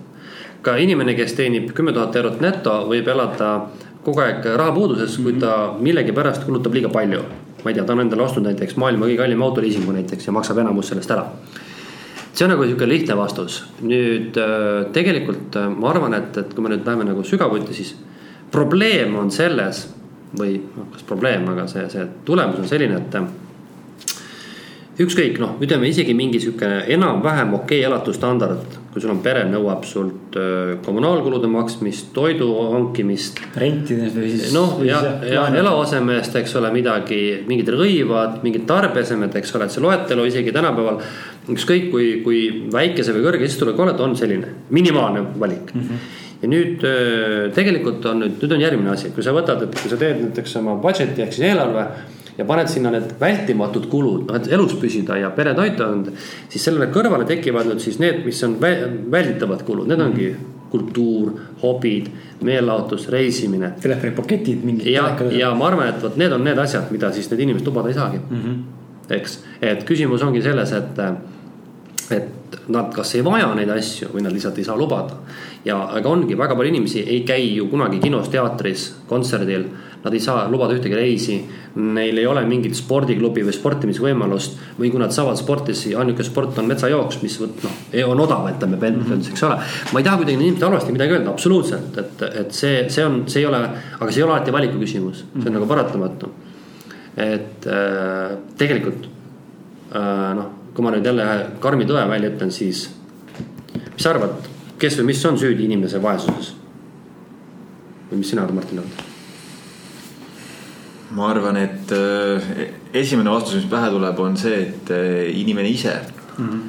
[0.64, 3.50] ka inimene, kes teenib kümme tuhat eurot neto, võib elada
[4.04, 7.24] kogu aeg rahapuuduses, kui ta millegipärast kulutab liiga palju.
[7.64, 10.58] ma ei tea, ta on endale ostnud näiteks maailma kõige kallima autoliisingu näiteks ja maksab
[10.60, 11.30] enamus sellest ära
[12.34, 13.62] see on nagu sihuke lihtne vastus.
[13.82, 17.94] nüüd äh, tegelikult äh, ma arvan, et, et kui me nüüd läheme nagu sügavuti, siis
[18.52, 19.86] probleem on selles
[20.34, 23.16] või noh, kas probleem, aga see, see tulemus on selline, et
[25.04, 30.36] ükskõik noh, ütleme isegi mingi sihuke enam-vähem okei elatusstandard, kui sul on pere, nõuab sult
[30.86, 33.40] kommunaalkulude maksmist, toidu hankimist.
[33.58, 34.52] rentides või siis.
[34.54, 39.74] noh, ja, ja eluaseme eest, eks ole, midagi, mingid rõivad, mingid tarbeesemed, eks ole, et
[39.74, 41.00] see loetelu isegi tänapäeval.
[41.50, 45.88] ükskõik kui, kui väikese või kõrge sissetulekuga oled, on selline minimaalne valik mm.
[45.88, 46.82] -hmm ja nüüd
[47.56, 50.58] tegelikult on nüüd, nüüd on järgmine asi, kui sa võtad, et kui sa teed näiteks
[50.60, 51.86] oma budget'i ehk siis eelarve
[52.38, 56.14] ja paned sinna need vältimatud kulud, noh, et elus püsida ja pere toita anda.
[56.48, 60.28] siis sellele kõrvale tekivad nüüd siis need, mis on välditavad kulud, need ongi
[60.74, 61.30] kultuur,
[61.62, 62.08] hobid,
[62.42, 63.74] meelelahutus, reisimine.
[63.80, 64.90] telefonipaketid mingid.
[64.90, 67.92] ja, ja ma arvan, et vot need on need asjad, mida siis need inimesed lubada
[67.92, 68.42] ei saagi mm.
[68.42, 69.14] -hmm.
[69.18, 70.98] eks, et küsimus ongi selles, et,
[72.10, 75.22] et nad kas ei vaja neid asju või nad lihtsalt ei saa lubada
[75.64, 79.66] ja, aga ongi väga palju inimesi ei käi ju kunagi kinos, teatris, kontserdil.
[80.04, 81.38] Nad ei saa lubada ühtegi reisi,
[81.80, 84.58] neil ei ole mingit spordiklubi või sportimisvõimalust.
[84.78, 87.78] või kui nad saavad sporti, siis ainuke sport on metsajooks, mis noh,
[88.10, 89.58] on odav, ütleme pehmelt öeldes, eks ole.
[89.92, 93.40] ma ei taha kuidagi inimestele halvasti midagi öelda, absoluutselt, et, et see, see on, see
[93.40, 93.62] ei ole,
[94.00, 96.32] aga see ei ole alati valiku küsimus, see on nagu paratamatu.
[97.16, 99.08] et äh, tegelikult
[99.94, 101.28] äh, noh, kui ma nüüd jälle
[101.62, 102.88] karmi tõe välja ütlen, siis
[103.94, 106.54] mis sa arvad kes või mis on süüdi inimese vaesuses?
[108.10, 109.13] või mis sina arvad, Martin arvad?
[111.10, 112.46] Ma arvan, et äh,
[112.96, 115.92] esimene vastus, mis pähe tuleb, on see, et äh, inimene ise
[116.38, 116.48] mm.
[116.48, 116.62] -hmm.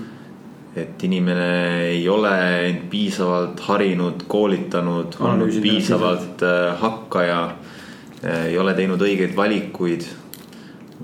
[0.82, 2.34] et inimene ei ole
[2.68, 7.56] end piisavalt harinud, koolitanud, olnud piisavalt äh, hakkaja.
[8.26, 10.06] ei ole teinud õigeid valikuid.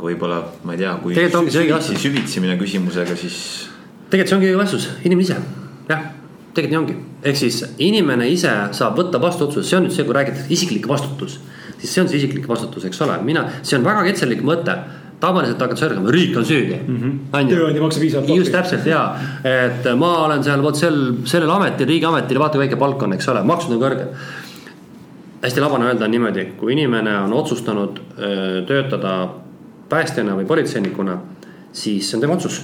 [0.02, 3.70] võib-olla, ma ei tea, kui süvitsi, süvitsi minna küsimusega, siis.
[4.10, 5.38] tegelikult see ongi õige vastus, inimene ise,
[5.90, 6.02] jah
[6.56, 10.06] tegelikult nii ongi, ehk siis inimene ise saab võtta vastu otsuse, see on nüüd see,
[10.08, 11.40] kui räägitakse isiklik vastutus.
[11.82, 14.76] Siis see on see isiklik vastutus, eks ole, mina, see on väga ketserlik mõte
[15.22, 17.02] tavaliselt hakkad sõrgama, riik on süüdi mm.
[17.02, 17.50] -hmm.
[17.50, 18.30] tööandja maksab piisavalt.
[18.38, 19.02] just täpselt ja,
[19.46, 20.98] et ma olen seal vot sel,
[21.30, 24.08] sellel ametil, riigiametil, vaata kui väike palk on, eks ole, maksud on kõrged.
[25.42, 29.14] hästi labane öelda on niimoodi, kui inimene on otsustanud öö, töötada
[29.90, 31.18] päästjana või politseinikuna,
[31.74, 32.62] siis see on tema otsus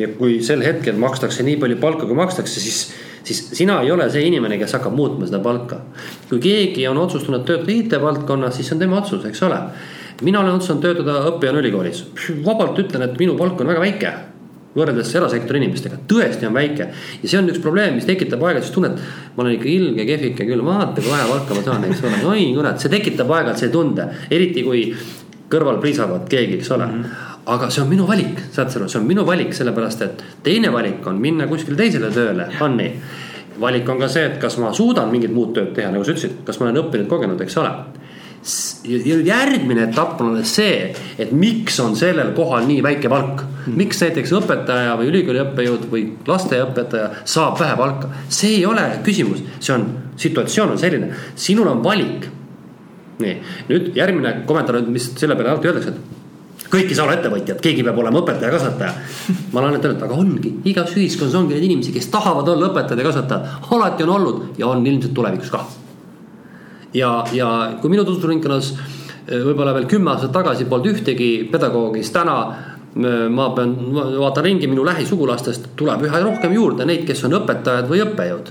[0.00, 2.80] ja kui sel hetkel makstakse nii palju palka, kui makstakse, siis,
[3.26, 5.82] siis sina ei ole see inimene, kes hakkab muutma seda palka.
[6.28, 9.60] kui keegi on otsustanud töötada IT-valdkonnas, siis see on tema otsus, eks ole.
[10.22, 12.04] mina olen otsustanud töötada õppijana ülikoolis,
[12.44, 14.16] vabalt ütlen, et minu palk on väga väike
[14.76, 16.90] võrreldes erasektori inimestega, tõesti on väike.
[17.22, 19.00] ja see on üks probleem, mis tekitab aeg-ajalt tunnet,
[19.34, 22.44] ma olen ikka ilge kehvike küll, vaata kui vähe palka ma saan, eks ole, oi
[22.54, 24.84] kurat, see tekitab aeg-ajalt selle tunde, eriti kui
[25.50, 27.02] kõrval priisavad keegi, eks ole mm.
[27.02, 30.24] -hmm aga see on minu valik, saad sa aru, see on minu valik, sellepärast et
[30.44, 32.92] teine valik on minna kuskile teisele tööle, on nii.
[33.60, 36.42] valik on ka see, et kas ma suudan mingit muud tööd teha, nagu sa ütlesid,
[36.46, 37.72] kas ma olen õppinud, kogenud, eks ole.
[38.88, 43.42] ja järgmine etapp on alles see, et miks on sellel kohal nii väike palk?
[43.60, 43.76] Hmm..
[43.76, 49.42] miks näiteks õpetaja või ülikooli õppejõud või lasteaiaõpetaja saab vähe palka, see ei ole küsimus,
[49.58, 49.84] see on,
[50.20, 52.30] situatsioon on selline, sinul on valik.
[53.20, 53.34] Nii,
[53.68, 56.19] nüüd järgmine kommentaar, mis selle peale alati öeldakse, et
[56.70, 58.92] kõik ei saa olla ettevõtjad, keegi peab olema õpetaja, kasvataja.
[59.52, 63.02] ma olen alati öelnud, aga ongi, igas ühiskonnas ongi neid inimesi, kes tahavad olla õpetajad
[63.02, 65.64] ja kasvatajad, alati on olnud ja on ilmselt tulevikus ka.
[66.94, 67.50] ja, ja
[67.82, 68.72] kui minu tutvusringkonnas
[69.30, 72.38] võib-olla veel kümme aastat tagasi polnud ühtegi pedagoogi, siis täna
[73.30, 78.02] ma pean, vaatan ringi minu lähisugulastest, tuleb üha rohkem juurde neid, kes on õpetajad või
[78.02, 78.50] õppejõud,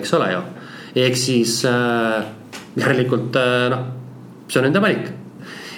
[0.00, 0.40] eks ole ju.
[1.04, 2.24] ehk siis äh,
[2.78, 3.84] järelikult äh, noh,
[4.48, 5.10] see on nende valik.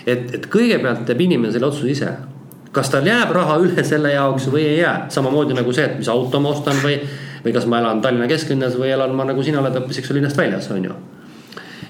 [0.07, 2.15] Et, et kõigepealt teeb inimene selle otsuse ise.
[2.77, 6.09] kas tal jääb raha üle selle jaoks või ei jää, samamoodi nagu see, et mis
[6.13, 6.99] auto ma ostan või,
[7.45, 10.21] või kas ma elan Tallinna kesklinnas või elan ma nagu sina oled hoopis, eks ole,
[10.21, 10.97] linnast väljas, on ju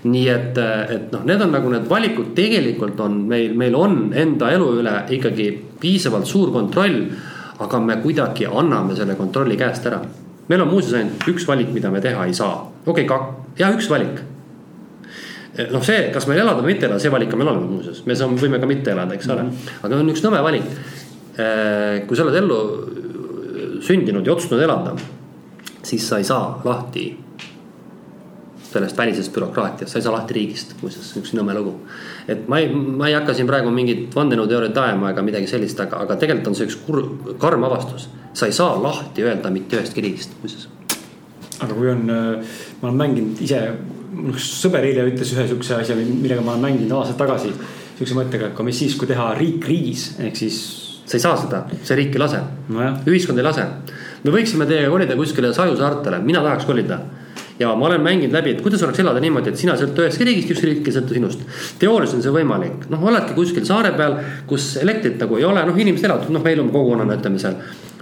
[0.07, 0.59] nii et,
[0.93, 4.95] et noh, need on nagu need valikud, tegelikult on meil, meil on enda elu üle
[5.17, 5.49] ikkagi
[5.81, 7.07] piisavalt suur kontroll.
[7.57, 10.01] aga me kuidagi anname selle kontrolli käest ära.
[10.49, 12.73] meil on muuseas ainult üks valik, mida me teha ei saa.
[12.87, 13.19] okei okay,,
[13.59, 14.21] ja üks valik.
[15.73, 18.17] Noh, see, kas meil elada või mitte elada, see valik on meil olemas muuseas, me
[18.19, 19.51] saame, võime ka mitte elada, eks ole mm.
[19.51, 19.85] -hmm.
[19.89, 20.73] aga on üks nõme valik.
[22.09, 22.59] kui sa oled ellu
[23.85, 24.95] sündinud ja otsustanud elada,
[25.85, 27.11] siis sa ei saa lahti
[28.77, 31.75] sellest välisest bürokraatiast, sa ei saa lahti riigist, muuseas, üks nõme lugu.
[32.29, 36.03] et ma ei, ma ei hakka siin praegu mingit vandenõuteooriat ajama ega midagi sellist, aga,
[36.05, 37.03] aga tegelikult on see üks kur,
[37.43, 38.09] karm avastus.
[38.35, 40.69] sa ei saa lahti öelda mitte ühestki riigist, muuseas.
[41.61, 43.63] aga kui on, ma olen mänginud ise,
[44.33, 47.53] üks sõber eile ütles ühe sihukese asja, millega ma olen mänginud aastaid tagasi.
[47.97, 50.59] sihukese mõttega, et mis siis, kui teha riik riigis, ehk siis.
[51.07, 53.67] sa ei saa seda, see riik ei lase no, ühiskond ei lase.
[54.25, 56.99] me võiksime teiega kolida kuskile Saju saartele, mina tahaks kolida
[57.59, 60.51] ja ma olen mänginud läbi, et kuidas oleks elada niimoodi, et sina sõltu ühestki riigist,
[60.53, 61.47] üks riik ei sõltu sinust.
[61.81, 64.19] teoorias on see võimalik, noh, oledki kuskil saare peal,
[64.51, 67.57] kus elektrit nagu ei ole, noh, inimesed elavad, noh, meil on kogukonnana, ütleme seal.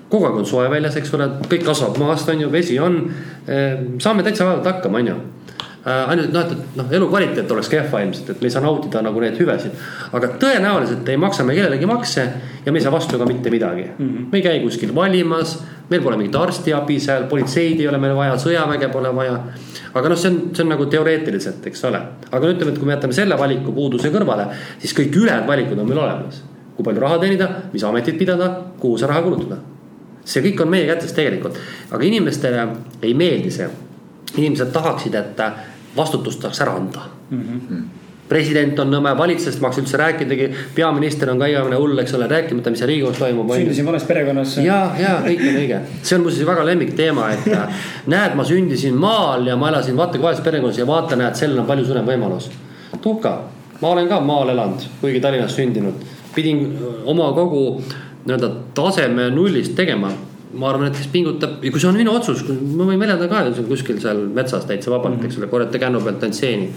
[0.08, 2.98] kogu aeg on soe väljas, eks ole, kõik kasvab maast, on ju, vesi on.
[3.46, 5.16] Eh, saame täitsa vaevalt hakkama, on ju
[5.84, 9.36] ainult noh, et noh, elukvaliteet oleks kehva ilmselt, et me ei saa nautida nagu neid
[9.36, 9.74] hüvesid.
[10.16, 12.24] aga tõenäoliselt ei maksa me kellelegi makse
[12.64, 14.08] ja me ei saa vastu ka mitte midagi mm.
[14.08, 14.30] -hmm.
[14.32, 15.58] me ei käi kuskil valimas,
[15.90, 19.38] meil pole mingit arstiabi seal, politseid ei ole meil vaja, sõjaväge pole vaja.
[19.94, 22.00] aga noh, see on, see on nagu teoreetiliselt, eks ole.
[22.30, 24.48] aga ütleme, et kui me jätame selle valiku puuduse kõrvale,
[24.78, 26.42] siis kõik ülejäänud valikud on meil olemas.
[26.76, 28.50] kui palju raha teenida, mis ametit pidada,
[28.80, 29.60] kuhu see raha kulutada.
[30.24, 32.68] see kõik on meie kätes tegelikult, aga inimestele
[33.02, 33.68] ei meeldi see
[34.36, 35.40] inimesed tahaksid, et
[35.96, 37.42] vastutust tahaks ära anda mm.
[37.42, 37.84] -hmm
[38.28, 42.14] president on nõme, valitsusest ma ei hakka üldse rääkidagi, peaminister on ka igavene hull, eks
[42.16, 43.52] ole, rääkimata, mis seal Riigikogus toimub.
[43.52, 44.56] sündisin vales perekonnas.
[44.64, 47.50] ja, ja kõik on õige, see on muuseas väga lemmikteema, et
[48.14, 51.60] näed, ma sündisin maal ja ma elasin vaata kui vales perekonnas ja vaata, näed, sellel
[51.62, 52.48] on palju suurem võimalus.
[53.02, 53.36] tuhka,
[53.82, 56.00] ma olen ka maal elanud, kuigi Tallinnas sündinud,
[56.34, 56.64] pidin
[57.04, 57.66] oma kogu
[58.24, 60.14] nii-öelda taseme nullist tegema
[60.54, 63.66] ma arvan, et kes pingutab ja kui see on minu otsus, ma võin väljendada ka
[63.68, 65.32] kuskil seal metsas täitsa vabalt mm, -hmm.
[65.32, 66.70] eks ole, korjata kännu pealt ainult seeni.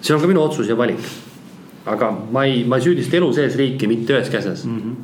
[0.00, 1.00] see on ka minu otsus ja valik.
[1.86, 4.78] aga ma ei, ma ei süüdista elu sees riiki mitte ühes käses mm.
[4.78, 4.96] -hmm.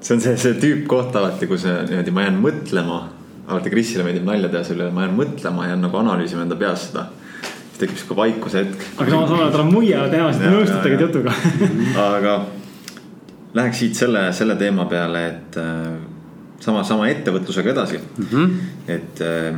[0.00, 3.00] see on see, see tüüpkoht alati, kus niimoodi ma jään mõtlema.
[3.46, 6.88] alati Krisile meeldib nalja teha selle üle, ma jään mõtlema, jään nagu analüüsima enda peas
[6.88, 7.08] seda
[7.42, 8.88] siis tekib sihuke vaikuse hetk.
[8.96, 11.34] aga samas oled tal muia, tõenäoliselt nõustutegi jutuga
[12.14, 12.40] aga
[13.54, 15.94] Läheks siit selle, selle teema peale, et äh,
[16.62, 18.26] sama, sama ettevõtlusega edasi mm.
[18.30, 18.50] -hmm.
[18.88, 19.56] et äh,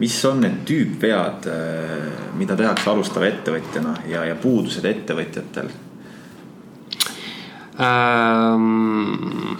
[0.00, 5.70] mis on need tüüpvead, äh, mida tehakse alustava ettevõtjana ja, ja puudused ettevõtjatel
[7.80, 9.58] ähm,?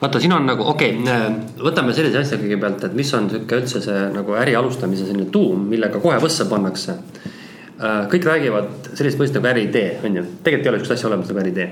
[0.00, 1.30] vaata, siin on nagu okei okay,,
[1.64, 5.64] võtame sellise asja kõigepealt, et mis on sihuke üldse see nagu äri alustamise selline tuum,
[5.70, 7.33] millega kohe võssa pannakse Äh,
[7.80, 11.40] kõik räägivad sellist mõistet nagu äriidee, on ju, tegelikult ei ole sihukest asja olemas nagu
[11.42, 11.68] äriidee.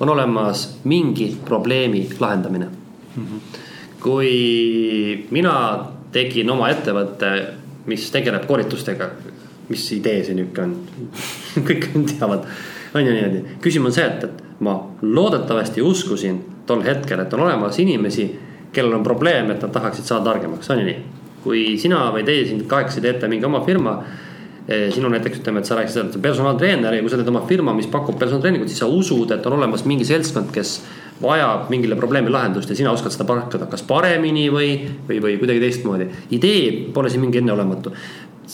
[0.00, 2.66] on olemas mingi probleemi lahendamine
[3.16, 3.24] mm.
[3.26, 3.40] -hmm.
[4.00, 7.46] kui mina tegin oma ettevõtte,
[7.86, 9.10] mis tegeleb koolitustega,
[9.68, 10.76] mis idee see nihuke on
[11.68, 11.88] kõik
[12.18, 12.46] teavad,
[12.94, 13.44] on ju niimoodi.
[13.60, 18.38] küsimus on see, et, et ma loodetavasti uskusin tol hetkel, et on olemas inimesi,
[18.72, 21.02] kellel on probleem, et nad tahaksid saada targemaks, on ju nii.
[21.42, 24.02] kui sina või teie siin kahekesi teete mingi oma firma
[24.68, 27.72] sinu näiteks ütleme, et sa rääkisid, et sa personaaltreener ja kui sa teed oma firma,
[27.72, 30.74] mis pakub personaaltreeningut, siis sa usud, et on olemas mingi seltskond, kes
[31.22, 34.74] vajab mingile probleemile lahendust ja sina oskad seda pakkuda kas paremini või,
[35.08, 36.10] või, või kuidagi teistmoodi.
[36.36, 37.94] idee pole siin mingi enneolematu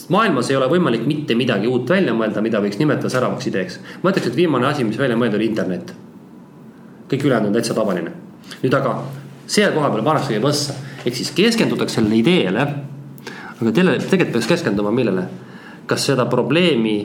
[0.09, 3.79] maailmas ei ole võimalik mitte midagi uut välja mõelda, mida võiks nimetada säravaks ideeks.
[4.03, 5.93] ma ütleks, et viimane asi, mis välja mõelda, oli internet.
[7.11, 8.11] kõik ülejäänud on täitsa tavaline.
[8.63, 9.01] nüüd aga
[9.47, 10.73] selle koha peal pannakse võssa,
[11.05, 12.67] ehk siis keskendutakse sellele ideele.
[13.61, 15.27] aga tegelikult peaks keskenduma millele
[15.87, 16.97] kas seda probleemi,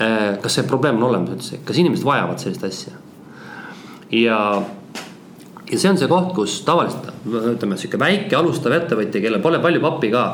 [0.00, 2.94] äh, kas see probleem on olemas üldse, kas inimesed vajavad sellist asja?
[4.14, 4.38] ja,
[5.70, 7.10] ja see on see koht, kus tavaliselt
[7.54, 10.24] ütleme, sihuke väike alustav ettevõtja, kellel pole palju pappi ka,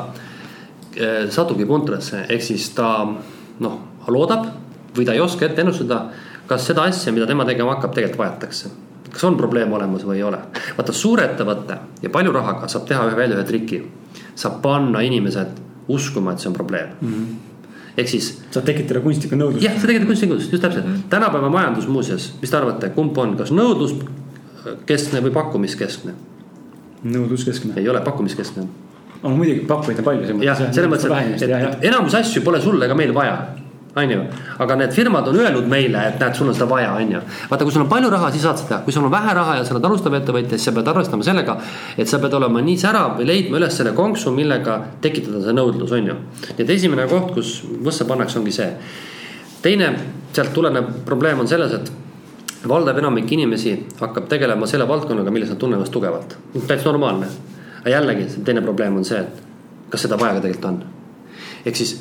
[0.95, 4.49] äh, satubki puntrasse, ehk siis ta noh, loodab
[4.95, 6.05] või ta ei oska ette ennustada,
[6.47, 8.73] kas seda asja, mida tema tegema hakkab, tegelikult vajatakse
[9.15, 10.41] kas on probleem olemas või ei ole.
[10.75, 13.77] vaata suure ettevõtte ja palju rahaga saab teha ühe veel ühe triki.
[14.35, 17.13] saab panna inimesed uskuma, et see on probleem mm.
[17.13, 17.44] -hmm
[17.97, 18.31] ehk siis.
[18.51, 19.65] saad tekitada kunstlikku nõudlust.
[19.65, 20.93] jah, sa tekitad kunstlikku nõudlust, just täpselt mm.
[20.93, 21.09] -hmm.
[21.09, 26.15] tänapäeva majandus muuseas, mis te arvate, kumb on, kas nõudluskeskne või pakkumiskeskne?
[27.03, 27.77] nõudluskeskne.
[27.79, 28.67] ei ole pakkumiskeskne.
[29.23, 30.41] no muidugi pakkujaid on palju.
[30.43, 33.37] jah, selles mõttes, et, et enamus asju pole sul ega meil vaja
[33.95, 34.21] on ju.
[34.59, 37.21] aga need firmad on öelnud meile, et näed, sul on seda vaja, on ju.
[37.49, 39.65] vaata, kui sul on palju raha, siis saad seda, kui sul on vähe raha ja
[39.65, 41.57] sa oled alustav ettevõtja, siis sa pead arvestama sellega,
[41.97, 45.93] et sa pead olema nii särav või leidma üles selle konksu, millega tekitada see nõudlus,
[45.95, 46.15] on ju.
[46.49, 48.71] nii et esimene koht, kus võssa pannakse, ongi see.
[49.63, 49.93] teine
[50.35, 55.61] sealt tulenev probleem on selles, et valdav enamik inimesi hakkab tegelema selle valdkonnaga, milles nad
[55.61, 56.35] tunnevad tugevalt.
[56.67, 57.31] täitsa normaalne.
[57.79, 60.83] aga jällegi, teine probleem on see, et kas seda vaja ka tegelikult on.
[61.65, 61.95] ehk siis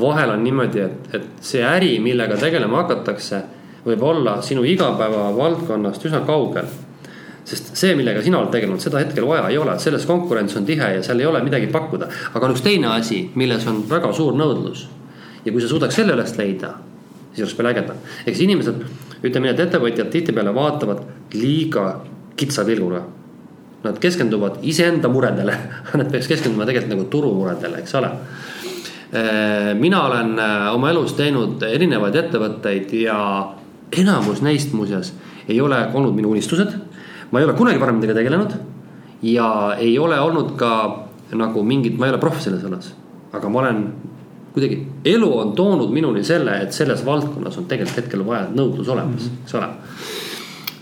[0.00, 3.40] vahel on niimoodi, et, et see äri, millega tegelema hakatakse,
[3.86, 6.68] võib olla sinu igapäevavaldkonnast üsna kaugel.
[7.48, 10.90] sest see, millega sina oled tegelenud, seda hetkel vaja ei ole, selles konkurents on tihe
[10.98, 12.08] ja seal ei ole midagi pakkuda.
[12.34, 14.86] aga on üks teine asi, milles on väga suur nõudlus.
[15.44, 16.74] ja kui sa suudaks selle üles leida,
[17.32, 18.02] siis oleks veel ägedam.
[18.26, 18.82] eks inimesed,
[19.22, 22.00] ütleme nii, et ettevõtjad tihtipeale vaatavad liiga
[22.36, 23.06] kitsa pilguga
[23.78, 25.54] Nad keskenduvad iseenda muredele,
[26.00, 28.10] nad peaks keskenduma tegelikult nagu turumuredele, eks ole
[29.80, 33.18] mina olen äh, oma elus teinud erinevaid ettevõtteid ja
[33.96, 35.14] enamus neist muuseas
[35.48, 36.74] ei ole olnud minu unistused.
[37.30, 38.52] ma ei ole kunagi varem nendega tegelenud
[39.22, 40.72] ja ei ole olnud ka
[41.32, 42.92] nagu mingit, ma ei ole proff selles alas.
[43.32, 43.82] aga ma olen
[44.52, 49.28] kuidagi, elu on toonud minuni selle, et selles valdkonnas on tegelikult hetkel vaja nõudlus olemas,
[49.28, 49.44] mhm.
[49.44, 49.68] eks ole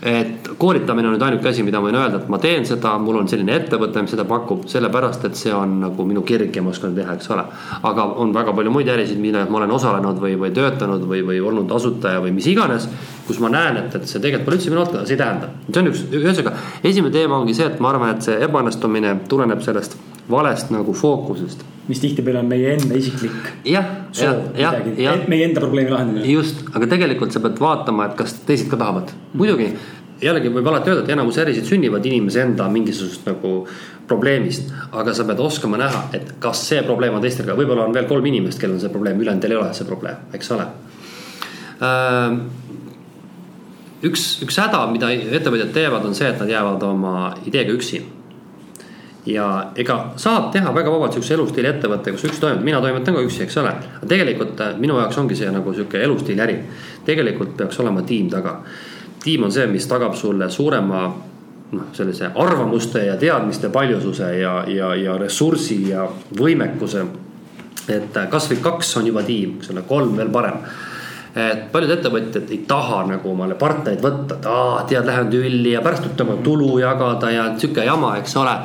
[0.01, 3.17] et koolitamine on nüüd ainuke asi, mida ma võin öelda, et ma teen seda, mul
[3.17, 6.69] on selline ettevõte, mis seda pakub, sellepärast et see on nagu minu kirg ja ma
[6.73, 7.45] oskan teha, eks ole.
[7.89, 11.41] aga on väga palju muid ärisid, milles ma olen osalenud või, või töötanud või, või
[11.41, 12.89] olnud asutaja või mis iganes.
[13.27, 15.81] kus ma näen, et, et see tegelikult pole üldse minu valdkond, see ei tähenda, see
[15.81, 16.53] on üks, ühesõnaga
[16.83, 19.97] esimene teema ongi see, et ma arvan, et see ebaõnnestumine tuleneb sellest
[20.29, 23.85] valest nagu fookusest mis tihtipeale on meie enda isiklik jah,
[24.15, 25.21] jah, jah, jah.
[25.31, 26.25] meie enda probleemi lahendamine.
[26.31, 29.13] just, aga tegelikult sa pead vaatama, et kas teised ka tahavad.
[29.33, 29.71] muidugi
[30.21, 33.53] jällegi võib alati öelda, et enamus ärisid sünnivad inimese enda mingisugusest nagu
[34.09, 34.73] probleemist.
[34.91, 38.09] aga sa pead oskama näha, et kas see probleem on teistel ka, võib-olla on veel
[38.09, 40.67] kolm inimest, kellel on see probleem, ülejäänutel ei ole see probleem, eks ole
[41.87, 42.37] äh,
[44.11, 47.17] üks, üks häda, mida ettevõtjad teevad, on see, et nad jäävad oma
[47.47, 48.03] ideega üksi
[49.27, 53.23] ja ega saab teha väga vabalt siukse elustiili ettevõtte, kus üks toimetab, mina toimetan ka
[53.25, 53.73] üksi, eks ole.
[54.07, 56.57] tegelikult äh, minu jaoks ongi see nagu sihuke elustiili äri.
[57.05, 58.59] tegelikult peaks olema tiim taga.
[59.23, 61.03] tiim on see, mis tagab sulle suurema
[61.71, 66.07] noh, sellise arvamuste ja teadmiste paljususe ja, ja, ja ressursi ja
[66.39, 67.05] võimekuse.
[67.87, 70.61] et äh, kasvõi kaks on juba tiim, eks ole, kolm veel parem
[71.37, 75.83] et paljud ettevõtjad ei taha nagu omale partnereid võtta, et aa, tead, lähen tülli ja
[75.85, 78.55] pärast tuleb temaga tulu jagada ja sihuke jama, eks ole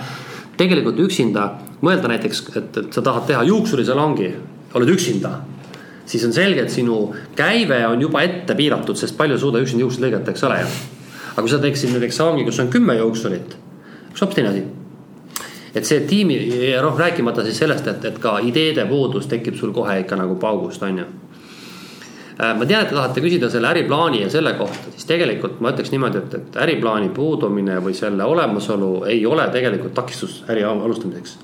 [0.57, 1.47] tegelikult üksinda,
[1.83, 4.35] mõelda näiteks, et, et sa tahad teha juuksurisalongi,
[4.75, 5.41] oled üksinda.
[6.07, 10.05] siis on selge, et sinu käive on juba ette piiratud, sest palju suuda üksinda juukseid
[10.05, 10.69] lõigata, eks ole ju.
[11.33, 13.57] aga kui sa teeksid näiteks salongi, kus on kümme juuksurit,
[14.11, 14.65] üks hoopis teine asi
[15.75, 16.37] et see tiimi
[16.69, 20.37] ja noh, rääkimata siis sellest, et, et ka ideede puudus tekib sul kohe ikka nagu
[20.37, 21.07] paugust, on ju
[22.39, 25.93] ma tean, et te tahate küsida selle äriplaani ja selle kohta, siis tegelikult ma ütleks
[25.93, 31.39] niimoodi, et, et äriplaani puudumine või selle olemasolu ei ole tegelikult takistus äri alustamiseks.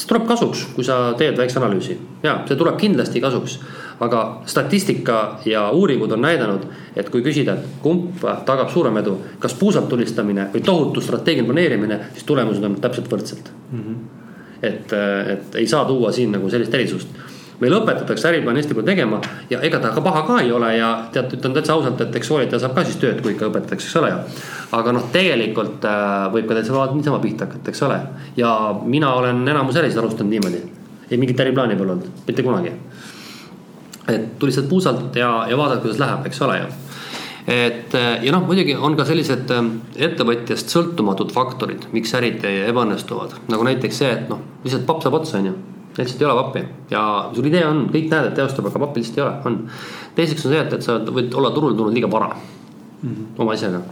[0.00, 3.58] see tuleb kasuks, kui sa teed väikse analüüsi ja see tuleb kindlasti kasuks.
[4.00, 6.62] aga statistika ja uuringud on näidanud,
[6.96, 12.00] et kui küsida, et kumb tagab suurem edu, kas puusalt tulistamine või tohutu strateegiline planeerimine,
[12.14, 13.80] siis tulemused on täpselt võrdselt mm.
[13.80, 13.98] -hmm.
[14.62, 14.92] et,
[15.32, 17.08] et ei saa tuua siin nagu sellist erisust
[17.60, 19.20] meil õpetatakse äriplaani hästi palju tegema
[19.50, 22.30] ja ega ta ka paha ka ei ole ja tead, ütlen täitsa ausalt, et eks
[22.32, 24.18] sooritaja saab ka siis tööd, kui ikka õpetatakse, eks ole ju.
[24.78, 28.00] aga noh, tegelikult äh, võib ka täitsa niisama pihta hakata, eks ole.
[28.40, 28.52] ja
[28.84, 30.62] mina olen enamus ärisid alustanud niimoodi.
[31.10, 32.72] ei mingit äriplaani pole olnud, mitte kunagi.
[34.08, 36.70] et tulistad puusalt ja, ja vaatad, kuidas läheb, eks ole ju
[37.50, 39.68] et äh, ja noh, muidugi on ka sellised äh,
[40.08, 45.42] ettevõtjast sõltumatud faktorid, miks ärid ebaõnnestuvad, nagu näiteks see, et noh, lihtsalt papp saab otsa,
[45.42, 45.58] on ju
[46.04, 47.02] lihtsalt ei ole pappi ja
[47.34, 49.58] sul idee on, kõik näevad, et teostab, aga pappi lihtsalt ei ole, on.
[50.16, 53.26] teiseks on see, et, et sa võid olla turule tulnud liiga vara mm -hmm.
[53.38, 53.82] oma asjaga.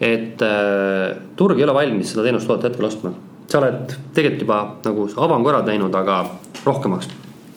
[0.00, 3.12] et äh, turg ei ole valmis seda teenust toodet hetkel ostma.
[3.48, 6.24] sa oled tegelikult juba nagu avangu ära teinud, aga
[6.64, 7.08] rohkemaks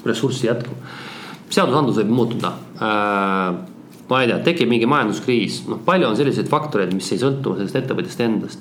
[0.05, 0.73] ressurssi ei jätku.
[1.49, 3.55] seadusandlus võib muutuda äh,
[4.09, 7.76] ma ei tea, tekib mingi majanduskriis, noh, palju on selliseid faktoreid, mis ei sõltu sellest
[7.81, 8.59] ettevõtjast endast.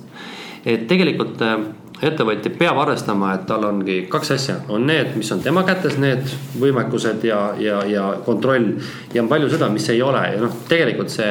[0.66, 1.59] et tegelikult äh,
[2.05, 6.27] ettevõtja peab arvestama, et tal ongi kaks asja, on need, mis on tema kätes, need
[6.60, 8.74] võimekused ja, ja, ja kontroll.
[9.14, 11.31] ja on palju seda, mis ei ole ja noh, tegelikult see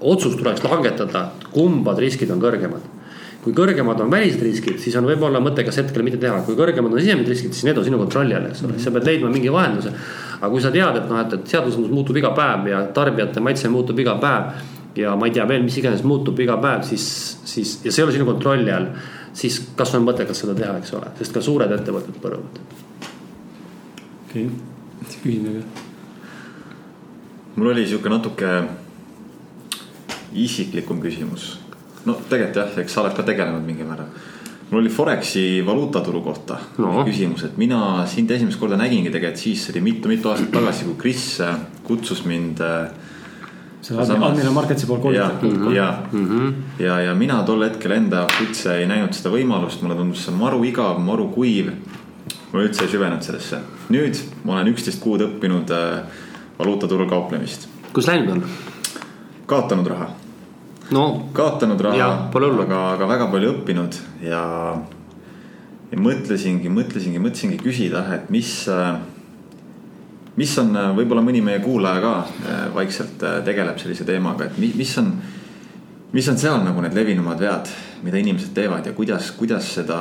[0.00, 2.94] otsus tuleks langetada, kumbad riskid on kõrgemad.
[3.42, 7.00] kui kõrgemad on välised riskid, siis on võib-olla mõttekas hetkel mitte teha, kui kõrgemad on
[7.00, 9.92] sisemised riskid, siis need on sinu kontrolli all, eks ole, sa pead leidma mingi lahenduse.
[10.40, 13.70] aga kui sa tead, et noh, et, et seadusandlus muutub iga päev ja tarbijate maitse
[13.70, 14.50] muutub iga päev.
[14.98, 17.06] Ja ma ei tea veel, mis iganes muutub iga päev, siis,
[17.46, 18.90] siis ja see ei ole sinu kontrolli all.
[19.38, 22.58] siis kas on mõttekas seda teha, eks ole, sest ka suured ettevõtted põruvad.
[24.26, 25.86] okei okay., küsin teiega.
[27.56, 28.52] mul oli sihuke natuke
[30.38, 31.54] isiklikum küsimus
[32.08, 34.10] no tegelikult jah, eks sa oled ka tegelenud mingil määral.
[34.70, 37.04] mul oli Foreksi valuutaturu kohta no.
[37.06, 40.98] küsimus, et mina sind esimest korda nägingi tegelikult siis, see oli mitu-mitu aastat tagasi, kui
[41.06, 41.28] Kris
[41.86, 43.07] kutsus mind äh,
[43.80, 45.74] selle Admiral Marketsi poolt koolitatud.
[45.74, 46.54] ja, ja mm, -hmm.
[46.78, 50.34] ja, ja mina tol hetkel enda jaoks üldse ei näinud seda võimalust, mulle tundus see
[50.34, 51.72] maru igav, maru kuiv.
[52.52, 53.60] ma üldse ei süvenenud sellesse.
[53.88, 56.00] nüüd ma olen üksteist kuud õppinud äh,
[56.58, 57.68] valuutaturul kauplemist.
[57.92, 58.44] kus läinud on?
[59.46, 60.10] kaotanud raha
[60.90, 64.42] no, kaotanud raha, aga, aga väga palju õppinud ja,
[65.90, 68.52] ja mõtlesingi, mõtlesingi, mõtlesingi küsida, et mis,
[70.38, 74.94] mis on võib-olla mõni meie kuulaja ka äh, vaikselt äh, tegeleb sellise teemaga, et mis
[75.00, 75.12] on,
[76.14, 77.70] mis on seal nagu need levinumad vead,
[78.04, 80.00] mida inimesed teevad ja kuidas, kuidas seda,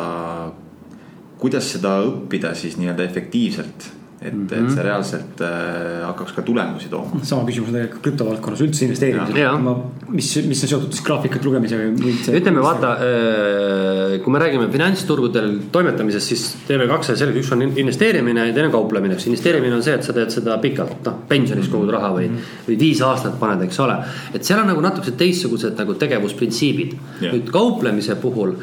[1.42, 3.90] kuidas seda õppida siis nii-öelda efektiivselt
[4.22, 4.66] et mm, -hmm.
[4.66, 7.20] et see reaalselt äh, hakkaks ka tulemusi tooma.
[7.24, 9.58] sama küsimus on tegelikult krüptovaldkonnas üldse investeerimisel.
[9.62, 9.76] ma,
[10.10, 12.30] mis, mis on seotud siis graafikute lugemisega või muid.
[12.40, 17.62] ütleme, vaata äh,, kui me räägime finantsturgudel toimetamisest, siis teeme kaks asja selgeks, üks on
[17.68, 19.14] investeerimine ja teine on kauplemine.
[19.14, 22.42] eks investeerimine on see, et sa teed seda pikalt, noh pensionis kogud raha või mm,
[22.42, 22.66] -hmm.
[22.72, 24.00] või viis aastat paned, eks ole.
[24.34, 27.38] et seal on nagu natukese teistsugused nagu tegevusprintsiibid yeah..
[27.38, 28.58] nüüd kauplemise puhul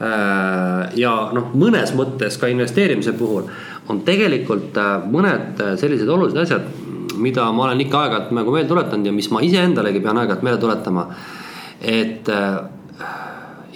[0.00, 3.50] ja noh, mõnes mõttes ka investeerimise puhul
[3.90, 6.66] on tegelikult äh, mõned äh, sellised olulised asjad,
[7.20, 10.62] mida ma olen ikka aeg-ajalt nagu meelde tuletanud ja mis ma iseendalegi pean aeg-ajalt meelde
[10.62, 11.06] tuletama.
[11.80, 12.58] et äh,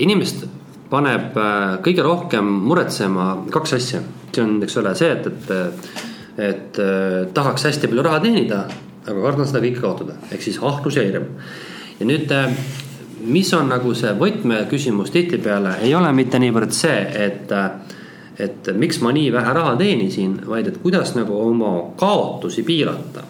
[0.05, 0.45] inimest
[0.91, 1.35] paneb
[1.83, 4.01] kõige rohkem muretsema kaks asja,
[4.35, 6.03] see on, eks ole, see, et, et,
[6.45, 6.81] et
[7.35, 8.61] tahaks hästi palju raha teenida,
[9.03, 11.31] aga kardan seda kõike kaotada, ehk siis ahnus ja hirm.
[11.99, 12.31] ja nüüd
[13.25, 17.53] mis on nagu see võtmeküsimus tihtipeale, ei ole mitte niivõrd see, et
[18.39, 23.23] et miks ma nii vähe raha teenisin, vaid et kuidas nagu oma kaotusi piirata.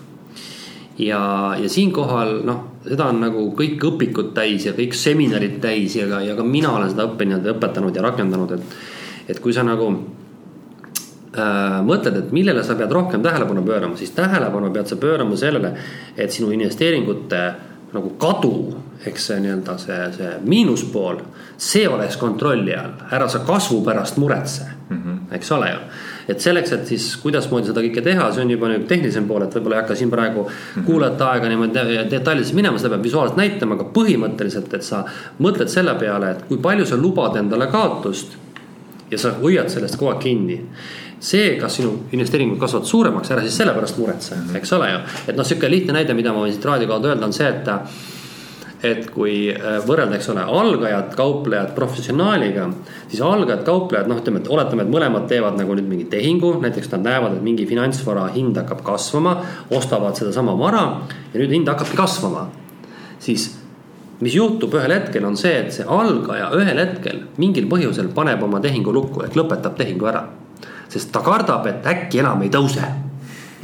[0.98, 6.06] ja, ja siinkohal noh, seda on nagu kõik õpikud täis ja kõik seminarid täis ja
[6.08, 8.76] ka, ja ka mina olen seda õppinud ja õpetanud ja rakendanud, et.
[9.28, 14.70] et kui sa nagu äh, mõtled, et millele sa pead rohkem tähelepanu pöörama, siis tähelepanu
[14.72, 15.74] pead sa pöörama sellele,
[16.16, 17.44] et sinu investeeringute
[17.94, 18.54] nagu kadu
[19.04, 21.20] ehk see nii-öelda see, see miinuspool,
[21.60, 25.34] see oleks kontrolli all, ära sa kasvu pärast muretse mm, -hmm.
[25.36, 25.78] eks ole ju.
[26.28, 29.56] et selleks, et siis kuidasmoodi seda kõike teha, see on juba nüüd tehnilisem pool, et
[29.56, 30.86] võib-olla ei hakka siin praegu mm -hmm.
[30.86, 35.04] kuulajate aega niimoodi detailidesse minema, seda peab visuaalselt näitama, aga põhimõtteliselt, et sa
[35.40, 38.43] mõtled selle peale, et kui palju sa lubad endale kaotust
[39.10, 40.60] ja sa hoiad sellest kogu aeg kinni
[41.24, 44.58] see, kas sinu investeeringud kasvavad suuremaks, ära siis selle pärast muretse, mhm.
[44.60, 44.98] eks ole ju.
[45.30, 47.72] et noh, sihuke lihtne näide, mida ma võin siit raadio kaudu öelda, on see, et
[48.84, 52.66] et kui äh, võrrelda, eks ole, algajat kauplejat professionaaliga,
[53.08, 56.92] siis algajad kauplejad, noh, ütleme, et oletame, et mõlemad teevad nagu nüüd mingi tehingu, näiteks
[56.92, 59.38] nad näevad, et mingi finantsvara hind hakkab kasvama,
[59.72, 60.84] ostavad sedasama vara
[61.32, 62.50] ja nüüd hind hakkabki kasvama.
[63.24, 63.54] siis
[64.24, 68.62] mis juhtub ühel hetkel, on see, et see algaja ühel hetkel mingil põhjusel paneb oma
[68.64, 70.24] tehingu lukku ehk lõpetab tehingu ära.
[70.88, 72.84] sest ta kardab, et äkki enam ei tõuse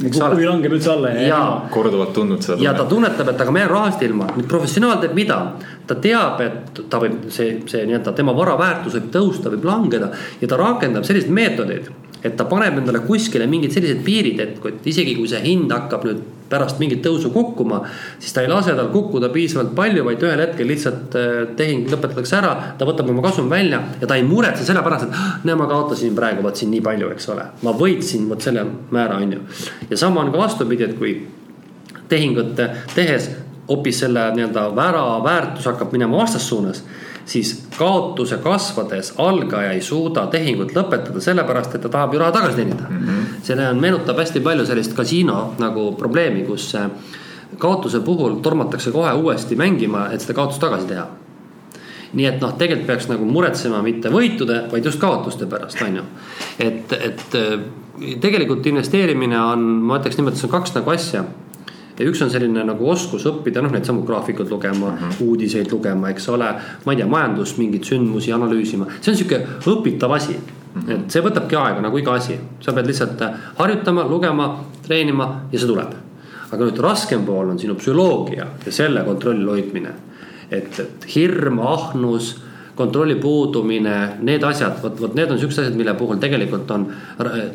[0.01, 1.67] kui langeb üldse alla.
[1.69, 2.61] korduvalt tundnud seda.
[2.63, 5.39] ja ta tunnetab, et aga ma jään rahast ilma, nüüd professionaal teeb mida?
[5.87, 10.11] ta teab, et ta võib, see, see nii-öelda tema vara väärtus võib tõusta, võib langeda
[10.41, 11.91] ja ta rakendab selliseid meetodeid
[12.23, 16.21] et ta paneb endale kuskile mingid sellised piirid, et isegi kui see hind hakkab nüüd
[16.51, 17.81] pärast mingit tõusu kukkuma,
[18.19, 22.37] siis ta ei lase tal kukkuda piisavalt palju, vaid ühel hetkel lihtsalt äh, tehing lõpetatakse
[22.39, 25.57] ära, ta võtab oma kasumi välja ja ta ei muretse selle pärast, et ah, näe,
[25.59, 27.47] ma kaotasin praegu vot siin nii palju, eks ole.
[27.65, 29.45] ma võitsin vot selle määra, on ju.
[29.89, 31.15] ja sama on ka vastupidi, et kui
[32.11, 32.59] tehingut
[32.95, 33.31] tehes
[33.69, 36.83] hoopis selle nii-öelda vära väärtus hakkab minema vastassuunas
[37.25, 42.55] siis kaotuse kasvades algaja ei suuda tehingut lõpetada, sellepärast et ta tahab ju raha tagasi
[42.55, 43.07] teenida mm.
[43.07, 43.20] -hmm.
[43.43, 46.71] See meenutab hästi palju sellist kasiino nagu probleemi, kus
[47.61, 51.07] kaotuse puhul tormatakse kohe uuesti mängima, et seda kaotust tagasi teha.
[52.11, 56.01] nii et noh, tegelikult peaks nagu muretsema mitte võitude, vaid just kaotuste pärast, on ju.
[56.59, 57.37] et, et
[58.19, 61.23] tegelikult investeerimine on, ma ütleks niimoodi, see on kaks nagu asja
[62.01, 65.23] ja üks on selline nagu oskus õppida, noh, neid samu graafikuid lugema mm, -hmm.
[65.27, 66.49] uudiseid lugema, eks ole.
[66.85, 69.41] ma ei tea, majandust, mingeid sündmusi analüüsima, see on sihuke
[69.71, 70.35] õpitav asi
[70.73, 70.81] mm.
[70.81, 70.91] -hmm.
[70.91, 74.51] et see võtabki aega nagu iga asi, sa pead lihtsalt äh, harjutama, lugema,
[74.87, 75.93] treenima ja see tuleb.
[76.51, 79.93] aga nüüd raskem pool on sinu psühholoogia ja selle kontrolli hoidmine.
[80.51, 82.35] et, et hirm, ahnus
[82.75, 86.87] kontrolli puudumine, need asjad, vot, vot need on siuksed asjad, mille puhul tegelikult on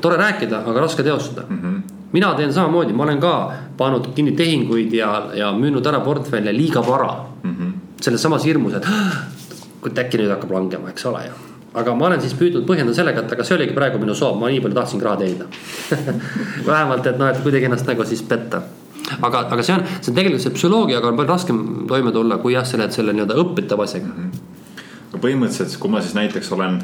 [0.01, 1.59] tore rääkida, aga raske teostada mm.
[1.63, 1.97] -hmm.
[2.13, 6.87] mina teen samamoodi, ma olen ka pannud kinni tehinguid ja, ja müünud ära portfelle liiga
[6.87, 7.13] vara
[7.43, 7.73] mm -hmm..
[8.01, 8.87] selles samas hirmus, et
[9.87, 13.25] et äkki nüüd hakkab langema, eks ole ju aga ma olen siis püüdnud põhjendada sellega,
[13.25, 15.47] et aga see oligi praegu minu soov, ma nii palju tahtsingi raha teenida
[16.71, 18.63] vähemalt, et noh, et kuidagi ennast nagu siis petta
[19.21, 22.57] aga, aga see on, see on tegelikult see psühholoogiaga on palju raskem toime tulla, kui
[22.57, 24.31] jah, selle, selle nii-öelda õpitava asjaga mm.
[24.31, 25.21] -hmm.
[25.25, 26.81] põhimõtteliselt, kui ma siis näiteks olen,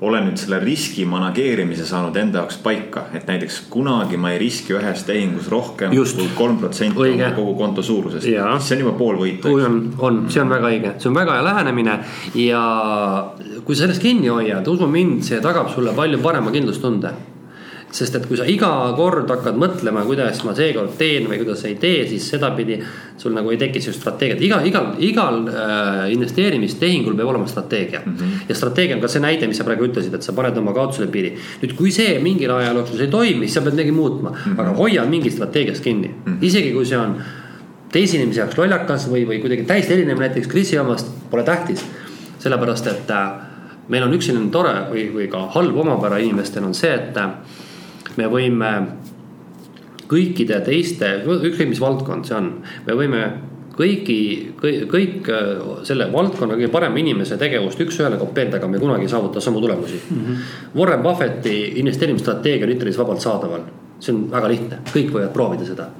[0.00, 4.76] olen nüüd selle riski manageerimise saanud enda jaoks paika, et näiteks kunagi ma ei riski
[4.78, 6.18] ühes tehingus rohkem Just.
[6.18, 8.26] kui kolm protsenti oma kogu konto suurusest.
[8.26, 9.54] see on juba pool võitu.
[9.54, 11.98] on, on, see on väga õige, see on väga hea lähenemine
[12.38, 12.62] ja
[13.64, 17.12] kui sa sellest kinni hoiad, usu mind, see tagab sulle palju parema kindlustunde
[17.90, 21.78] sest et kui sa iga kord hakkad mõtlema, kuidas ma seekord teen või kuidas ei
[21.80, 22.76] tee, siis sedapidi
[23.18, 28.14] sul nagu ei teki sellist strateegiat, iga, igal, igal äh, investeerimistehingul peab olema strateegia mm.
[28.14, 28.44] -hmm.
[28.48, 31.08] ja strateegia on ka see näide, mis sa praegu ütlesid, et sa paned oma kaotusele
[31.08, 31.34] piiri.
[31.62, 34.60] nüüd, kui see mingil ajal jooksul ei toimi, siis sa pead midagi muutma mm, -hmm.
[34.60, 36.44] aga hoia mingi strateegiast kinni mm, -hmm.
[36.44, 37.16] isegi kui see on
[37.92, 41.84] teise inimese jaoks lollakas või, või kuidagi täiesti erinev näiteks Krisi omast, pole tähtis.
[42.38, 43.30] sellepärast, et äh,
[43.88, 47.30] meil on üks selline tore või, või ka halb omapära inimestel on see, et äh,
[48.18, 48.72] me võime
[50.08, 52.50] kõikide teiste, ükskõik mis valdkond see on,
[52.86, 53.22] me võime
[53.78, 54.20] kõigi,
[54.58, 55.50] kõik, kõik äh,
[55.86, 60.00] selle valdkonna kõige parema inimese tegevust üks-ühele kopeerida, aga me kunagi ei saavuta samu tulemusi
[60.00, 60.24] mm.
[60.24, 60.48] -hmm.
[60.78, 63.68] Warren Buffetti investeerimisstrateegia on internetis vabalt saadaval,
[64.00, 65.90] see on väga lihtne, kõik võivad proovida seda.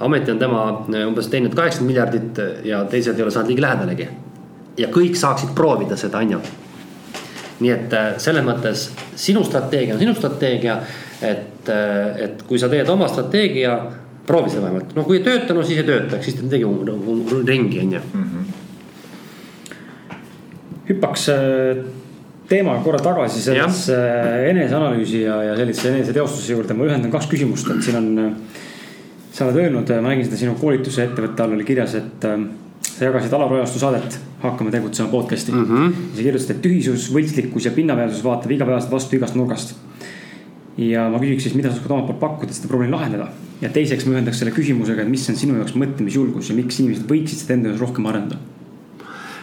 [0.00, 0.64] ometi on tema
[0.94, 4.08] äh, umbes teeninud kaheksakümmend miljardit ja teised ei ole saanud ligi lähedalegi.
[4.76, 6.40] ja kõik saaksid proovida seda, on ju.
[7.62, 10.80] Nii et äh, selles mõttes sinu strateegia on sinu strateegia
[11.22, 13.76] et, äh, et kui sa teed oma strateegia,
[14.26, 17.82] proovi seda vähemalt, noh, kui ei tööta, no siis ei tööta, siis teed midagi ringi,
[17.82, 18.04] on ju.
[18.20, 18.50] Mhm.
[20.82, 21.82] hüppaks äh,
[22.50, 23.96] teemaga korra tagasi sellesse
[24.50, 28.34] eneseanalüüsi ja, ja sellise eneseteostuse juurde, ma ühendan kaks küsimust, et siin on.
[29.32, 32.26] sa oled öelnud, ma nägin seda sinu koolituse ettevõtte all oli kirjas, et
[33.02, 35.64] sa jagasid Alar Ojastu saadet Hakkame tegutsema podcast'i mm.
[35.64, 35.94] -hmm.
[36.14, 39.74] sa kirjutasid, et tühisus, võltslikkus ja pinnapealsus vaatab igapäevaselt vastu igast nurgast
[40.78, 43.28] ja ma küsiks siis, mida sa oskad omalt poolt pakkuda, et seda probleemi lahendada.
[43.60, 47.10] ja teiseks ma ühendaks selle küsimusega, et mis on sinu jaoks mõtlemisjulgus ja miks inimesed
[47.10, 48.38] võiksid seda enda jaoks rohkem arendada?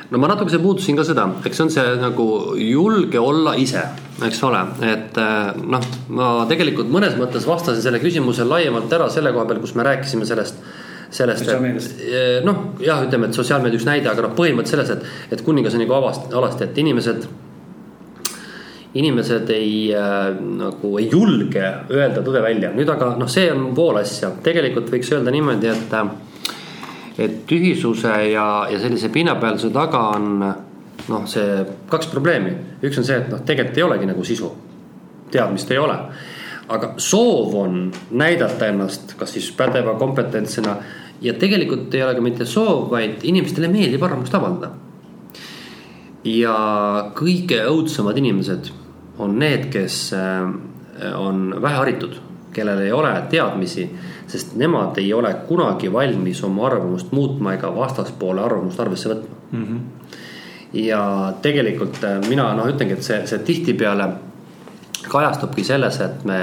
[0.09, 2.27] no ma natukese puudusin ka seda, eks see on see nagu
[2.63, 3.83] julge olla ise,
[4.25, 9.35] eks ole, et eh, noh, ma tegelikult mõnes mõttes vastasin selle küsimuse laiemalt ära selle
[9.35, 10.63] koha peal, kus me rääkisime sellest
[11.11, 15.41] sellest, et noh, jah, ütleme, et sotsiaalmeedia üks näide, aga noh, põhimõte selles, et, et
[15.45, 17.29] kuningas on nagu avast-, alasti, et inimesed
[18.99, 21.61] inimesed ei äh, nagu ei julge
[21.93, 25.93] öelda tõde välja, nüüd aga noh, see on pool asja, tegelikult võiks öelda niimoodi, et.
[25.93, 26.17] Äh,
[27.19, 32.53] et tühisuse ja, ja sellise pinnapealsuse taga on noh, see kaks probleemi,
[32.85, 34.51] üks on see, et noh, tegelikult ei olegi nagu sisu,
[35.33, 35.97] teadmist ei ole.
[36.69, 37.79] Aga soov on
[38.11, 40.75] näidata ennast, kas siis pädeva kompetentsena
[41.21, 44.71] ja tegelikult ei ole ka mitte soov, vaid inimestele meeldib arvamust avaldada
[46.27, 46.55] ja
[47.15, 48.71] kõige õudsemad inimesed
[49.19, 50.49] on need, kes äh,
[51.15, 52.17] on väheharitud,
[52.53, 53.85] kellel ei ole teadmisi,
[54.27, 59.65] sest nemad ei ole kunagi valmis oma arvamust muutma ega vastaspoole arvamust arvesse võtma mm.
[59.65, 59.79] -hmm.
[60.85, 64.09] ja tegelikult äh, mina noh, ütlengi, et see, see tihtipeale
[65.07, 66.39] kajastubki selles, et me,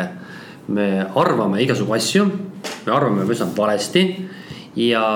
[0.69, 2.27] me arvame igasugu asju,
[2.87, 4.07] me arvame üsna valesti
[4.77, 5.07] ja,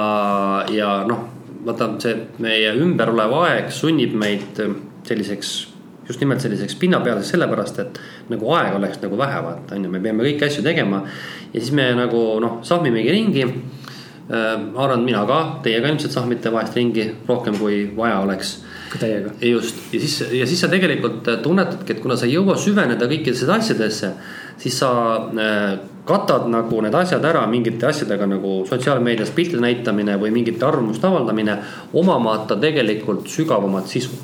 [0.72, 1.26] ja noh,
[1.64, 4.60] vaata see meie ümber olev aeg sunnib meid
[5.08, 5.70] selliseks
[6.10, 7.98] just nimelt selliseks pinnapealseks sellepärast, et
[8.32, 11.04] nagu aega oleks nagu vähe, vaata on ju, me peame kõiki asju tegema.
[11.52, 14.56] ja siis me nagu noh, sahmimegi ringi äh,.
[14.72, 18.58] ma arvan, et mina ka, teie ka ilmselt sahmite vahest ringi rohkem, kui vaja oleks.
[18.90, 19.32] Ka teiega.
[19.46, 23.50] just ja siis, ja siis sa tegelikult tunnetadki, et kuna sa ei jõua süveneda kõikidesse
[23.54, 24.12] asjadesse,
[24.58, 24.90] siis sa
[25.30, 31.06] äh, katad nagu need asjad ära mingite asjadega nagu sotsiaalmeedias piltide näitamine või mingite arvamuste
[31.06, 31.56] avaldamine,
[31.92, 34.18] omamata tegelikult sügavamat sisu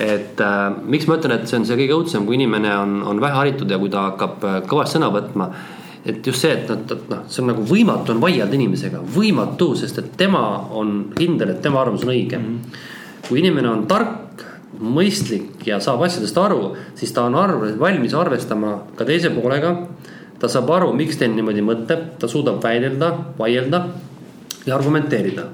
[0.00, 3.20] et äh, miks ma ütlen, et see on see kõige õudsem, kui inimene on, on
[3.20, 5.50] väheharitud ja kui ta hakkab äh, kõvasti sõna võtma.
[6.00, 9.98] et just see, et noh, noh, see on nagu võimatu on vaielda inimesega, võimatu, sest
[10.00, 10.40] et tema
[10.72, 12.46] on kindel, et tema arvamus on õige mm.
[12.46, 12.86] -hmm.
[13.30, 14.42] Kui inimene on tark,
[14.80, 19.76] mõistlik ja saab asjadest aru, siis ta on arv, valmis arvestama ka teise poolega.
[20.40, 23.86] ta saab aru, miks teine niimoodi mõtleb, ta suudab väidelda, vaielda
[24.66, 25.48] ja argumenteerida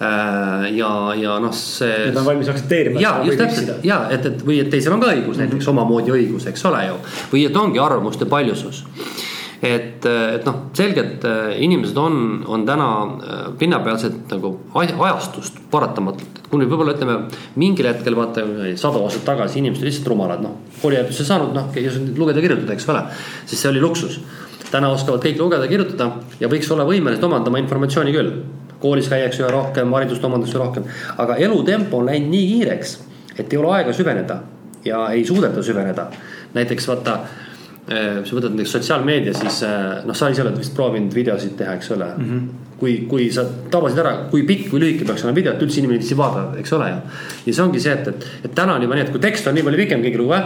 [0.00, 2.10] Äh, ja, ja noh, see.
[2.12, 3.00] ta on valmis aktsepteerima.
[3.00, 5.46] ja just täpselt ja et, et või et teisel on ka õigus mm -hmm.
[5.46, 6.98] näiteks omamoodi õigus, eks ole ju.
[7.32, 8.84] või et ongi arvamuste paljusus.
[9.66, 12.16] Et, et noh, selgelt äh, inimesed on,
[12.52, 16.40] on täna äh, pinnapealsed nagu ajastust paratamatult.
[16.40, 17.16] et kuni võib-olla ütleme
[17.60, 18.44] mingil hetkel vaata
[18.80, 20.58] sadu aastat tagasi inimesed lihtsalt rumalad, noh.
[20.82, 23.02] koolihariduse saanud, noh, ei osanud lugeda, kirjutada, eks ole.
[23.46, 24.20] siis see oli luksus.
[24.70, 26.10] täna oskavad kõik lugeda, kirjutada
[26.40, 28.32] ja võiks olla võimelised omandama informatsiooni küll.
[28.80, 30.84] koolis käiakse üha rohkem, haridust omandatakse rohkem,
[31.16, 32.98] aga elutempo on läinud nii kiireks,
[33.38, 34.42] et ei ole aega süveneda
[34.84, 36.10] ja ei suudeta süveneda.
[36.54, 37.45] näiteks vaata kui
[37.86, 41.92] sa võtad näiteks sotsiaalmeedia, siis äh, noh, sa ise oled vist proovinud videosid teha, eks
[41.94, 42.30] ole mm.
[42.30, 42.72] -hmm.
[42.80, 46.00] kui, kui sa tabasid ära, kui pikk või lühike peaks olema video, et üldse inimene
[46.02, 46.96] viitsib vaadata, eks ole ju.
[47.46, 49.54] ja see ongi see, et, et, et täna on juba nii, et kui tekst on
[49.54, 50.40] nii palju pikem, keegi ei loe.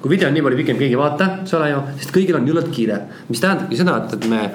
[0.00, 2.46] kui video on nii palju pikem, keegi ei vaata, eks ole ju, sest kõigil on
[2.48, 3.00] jõlult kiire.
[3.28, 4.50] mis tähendabki seda, et, et me,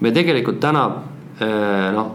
[0.00, 0.86] me tegelikult täna
[1.40, 2.14] äh, noh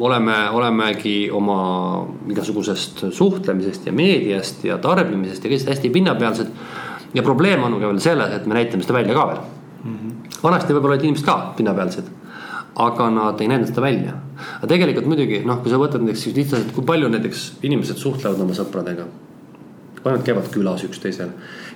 [0.00, 6.54] oleme, olemegi oma igasugusest suhtlemisest ja meediast ja tarbimisest ja kõigest hästi pinnapealsed
[7.14, 9.40] ja probleem on ka veel selles, et me näitame seda välja ka veel
[9.84, 9.94] mm.
[9.94, 10.42] -hmm.
[10.42, 12.10] vanasti võib-olla olid inimesed ka pinnapealsed,
[12.76, 14.12] aga nad ei näidanud seda välja.
[14.58, 18.54] aga tegelikult muidugi noh, kui sa võtad näiteks lihtsalt, kui palju näiteks inimesed suhtlevad oma
[18.54, 19.06] sõpradega.
[20.02, 21.32] kui nad käivad külas üksteisel,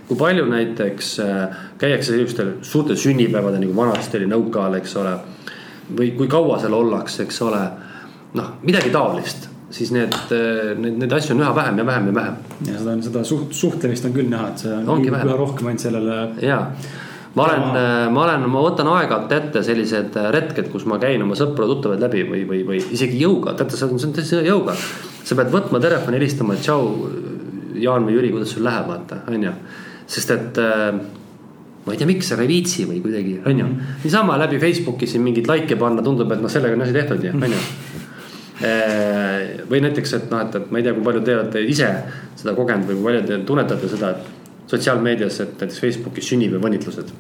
[0.08, 5.16] kui palju näiteks äh, käiakse sellistel suurtel sünnipäevadel nagu vanasti oli nõukaajal, eks ole.
[5.98, 7.60] või kui kaua seal ollakse, eks ole,
[8.34, 10.14] noh midagi taolist siis need,
[10.78, 12.36] need, neid asju on üha vähem ja vähem ja vähem.
[12.68, 15.82] ja seda on, seda suht, suhtlemist on küll näha, et see on üha rohkem ainult
[15.82, 16.18] sellele.
[16.44, 16.60] ja,
[17.34, 17.64] ma olen,
[18.14, 22.44] ma olen, ma võtan aeg-ajalt ette sellised retked, kus ma käin oma sõpru-tuttavaid läbi või,
[22.50, 24.76] või, või isegi jõuga, teate, see on, see on tõesti jõuga.
[25.24, 27.10] sa pead võtma telefoni, helistama, et tšau,
[27.82, 29.52] Jaan või Jüri, kuidas sul läheb, vaata, on ju.
[30.06, 33.66] sest et ma ei tea, miks, aga ei viitsi või kuidagi, on ju.
[34.04, 37.34] Niisama läbi Facebooki siin mingeid likee panna, tundub, et noh, sellega on asi tehtud ju,
[37.34, 37.64] on ju
[39.70, 41.90] või näiteks, et noh, et, et ma ei tea, kui palju te olete ise
[42.38, 47.14] seda kogenud või kui palju te tunnetate seda, et sotsiaalmeedias, et näiteks Facebookis sünnipäevaõnnitlused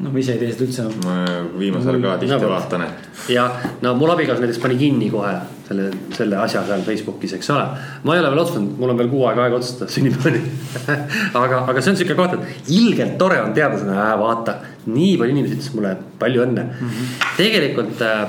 [0.00, 0.84] no ma ise ei tee seda üldse.
[1.04, 1.14] ma
[1.60, 3.08] viimasel ajal ka tihti no, vaatan, et.
[3.34, 3.46] ja
[3.84, 5.32] no mul abikaasa näiteks pani kinni kohe
[5.68, 7.64] selle, selle asja seal Facebookis, eks ole.
[8.04, 10.40] ma ei ole veel otsustanud, mul on veel kuu aega aega otsustada sünnipäevani
[11.42, 15.36] aga, aga see on sihuke koht, et ilgelt tore on teada seda, vaata, nii palju
[15.36, 16.94] inimesi ütles mulle palju õnne mm.
[16.94, 17.34] -hmm.
[17.40, 18.24] tegelikult äh,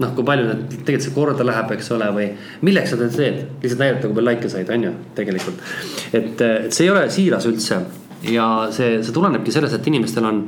[0.00, 2.28] noh, kui palju need tegelikult see korda läheb, eks ole, või
[2.66, 5.64] milleks sa seda teed, lihtsalt näidata, kui palju likee said, on ju, tegelikult.
[6.12, 7.82] et, et see ei ole siiras üldse.
[8.30, 10.42] Ja see, see tulenebki sellest, et inimestel on,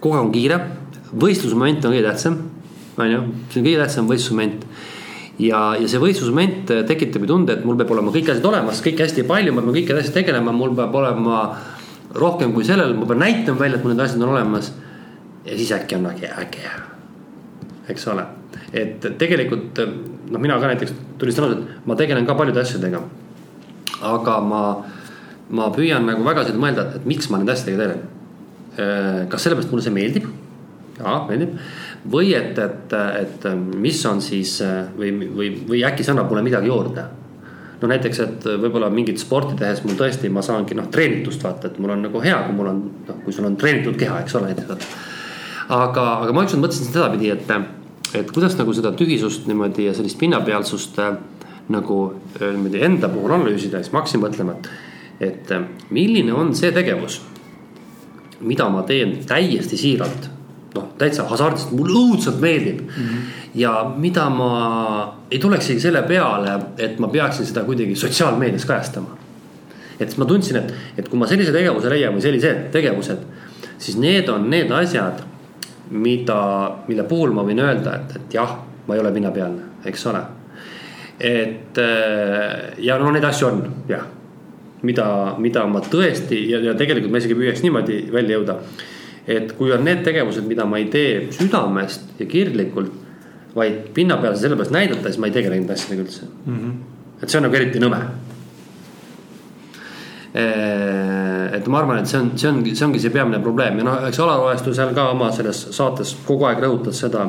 [0.00, 0.58] aeg on kiire,
[1.10, 2.40] võistlusmoment on kõige tähtsam,
[2.96, 3.20] on ju,
[3.52, 4.66] see on kõige tähtsam võistlusmoment.
[5.40, 9.06] Ja, ja see võistlusmoment tekitab ju tunde, et mul peab olema kõik asjad olemas, kõike
[9.06, 11.46] hästi palju, ma pean kõiki asju tegelema, mul peab olema
[12.16, 14.74] rohkem kui sellel, ma pean näitama välja, et mul need asjad on olemas.
[15.46, 16.68] ja siis äkki on äge, äge,
[17.88, 18.28] eks ole
[18.72, 23.02] et tegelikult noh, mina ka näiteks tunnistan ausalt, ma tegelen ka paljude asjadega.
[24.00, 24.62] aga ma,
[25.50, 28.04] ma püüan nagu väga seda mõelda, et miks ma nende asjadega tegelen.
[28.80, 30.28] Äh, kas sellepärast mulle see meeldib?
[31.00, 31.56] jaa, meeldib.
[32.12, 34.58] või et, et, et mis on siis
[34.96, 37.06] või, või, või äkki see annab mulle midagi juurde
[37.80, 41.78] no näiteks, et võib-olla mingit sporti tehes mul tõesti, ma saangi noh, treenitust vaata, et
[41.80, 44.52] mul on nagu hea, kui mul on, noh, kui sul on treenitud keha, eks ole,
[44.52, 44.88] näiteks.
[45.72, 47.48] aga, aga ma ükskord mõtlesin sedapidi, et
[48.14, 51.14] et kuidas nagu seda tühisust niimoodi ja sellist pinnapealsust äh,
[51.70, 51.98] nagu
[52.40, 54.70] äh, niimoodi enda puhul analüüsida, siis ma hakkasin mõtlema, et,
[55.28, 57.20] et äh, milline on see tegevus,
[58.40, 60.30] mida ma teen täiesti siiralt.
[60.70, 63.06] noh, täitsa hasardist, mulle õudselt meeldib mm.
[63.06, 63.22] -hmm.
[63.58, 64.50] ja mida ma
[65.30, 69.16] ei tuleks isegi selle peale, et ma peaksin seda kuidagi sotsiaalmeedias kajastama.
[70.00, 73.18] et ma tundsin, et, et kui ma sellise tegevuse leian või sellised tegevused,
[73.78, 75.24] siis need on need asjad
[75.90, 76.40] mida,
[76.88, 78.54] mille puhul ma võin öelda, et, et jah,
[78.86, 80.22] ma ei ole pinnapealne, eks ole.
[81.20, 84.06] et äh, ja no neid asju on jah,
[84.86, 85.08] mida,
[85.38, 88.56] mida ma tõesti ja, ja tegelikult ma isegi püüaks niimoodi välja jõuda.
[89.26, 92.92] et kui on need tegevused, mida ma ei tee südamest ja kirglikult,
[93.54, 96.56] vaid pinnapealse sellepärast näidata, siis ma ei tegele nende asjadega üldse mm.
[96.56, 97.22] -hmm.
[97.22, 98.04] et see on nagu eriti nõme
[100.30, 103.86] Eh, et ma arvan, et see on, see ongi, see ongi see peamine probleem ja
[103.86, 107.28] noh, eks Alar Oestu seal ka oma selles saates kogu aeg rõhutas seda.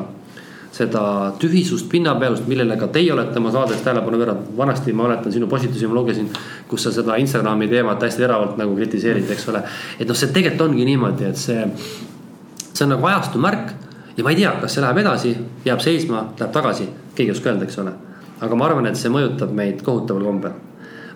[0.72, 1.02] seda
[1.36, 4.46] tühisust, pinnapealust, millele ka teie olete oma saates tähelepanu pööranud.
[4.56, 6.30] vanasti ma mäletan sinu postitusi, ma lugesin,
[6.68, 9.62] kus sa seda Instagrami teemat hästi teravalt nagu kritiseerid, eks ole.
[10.00, 11.68] et noh, see tegelikult ongi niimoodi, et see,
[12.72, 13.76] see on nagu ajastu märk
[14.16, 15.36] ja ma ei tea, kas see läheb edasi,
[15.68, 17.92] jääb seisma, läheb tagasi, keegi ei oska öelda, eks ole.
[18.40, 20.60] aga ma arvan, et see mõjutab meid kohutaval kombel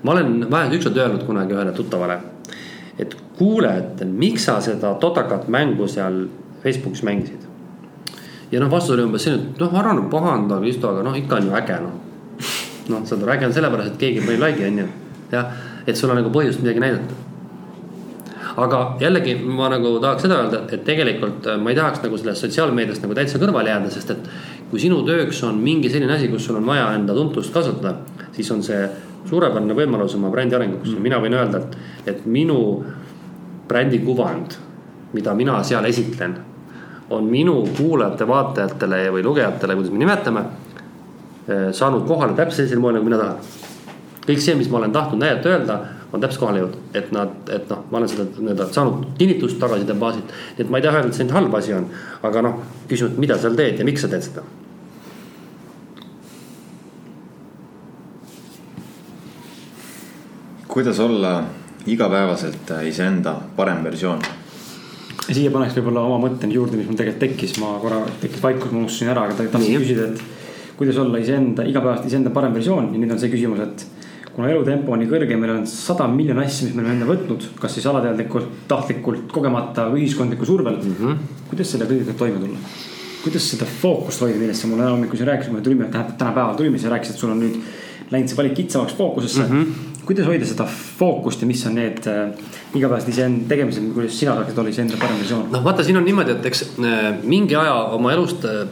[0.03, 2.19] ma olen vahel ükskord öelnud kunagi ühele tuttavale,
[2.99, 6.27] et kuule, et miks sa seda totakat mängu seal
[6.63, 7.45] Facebookis mängisid.
[8.53, 11.41] ja noh, vastus oli umbes selline, et noh, ära nüüd pahanda, Kristo, aga noh, ikka
[11.41, 11.95] on ju äge noh.
[12.89, 14.89] noh, saad aru, äge on sellepärast, et keegi pani like'i on ju,
[15.33, 15.55] jah,
[15.87, 17.23] et sul on nagu põhjust midagi näidata.
[18.57, 23.05] aga jällegi ma nagu tahaks seda öelda, et tegelikult ma ei tahaks nagu sellest sotsiaalmeediast
[23.05, 24.31] nagu täitsa kõrvale jääda, sest et
[24.71, 27.99] kui sinu tööks on mingi selline asi, kus sul on vaja enda tuntust kasvatada,
[28.33, 28.87] siis on see
[29.29, 31.03] suurepärane võimalus oma brändi arenguks mm.
[31.03, 31.77] mina võin öelda, et,
[32.13, 32.59] et minu
[33.69, 34.57] brändi kuvand,
[35.17, 36.37] mida mina seal esitlen,
[37.11, 40.43] on minu kuulajate, vaatajatele või lugejatele, kuidas me nimetame,
[41.47, 43.65] eh, saanud kohale täpselt sellisel moel, nagu mina tahan.
[44.27, 45.79] kõik see, mis ma olen tahtnud näidata, öelda,
[46.13, 49.95] on täpselt kohale jõudnud, et nad, et noh, ma olen seda nii-öelda saanud kinnitust tagasiside
[49.95, 50.33] baasilt.
[50.57, 51.87] nii et ma ei taha öelda, et see nüüd halb asi on,
[52.27, 54.43] aga noh, küsimus, mida sa teed ja miks sa teed seda
[60.77, 61.45] kuidas olla
[61.87, 64.19] igapäevaselt iseenda parem versioon?
[65.27, 68.83] siia paneks võib-olla oma mõtte juurde, mis mul tegelikult tekkis, ma korra tekkis vaikus, ma
[68.83, 73.15] unustasin ära, aga tahtsin küsida, et kuidas olla iseenda, igapäevaselt iseenda parem versioon ja nüüd
[73.17, 73.87] on see küsimus, et
[74.35, 77.49] kuna elutempo on nii kõrge, meil on sada miljonit asja, mis me oleme enne võtnud,
[77.63, 80.95] kas siis alateadlikult, tahtlikult, kogemata või ühiskondliku survel mm.
[81.01, 81.35] -hmm.
[81.55, 82.61] kuidas selle kõigega toime tulla?
[83.25, 86.55] kuidas seda fookust hoida, millest sa mulle hommikul siin rääkisid, kui me tulime, täna päeval
[86.61, 87.57] tulime, sa rääkisid, et sul on nüüd
[88.13, 89.63] läinud see valik kitsamaks fookusesse mm.
[89.63, 92.31] -hmm kuidas hoida seda fookust ja mis on need äh,
[92.75, 95.47] igapäevased iseenda tegemised, kuidas sina saaksid olla iseenda parem versioon?
[95.53, 98.67] noh, vaata, siin on niimoodi, et eks äh, mingi aja oma elust äh,,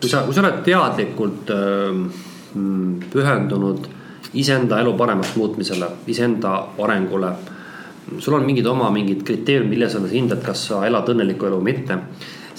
[0.00, 2.02] kui sa, kui sa oled teadlikult äh,
[3.12, 3.88] pühendunud
[4.38, 7.32] iseenda elu paremaks muutmisele, iseenda arengule.
[8.18, 11.72] sul on mingid oma mingid kriteeriumid, mille sa hindad, kas sa elad õnnelikku elu või
[11.72, 11.98] mitte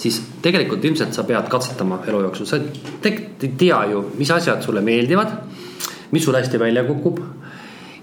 [0.00, 2.58] siis tegelikult ilmselt sa pead katsetama elu jooksul, sa
[3.02, 5.34] tegelikult ei tea ju, mis asjad sulle meeldivad,
[6.10, 7.20] mis sul hästi välja kukub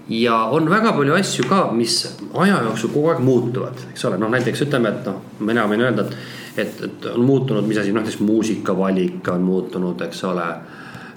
[0.08, 2.00] ja on väga palju asju ka, mis
[2.34, 6.06] aja jooksul kogu aeg muutuvad, eks ole, noh näiteks ütleme, et noh, mina võin öelda,
[6.08, 10.50] et, et, et on muutunud, mis asi, noh näiteks muusikavalik on muutunud, eks ole.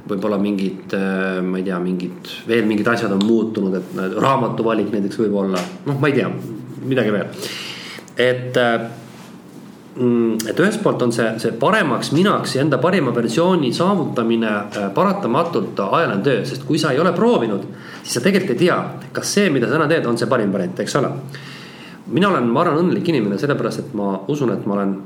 [0.02, 5.20] võib-olla mingid, äh, ma ei tea, mingid veel mingid asjad on muutunud, et raamatuvalik näiteks
[5.22, 6.32] võib-olla, noh, ma ei tea,
[6.82, 7.46] midagi veel,
[8.18, 8.90] et äh,
[9.92, 14.86] Mm, et ühest poolt on see, see paremaks minaks ja enda parima versiooni saavutamine äh,
[14.96, 17.66] paratamatult ajaline töö, sest kui sa ei ole proovinud,
[18.12, 18.78] siis sa tegelikult ei tea,
[19.16, 21.12] kas see, mida sa täna teed, on see parim variant, eks ole.
[22.12, 24.98] mina olen, ma arvan, õnnelik inimene, sellepärast et ma usun, et ma olen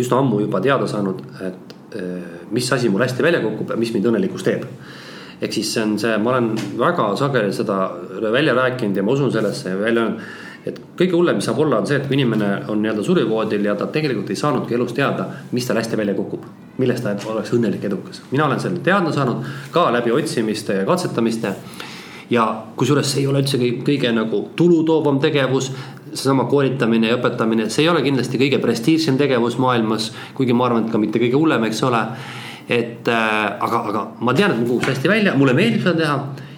[0.00, 3.92] üsna ammu juba teada saanud, et äh, mis asi mul hästi välja kukub ja mis
[3.92, 4.64] mind õnnelikuks teeb
[5.36, 7.90] ehk siis see on see, ma olen väga sageli seda
[8.32, 10.22] välja rääkinud ja ma usun sellesse ja välja öelnud
[10.66, 13.86] et kõige hullem, saab olla, on see, et kui inimene on nii-öelda surivoodil ja ta
[13.92, 16.46] tegelikult ei saanudki elus teada, mis tal hästi välja kukub.
[16.76, 18.22] milles ta oleks õnnelik, edukas.
[18.30, 21.54] mina olen selle teada saanud ka läbi otsimiste ja katsetamiste.
[22.30, 22.46] Ja
[22.76, 25.72] kusjuures see ei ole üldse kõige, kõige nagu tulutoovam tegevus.
[26.16, 30.86] seesama koolitamine ja õpetamine, see ei ole kindlasti kõige prestiižsem tegevus maailmas, kuigi ma arvan,
[30.86, 32.06] et ka mitte kõige hullem, eks ole.
[32.68, 36.16] et äh, aga, aga ma tean, et mul kukuks hästi välja, mulle meeldib seda teha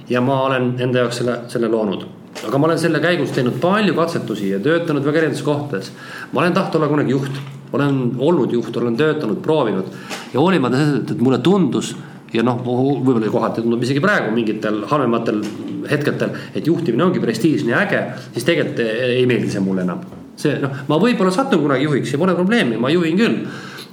[0.09, 2.07] ja ma olen enda jaoks selle, selle loonud
[2.47, 5.93] aga ma olen selle käigus teinud palju katsetusi ja töötanud väga erinevates kohtades.
[6.33, 7.41] ma olen tahtnud olla kunagi juht,
[7.73, 9.91] olen olnud juht, olen töötanud, proovinud
[10.33, 11.97] ja hoolimata sellest, et mulle tundus
[12.33, 15.43] ja noh, võib-olla kohati tundub isegi praegu mingitel halvematel
[15.89, 18.03] hetkedel, et juhtimine ongi prestiižne ja äge,
[18.35, 20.03] siis tegelikult ei meeldi see mulle enam.
[20.39, 23.39] see noh, ma võib-olla satun kunagi juhiks ja pole probleemi, ma juhin küll.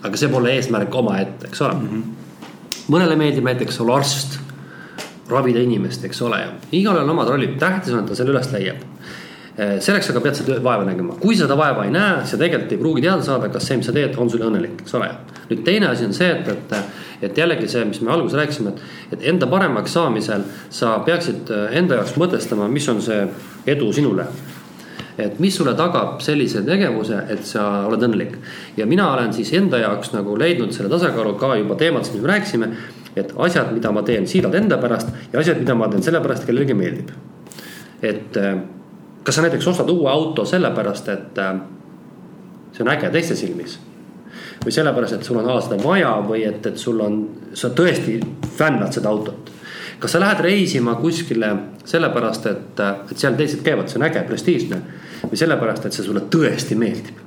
[0.05, 1.87] aga see pole eesmärk omaette, eks ole mm.
[1.89, 2.89] -hmm.
[2.93, 4.39] mõnele meeldib näiteks olla arst
[5.29, 8.83] ravida inimest, eks ole igalühel omad rollid, tähtis on, et ta selle üles leiab.
[9.55, 12.37] Eh, selleks aga pead sa vaeva nägema, kui sa seda vaeva ei näe, siis sa
[12.37, 15.09] tegelikult ei pruugi teada saada, kas see, mis sa teed, on sulle õnnelik, eks ole.
[15.49, 16.73] nüüd teine asi on see, et, et,
[17.21, 18.83] et jällegi see, mis me alguses rääkisime, et,
[19.15, 23.23] et enda paremaks saamisel sa peaksid eh, enda jaoks mõtestama, mis on see
[23.67, 24.27] edu sinule
[25.17, 28.35] et mis sulle tagab sellise tegevuse, et sa oled õnnelik.
[28.77, 32.33] ja mina olen siis enda jaoks nagu leidnud selle tasakaalu ka juba teemadest, mis me
[32.33, 32.71] rääkisime
[33.15, 36.75] et asjad, mida ma teen siiralt enda pärast ja asjad, mida ma teen sellepärast, kellelegi
[36.75, 37.11] meeldib.
[38.03, 38.57] et äh,
[39.23, 41.53] kas sa näiteks ostad uue auto sellepärast, et äh,
[42.73, 43.79] see on äge teiste silmis
[44.63, 47.19] või sellepärast, et sul on A seda vaja või et, et sul on,
[47.53, 48.19] sa tõesti
[48.57, 49.51] fännad seda autot.
[49.99, 51.51] kas sa lähed reisima kuskile
[51.85, 54.81] sellepärast, et, et seal teised käivad, see on äge, prestiižne
[55.29, 57.25] või sellepärast, et see sulle tõesti meeldib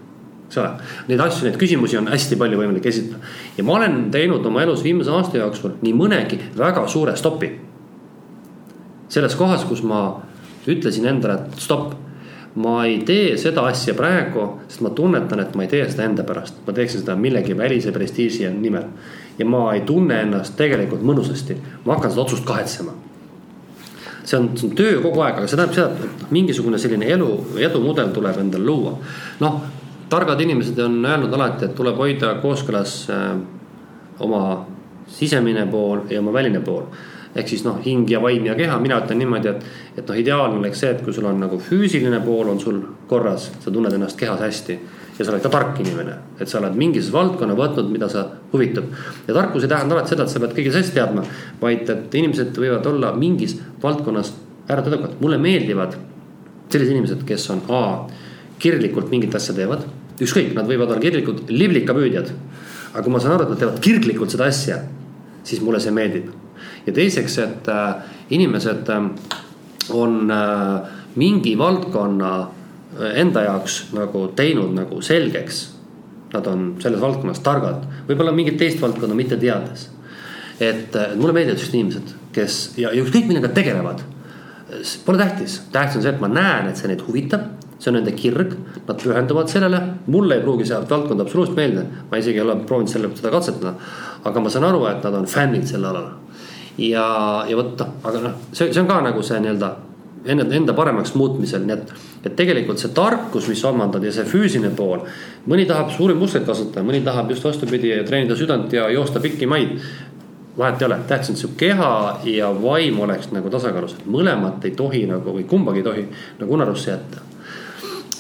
[0.49, 0.71] eks ole.
[1.11, 3.21] Neid asju, neid küsimusi on hästi palju võimalik esitada.
[3.57, 7.53] ja ma olen teinud oma elus viimase aasta jooksul nii mõnegi väga suure stopi.
[9.09, 10.21] selles kohas, kus ma
[10.67, 11.95] ütlesin endale, et stopp.
[12.59, 16.25] Ma ei tee seda asja praegu, sest ma tunnetan, et ma ei tee seda enda
[16.27, 18.89] pärast, ma teeksin seda millegi välise prestiiži nimel.
[19.39, 21.55] ja ma ei tunne ennast tegelikult mõnusasti,
[21.85, 22.97] ma hakkan seda otsust kahetsema
[24.29, 27.29] see on, see on töö kogu aeg, aga see tähendab seda, et mingisugune selline elu,
[27.65, 28.97] edumudel tuleb endale luua.
[29.41, 29.61] noh,
[30.13, 33.31] targad inimesed on öelnud alati, et tuleb hoida kooskõlas äh,
[34.25, 34.43] oma
[35.09, 36.85] sisemine pool ja oma väline pool.
[37.35, 40.61] Ehk siis noh, hing ja vaim ja keha, mina ütlen niimoodi, et, et noh, ideaalne
[40.63, 42.81] oleks see, et kui sul on nagu füüsiline pool on sul
[43.11, 44.79] korras, sa tunned ennast kehas hästi
[45.19, 48.85] ja sa oled ka tark inimene, et sa oled mingis valdkonna võtnud, mida sa huvitab.
[49.27, 51.25] ja tarkus ei tähenda alati seda, et sa pead kõiges hästi teadma,
[51.61, 54.33] vaid et inimesed võivad olla mingis valdkonnas
[54.69, 55.97] ääretult edukad, mulle meeldivad
[56.69, 57.83] sellised inimesed, kes on A
[58.59, 59.85] kirglikult mingit asja teevad,
[60.19, 62.33] ükskõik, nad võivad olla kirglikud liblikapüüdjad.
[62.93, 64.79] aga kui ma saan aru, et nad teevad kirglikult seda asja,
[65.45, 66.31] siis mulle see meeldib.
[66.89, 69.09] Ja teiseks, et äh, inimesed äh,
[69.95, 72.33] on äh, mingi valdkonna
[73.15, 75.61] enda jaoks nagu teinud nagu selgeks.
[76.33, 79.89] Nad on selles valdkonnas targad, võib-olla mingit teist valdkonda mitte teades.
[80.61, 84.01] et mulle meeldivad just inimesed, kes ja, ükskõik millega tegelevad.
[85.05, 87.45] Pole tähtis, tähtis on see, et ma näen, et see neid huvitab
[87.79, 88.55] see on nende kirg,
[88.89, 92.91] nad pühenduvad sellele, mulle ei pruugi see valdkond absoluutselt meeldida, ma isegi ei ole proovinud
[92.91, 93.75] selle, seda katsetada.
[94.27, 96.11] aga ma saan aru, et nad on fännid sel alal.
[96.79, 99.75] Ja, ja vot noh, aga noh, see, see on ka nagu see nii-öelda
[100.25, 101.95] enda, enda paremaks muutmisel, nii et,
[102.27, 105.05] et tegelikult see tarkus, mis omandad ja see füüsiline pool.
[105.49, 109.79] mõni tahab suuri muskleid kasutada, mõni tahab just vastupidi treenida südant ja joosta pikki maid.
[110.59, 114.65] vahet ei ole, tähtis on, et su keha ja vaim oleks nagu tasakaalus, et mõlemat
[114.67, 116.05] ei tohi nagu või kumbagi ei tohi
[116.41, 117.21] nagu unarusse jätta.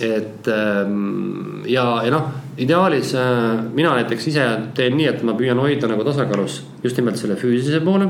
[0.00, 5.58] et ähm, ja, ja noh, ideaalis äh, mina näiteks ise teen nii, et ma püüan
[5.58, 8.06] hoida nagu tasakaalus just nimelt selle füüsilise poole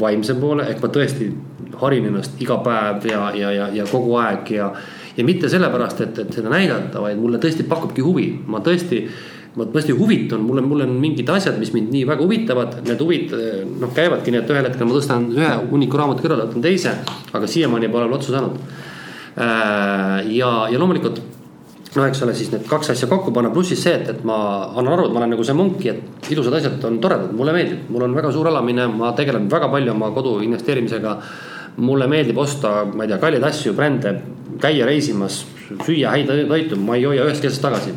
[0.00, 1.28] vaimse poole, ehk ma tõesti
[1.80, 4.70] harin ennast iga päev ja, ja, ja, ja kogu aeg ja.
[5.16, 9.04] ja mitte sellepärast, et, et seda näidata, vaid mulle tõesti pakubki huvi, ma tõesti
[9.58, 13.00] ma tõesti huvitun, mul on, mul on mingid asjad, mis mind nii väga huvitavad, need
[13.02, 13.32] huvid
[13.80, 16.92] noh, käivadki nii, et ühel hetkel ma tõstan ühe hunniku raamatu kõrvale, võtan teise,
[17.34, 18.60] aga siiamaani pole veel otsa saanud.
[19.40, 21.18] Äh, ja, ja loomulikult
[21.96, 24.36] no eks ole, siis need kaks asja kokku panna, pluss siis see, et, et ma
[24.68, 27.88] annan aru, et ma olen nagu see munki, et ilusad asjad on toredad, mulle meeldib,
[27.90, 31.16] mul on väga suur elamine, ma tegelen väga palju oma kodu investeerimisega.
[31.80, 34.14] Mulle meeldib osta, ma ei tea, kalleid asju, brände,
[34.60, 35.40] käia reisimas,
[35.86, 37.94] süüa häid toitu, ma ei hoia ühest kesest tagasi.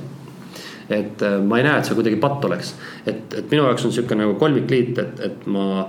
[0.93, 2.73] et äh, ma ei näe, et see kuidagi patt oleks,
[3.07, 5.85] et, et minu jaoks on sihuke nagu kolmikliit, et, et ma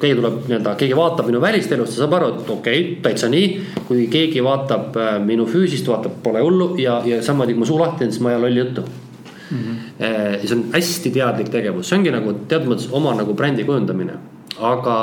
[0.00, 3.30] keegi tuleb nii-öelda, keegi vaatab minu välist elust ja saab aru, et okei okay,, täitsa
[3.32, 3.48] nii.
[3.88, 7.80] kui keegi vaatab äh, minu füüsist, vaatab, pole hullu ja, ja samamoodi kui mu suu
[7.80, 9.58] lahti on, siis ma ei aja lolli juttu mm.
[9.58, 10.02] -hmm.
[10.42, 14.18] ja see on hästi teadlik tegevus, see ongi nagu teatud mõttes oma nagu brändi kujundamine,
[14.60, 14.96] aga,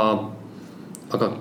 [1.12, 1.32] aga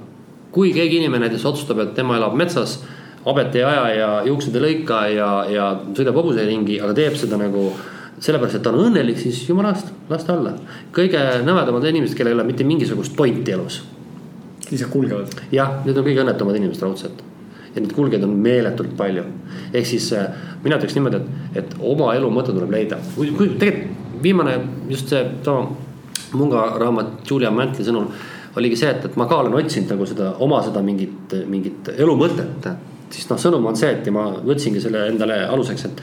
[0.53, 2.79] kui keegi inimene näiteks otsustab, et tema elab metsas,
[3.25, 7.41] habet ei aja ja juuksed ei lõika ja, ja sõidab hobuse ringi, aga teeb seda
[7.41, 7.73] nagu
[8.19, 10.55] sellepärast, et ta on õnnelik, siis jumala eest, las ta olla.
[10.95, 13.83] kõige nõmedamad inimesed, kellel ei ole mitte mingisugust pointi elus.
[14.71, 15.35] lihtsalt kulgevad.
[15.53, 17.25] jah, need on kõige õnnetumad inimesed raudselt.
[17.75, 19.25] ja neid kulgejaid on meeletult palju.
[19.73, 20.29] ehk siis äh,
[20.65, 22.99] mina ütleks niimoodi, et, et oma elu mõte tuleb leida.
[23.17, 25.69] kui, kui tegelikult viimane just see sama
[26.35, 28.09] Munga raamat Julia Mantli sõnul
[28.59, 32.15] oligi see, et, et ma ka olen otsinud nagu seda oma seda mingit, mingit elu
[32.19, 32.69] mõtet.
[33.15, 36.03] siis noh, sõnum on see, et ja ma võtsingi selle endale aluseks, et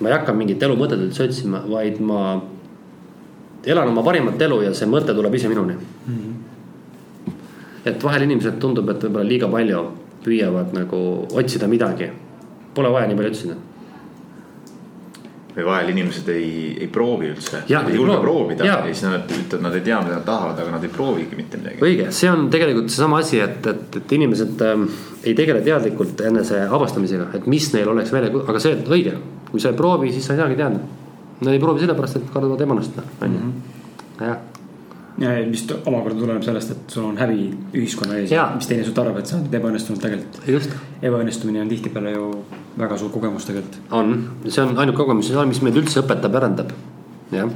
[0.00, 2.40] ma ei hakka mingit elu mõtet üldse otsima, vaid ma
[3.64, 6.14] elan oma parimat elu ja see mõte tuleb ise minuni mm.
[6.14, 7.34] -hmm.
[7.84, 9.82] et vahel inimesed tundub, et võib-olla liiga palju
[10.22, 12.10] püüavad nagu otsida midagi.
[12.74, 13.56] Pole vaja nii palju otsida
[15.52, 17.62] või vahel inimesed ei, ei proovi üldse.
[17.68, 20.86] ei julge proovida ja siis nad ütlevad, nad ei tea, mida nad tahavad, aga nad
[20.86, 21.82] ei proovigi mitte midagi.
[21.84, 24.86] õige, see on tegelikult seesama asi, et, et, et inimesed ähm,
[25.22, 29.18] ei tegele teadlikult enese avastamisega, et mis neil oleks välja, aga see, et õige,
[29.50, 30.80] kui sa ei proovi, siis sa ei saagi teada.
[31.42, 33.78] Nad ei proovi sellepärast, et kardavad ebaõnnestuda, on ju, mhm.
[34.22, 34.40] jah
[35.18, 39.28] mis omakorda tuleneb sellest, et sul on häbi ühiskonna ees, mis teine sult arvab, et
[39.28, 40.78] sa oled ebaõnnestunud tegelikult.
[41.02, 42.30] ebaõnnestumine on tihtipeale ju
[42.78, 43.78] väga suur kogemus tegelikult.
[43.90, 44.16] on,
[44.48, 46.74] see on ainuke kogemus, mis meid üldse õpetab, arendab,
[47.34, 47.52] jah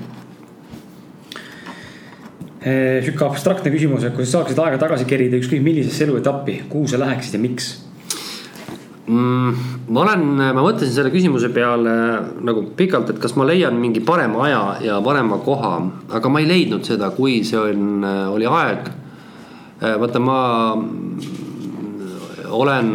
[2.66, 6.98] sihuke abstraktne küsimus, et kui sa saaksid aega tagasi kerida ükskõik millisesse eluetappi, kuhu sa
[6.98, 7.68] läheksid ja miks?
[9.06, 9.54] Mm,?
[9.88, 11.94] ma olen, ma mõtlesin selle küsimuse peale
[12.44, 15.74] nagu pikalt, et kas ma leian mingi parema aja ja parema koha,
[16.18, 18.90] aga ma ei leidnud seda, kui see on, oli aeg.
[20.00, 20.38] vaata, ma
[22.56, 22.92] olen,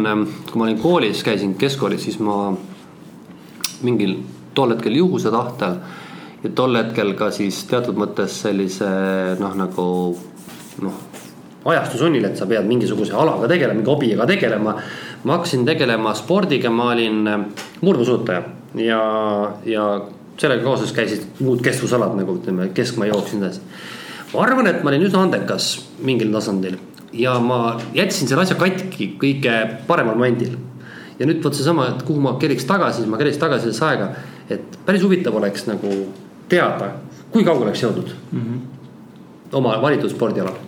[0.50, 2.52] kui ma olin koolis, käisin keskkoolis, siis ma
[3.86, 4.16] mingil
[4.54, 5.78] tol hetkel juhuse tahtel
[6.42, 8.88] ja tol hetkel ka siis teatud mõttes sellise
[9.40, 9.86] noh, nagu
[10.82, 11.00] noh,
[11.70, 14.74] ajastu sunnil, et sa pead mingisuguse alaga tegelema, mingi hobiga tegelema
[15.24, 17.44] ma hakkasin tegelema spordiga, ma olin äh,
[17.80, 18.42] murdusuutaja
[18.74, 19.02] ja,
[19.64, 19.84] ja
[20.40, 23.60] sellega kaasas käisid muud kestvusalad nagu ütleme, keskmaa jooks ja nii edasi.
[24.32, 25.70] ma arvan, et ma olin üsna andekas
[26.02, 26.78] mingil tasandil
[27.12, 29.54] ja ma jätsin selle asja katki kõige
[29.86, 30.56] paremal momendil.
[31.18, 34.10] ja nüüd vot seesama, et kuhu ma keriks tagasi, ma keriks tagasi sellesse aega,
[34.50, 35.94] et päris huvitav oleks nagu
[36.48, 36.94] teada,
[37.30, 38.40] kui kaugele oleks jõudnud mm.
[38.40, 39.56] -hmm.
[39.60, 40.58] oma valitud spordialal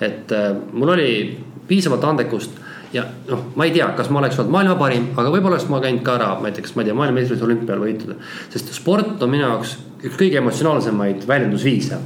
[0.00, 1.38] et äh, mul oli
[1.68, 2.60] piisavalt andekust
[2.94, 5.80] ja noh, ma ei tea, kas ma oleks olnud maailma parim, aga võib-olla oleks ma
[5.82, 8.16] käinud ka ära näiteks, ma ei tea, maailmameistrivõistluste olümpial võituda.
[8.52, 11.98] sest sport on minu jaoks üks kõige emotsionaalsemaid väljendusviise.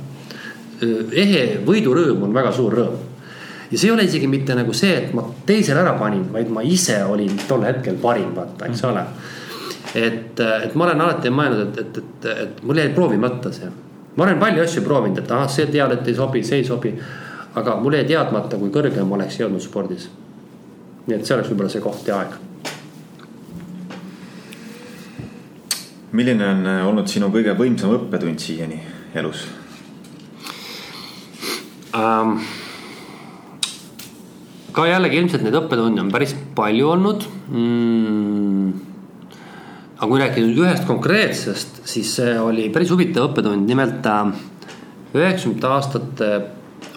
[1.13, 2.97] ehe võidurõõm on väga suur rõõm.
[3.71, 6.63] ja see ei ole isegi mitte nagu see, et ma teisele ära panin, vaid ma
[6.63, 9.03] ise olin tol hetkel parim, vaata, eks ole.
[9.95, 13.69] et, et ma olen alati mõelnud, et, et, et, et mul jäi proovimata see.
[14.17, 16.95] ma olen palju asju proovinud, et ahah, see tead, et ei sobi, see ei sobi.
[17.55, 20.09] aga mul jäi teadmata, kui kõrgele ma oleks jõudnud spordis
[21.09, 22.37] nii et see oleks võib-olla see koht ja aeg.
[26.19, 28.79] milline on olnud sinu kõige võimsam õppetund siiani
[29.17, 29.45] elus
[31.97, 32.39] ähm,?
[34.79, 38.69] ka jällegi ilmselt neid õppetunde on päris palju olnud mm,.
[39.99, 44.31] aga kui rääkida nüüd ühest konkreetsest, siis see oli päris huvitav õppetund, nimelt äh,
[45.17, 46.29] üheksakümnendate aastate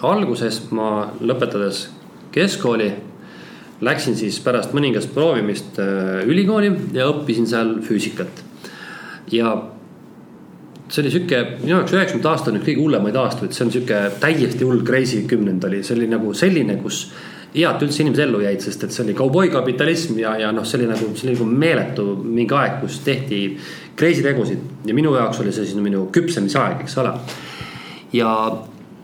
[0.06, 1.88] alguses ma lõpetades
[2.34, 2.92] keskkooli
[3.82, 8.42] Läksin siis pärast mõningast proovimist äh, ülikooli ja õppisin seal füüsikat.
[9.32, 9.54] ja
[10.92, 14.00] see oli sihuke, minu jaoks üheksakümnendate aasta on üks kõige hullemaid aastaid, see on sihuke
[14.20, 17.06] täiesti hull crazy kümnend oli, see oli nagu selline, kus
[17.54, 20.90] head üldse inimesed ellu jäid, sest et see oli kauboikapitalism ja, ja noh, see oli
[20.90, 23.40] nagu, see oli nagu meeletu mingi aeg, kus tehti
[23.98, 27.14] crazy tegusid ja minu jaoks oli see siis minu küpsemise aeg, eks ole.
[28.16, 28.30] ja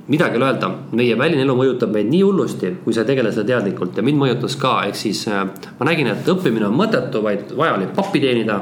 [0.08, 3.32] midagi ei ole öelda, meie väline elu mõjutab meid nii hullusti, kui sa ei tegele
[3.32, 5.42] seda teadlikult ja mind mõjutas ka, ehk siis äh,
[5.78, 8.60] ma nägin, et õppimine on mõttetu, vaid vaja oli pappi teenida.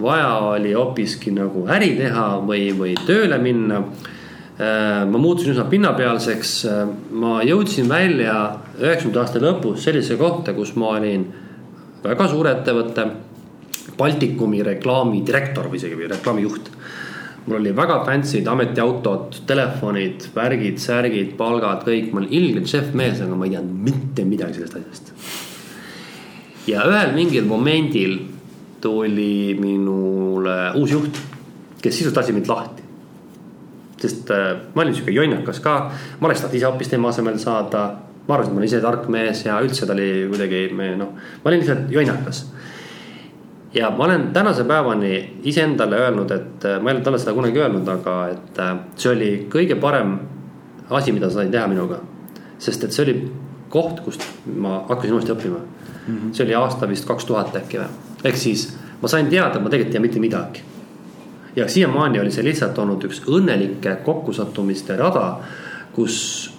[0.00, 3.82] vaja oli hoopiski nagu äri teha või, või tööle minna.
[4.60, 8.34] Äh, ma muutusin üsna pinnapealseks, äh, ma jõudsin välja
[8.78, 11.26] üheksakümnendate aasta lõpus sellisesse kohta, kus ma olin
[12.04, 13.06] väga suure ettevõtte.
[13.98, 16.70] Baltikumi reklaamidirektor või isegi või reklaamijuht
[17.46, 23.38] mul oli väga fancy'd ametiautod, telefonid, värgid, särgid, palgad, kõik, ma olin ilgelt šefmees, aga
[23.38, 25.14] ma ei teadnud mitte midagi sellest asjast.
[26.68, 28.18] ja ühel mingil momendil
[28.80, 31.18] tuli minule uus juht,
[31.80, 32.86] kes sisuliselt lasi mind lahti.
[34.00, 35.74] sest äh, ma olin sihuke jonnakas ka,
[36.20, 37.88] ma oleks tahtnud ise hoopis tema asemel saada.
[38.28, 41.50] ma arvasin, et ma olen ise tark mees ja üldse ta oli kuidagi, noh, ma
[41.50, 42.44] olin lihtsalt jonnakas
[43.74, 47.88] ja ma olen tänase päevani iseendale öelnud, et ma ei ole talle seda kunagi öelnud,
[47.88, 50.18] aga et äh, see oli kõige parem
[50.90, 52.00] asi, mida sai teha minuga.
[52.58, 53.14] sest et see oli
[53.72, 54.24] koht, kust
[54.56, 56.16] ma hakkasin uuesti õppima mm.
[56.16, 56.32] -hmm.
[56.32, 57.86] see oli aasta vist kaks tuhat äkki või,
[58.24, 60.62] ehk siis ma sain teada, et ma tegelikult ei tea mitte midagi.
[61.56, 65.38] ja siiamaani oli see lihtsalt olnud üks õnnelike kokkusattumiste rada,
[65.92, 66.49] kus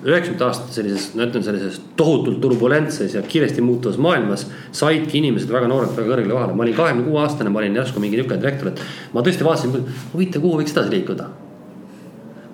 [0.00, 5.68] üheksakümnendate aastate sellises, no ütleme sellises tohutult turbulentses ja kiiresti muutuvas maailmas saidki inimesed väga
[5.68, 6.56] noorelt väga kõrgele kohale.
[6.56, 8.80] ma olin kahekümne kuue aastane, ma olin järsku mingi niisugune direktor, et
[9.12, 11.28] ma tõesti vaatasin, huvitav, kuhu võiks edasi liikuda.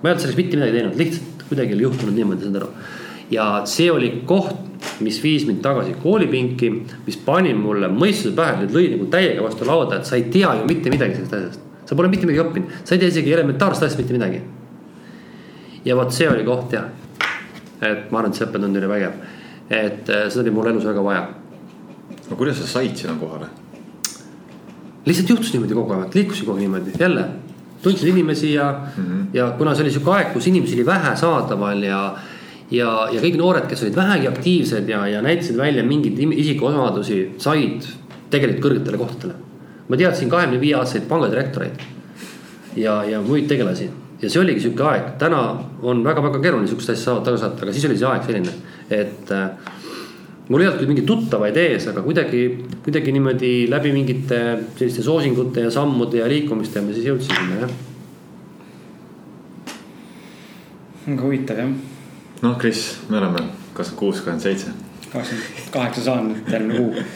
[0.01, 2.69] ma ei olnud selleks mitte midagi teinud, lihtsalt kuidagi oli juhtunud niimoodi, saad aru.
[3.31, 4.59] ja see oli koht,
[4.99, 6.73] mis viis mind tagasi koolipinki,
[7.07, 10.67] mis pani mulle mõistuse pähe, lõi nagu täiega vastu lauda, et sa ei tea ju
[10.67, 11.65] mitte midagi sellest asjast.
[11.85, 14.43] sa pole mitte midagi õppinud, sa ei tea isegi elementaarset asja mitte midagi.
[15.85, 17.06] ja vot see oli koht jah
[17.81, 19.19] et ma arvan, et see õppetund oli vägev.
[19.69, 21.27] et äh, seda oli mul elus väga vaja.
[22.29, 23.49] no kuidas sa said sinna kohale?
[25.05, 27.27] lihtsalt juhtus niimoodi kogu aeg, liikusin kogu aeg niimoodi, jälle
[27.81, 29.25] tundsin inimesi ja mm, -hmm.
[29.33, 32.15] ja kuna see oli sihuke aeg, kus inimesi oli vähe saadaval ja.
[32.71, 37.85] ja, ja kõik noored, kes olid vähegi aktiivsed ja, ja näitasid välja mingeid isikuomadusi, said
[38.29, 39.33] tegelikult kõrgetele kohtadele.
[39.87, 41.79] ma teadsin kahekümne viie aastaseid pangadirektoreid
[42.75, 43.89] ja, ja muid tegelasi
[44.21, 45.41] ja see oligi sihuke aeg, täna
[45.85, 48.55] on väga-väga keeruline sihukest asja saada, taga saata, aga siis oli see aeg selline,
[48.97, 49.75] et äh,
[50.47, 52.41] mul ei olnud küll mingeid tuttavaid ees, aga kuidagi,
[52.85, 54.41] kuidagi niimoodi läbi mingite
[54.79, 57.77] selliste soosingute ja sammude ja liikumiste me siis jõudsime jah.
[61.05, 61.77] väga huvitav jah.
[62.41, 63.45] noh, Kris, me oleme
[63.77, 64.73] kakskümmend kuus, kakskümmend seitse.
[65.13, 67.07] kakskümmend kaheksa saanud järgmine kuu.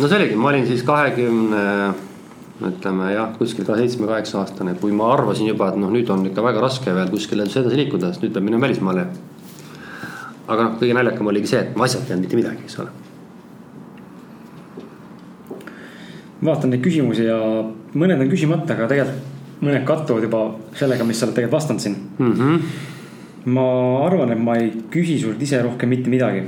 [0.00, 2.15] no see oligi, ma olin siis kahekümne 20
[2.64, 6.44] ütleme jah, kuskil ka seitsme-kaheksa aastane, kui ma arvasin juba, et noh, nüüd on ikka
[6.44, 9.06] väga raske veel kuskile edasi liikuda, sest nüüd peab minema välismaale.
[10.46, 12.90] aga noh, kõige naljakam oligi see, et ma asjalt ei teadnud mitte midagi, eks ole.
[16.46, 17.36] vaatan neid küsimusi ja
[17.96, 19.34] mõned on küsimata, aga tegelikult
[19.64, 20.42] mõned kattuvad juba
[20.76, 22.32] sellega, mis sa oled tegelikult vastanud siin mm.
[22.32, 22.58] -hmm.
[23.56, 23.68] ma
[24.06, 26.44] arvan, et ma ei küsi sult ise rohkem mitte midagi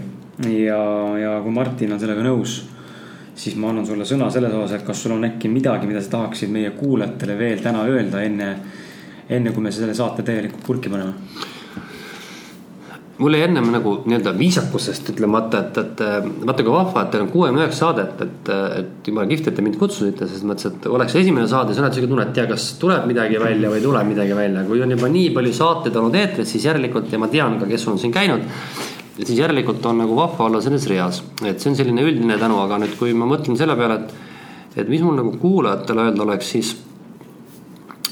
[0.65, 0.83] ja,
[1.19, 2.61] ja kui Martin on sellega nõus
[3.39, 6.17] siis ma annan sulle sõna selles osas, et kas sul on äkki midagi, mida sa
[6.17, 8.49] tahaksid meie kuulajatele veel täna öelda enne,
[9.29, 11.15] enne kui me selle saate täielikult purki paneme?
[13.19, 16.03] mul jäi ennem nagu nii-öelda viisakusest ütlemata, et, et
[16.47, 19.65] vaata kui vahva, et teil on kuuekümne üheksa saadet, et, et jumala kihvt, et te
[19.65, 22.47] mind kutsusite, selles mõttes, et oleks esimene saade, siis on alati sihuke tunne, et tea,
[22.47, 24.63] kas tuleb midagi välja või ei tule midagi välja.
[24.69, 27.89] kui on juba nii palju saateid olnud eetris, siis järelikult ja ma tean ka, kes
[27.91, 28.47] on siin käinud.
[29.19, 32.79] Siis järelikult on nagu vahva olla selles reas, et see on selline üldine tänu, aga
[32.83, 36.75] nüüd, kui ma mõtlen selle peale, et, et mis mul nagu kuulajatele öelda oleks, siis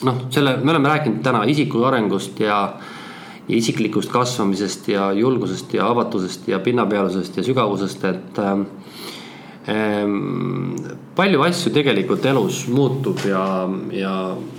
[0.07, 2.61] noh, selle, me oleme rääkinud täna isiku arengust ja
[3.47, 8.65] ja isiklikust kasvamisest ja julgusest ja avatusest ja pinnapealsusest ja sügavusest, et äh,
[11.17, 13.45] palju asju tegelikult elus muutub ja,
[13.95, 14.13] ja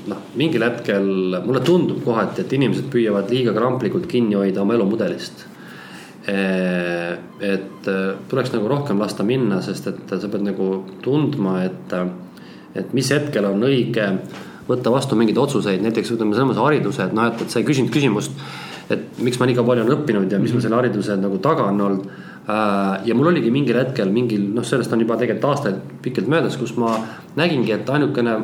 [0.08, 1.06] noh, mingil hetkel
[1.46, 5.46] mulle tundub kohati, et inimesed püüavad liiga kramplikult kinni hoida oma elumudelist.
[6.28, 11.98] Ehm, et äh, tuleks nagu rohkem lasta minna, sest et sa pead nagu tundma, et,
[12.76, 14.10] et mis hetkel on õige
[14.68, 17.94] võtta vastu mingeid otsuseid, näiteks ütleme, mõttes hariduse, et noh, et, et sa ei küsinud
[17.94, 18.34] küsimust
[18.94, 21.82] et miks ma nii palju olen õppinud ja mis mul selle hariduse nagu taga on
[21.84, 22.10] olnud.
[23.04, 26.78] Ja mul oligi mingil hetkel mingil, noh, sellest on juba tegelikult aastaid pikalt möödas, kus
[26.80, 26.94] ma
[27.36, 28.38] nägingi, et ainukene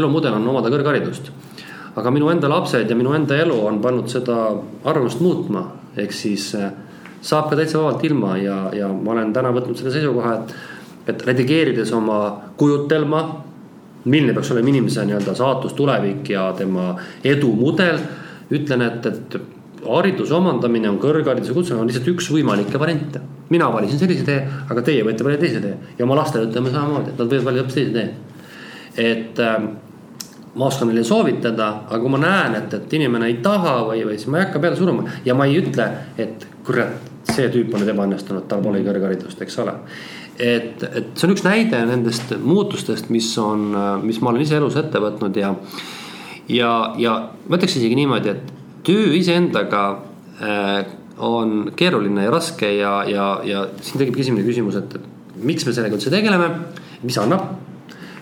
[0.00, 1.32] elumudel on omada kõrgharidust.
[2.00, 4.36] aga minu enda lapsed ja minu enda elu on pannud seda
[4.84, 5.64] arvamust muutma,
[5.98, 6.70] ehk siis äh,
[7.20, 10.54] saab ka täitsa vabalt ilma ja, ja ma olen täna võtnud selle seisukoha, et,
[11.12, 12.20] et redigeerides oma
[12.60, 13.22] kujutelma
[14.04, 16.94] milline peaks olema inimese nii-öelda saatus, tulevik ja tema
[17.24, 17.98] edumudel.
[18.50, 19.36] ütlen, et, et
[19.86, 23.20] hariduse omandamine on kõrghariduse kutse, on lihtsalt üks võimalikke variante.
[23.50, 24.40] mina valisin sellise tee,
[24.70, 27.62] aga teie võite valida teise tee ja oma lastele ütleme samamoodi, et nad võivad valida
[27.62, 28.10] hoopis teise tee.
[28.96, 29.56] et äh,
[30.54, 34.18] ma oskan neile soovitada, aga kui ma näen, et, et inimene ei taha või, või
[34.18, 35.86] siis ma ei hakka peale suruma ja ma ei ütle,
[36.18, 39.76] et kurat, see tüüp on nüüd ebaõnnestunud, tal pole kõrgharidust, eks ole.
[40.40, 43.74] Et, et see on üks näide nendest muutustest, mis on,
[44.04, 45.52] mis ma olen ise elus ette võtnud ja,
[46.48, 46.70] ja,
[47.00, 47.16] ja
[47.46, 48.54] ma ütleks isegi niimoodi, et
[48.86, 49.82] töö iseendaga
[50.40, 50.78] äh,
[51.20, 55.74] on keeruline ja raske ja, ja, ja siin tekibki esimene küsimus, et, et miks me
[55.76, 56.48] sellega üldse tegeleme,
[57.04, 57.50] mis annab?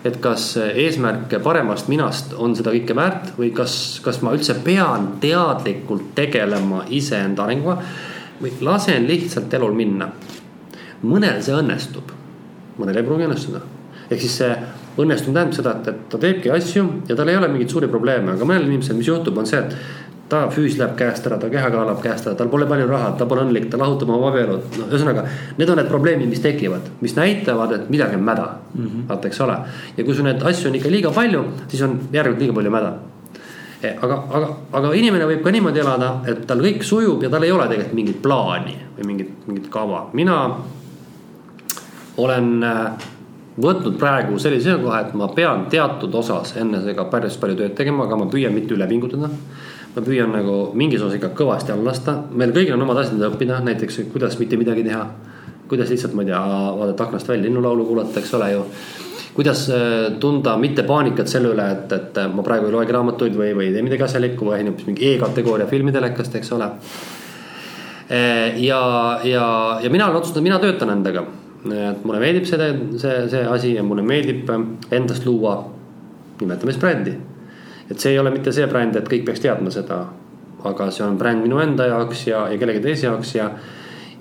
[0.07, 3.73] Et kas eesmärk paremast minast on seda kõike väärt või kas,
[4.03, 7.81] kas ma üldse pean teadlikult tegelema iseenda arenguga
[8.61, 10.09] lasen lihtsalt elul minna.
[11.03, 12.11] mõnel see õnnestub,
[12.77, 13.61] mõnel ei pruugi õnnestuda.
[14.09, 14.55] ehk siis see
[14.99, 18.33] õnnestumine tähendab seda, et, et ta teebki asju ja tal ei ole mingeid suuri probleeme,
[18.33, 19.75] aga mõnel inimesel, mis juhtub, on see, et
[20.29, 23.25] ta füüs läheb käest ära, ta kehakaal läheb käest ära, tal pole palju raha, ta
[23.29, 24.65] pole õnnelik, ta lahutab oma abielud.
[24.77, 25.25] no ühesõnaga,
[25.57, 28.85] need on need probleemid, mis tekivad, mis näitavad, et midagi on mäda mm.
[28.85, 29.07] -hmm.
[29.09, 29.57] vaata, eks ole.
[29.97, 32.93] ja kui sul neid asju on ikka liiga palju, siis on järelikult liiga palju mäda.
[33.79, 37.45] E, aga, aga, aga inimene võib ka niimoodi elada, et tal kõik sujub ja tal
[37.47, 40.09] ei ole tegelikult mingit plaani või mingit, mingit kava.
[40.13, 40.35] mina
[42.19, 43.07] olen äh,
[43.63, 48.03] võtnud praegu sellise seisukoha, et ma pean teatud osas enne seda päris palju tööd tegema,
[48.03, 49.31] aga ma püüan mitte üle pingutada
[49.95, 53.29] ma püüan nagu mingis osas ikka kõvasti alla lasta, meil kõigil on omad asjad, mida
[53.31, 55.05] õppida, näiteks kuidas mitte midagi teha.
[55.69, 56.39] kuidas lihtsalt, ma ei tea,
[56.79, 58.61] vaadata aknast välja, linnulaulu kuulata, eks ole ju.
[59.39, 63.53] Kuidas äh, tunda mitte paanikat selle üle, et, et ma praegu ei loegi raamatuid või,
[63.55, 66.69] või ei tee midagi asjalikku või hoopis mingi E-kategooria filmi telekast, eks ole.
[68.11, 68.83] Äh, ja,
[69.23, 69.47] ja,
[69.83, 71.25] ja mina olen otsustanud, mina töötan endaga.
[71.59, 72.69] et mulle meeldib see,
[73.01, 74.47] see, see asi ja mulle meeldib
[74.95, 75.57] endast luua,
[76.39, 77.17] nimetame siis brändi
[77.89, 80.05] et see ei ole mitte see bränd, et kõik peaks teadma seda.
[80.59, 83.45] aga see on bränd minu enda jaoks ja, ja kellegi teise jaoks ja.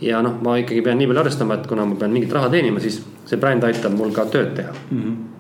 [0.00, 2.80] Ja noh, ma ikkagi pean nii palju arvestama, et kuna ma pean mingit raha teenima,
[2.82, 5.02] siis see bränd aitab mul ka tööd teha mm.
[5.02, 5.34] -hmm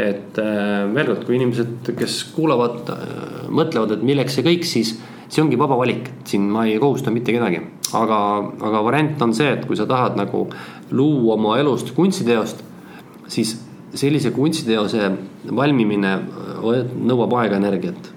[0.00, 4.94] et äh, veel kord, kui inimesed, kes kuulavad äh,, mõtlevad, et milleks see kõik, siis
[5.30, 7.60] see ongi vaba valik, et siin ma ei kohusta mitte kedagi.
[7.94, 8.18] aga,
[8.68, 10.44] aga variant on see, et kui sa tahad nagu
[10.90, 12.62] luua oma elust kunstiteost,
[13.30, 13.56] siis
[13.94, 15.10] sellise kunstiteose
[15.56, 16.12] valmimine
[16.62, 18.12] nõuab aega, energiat.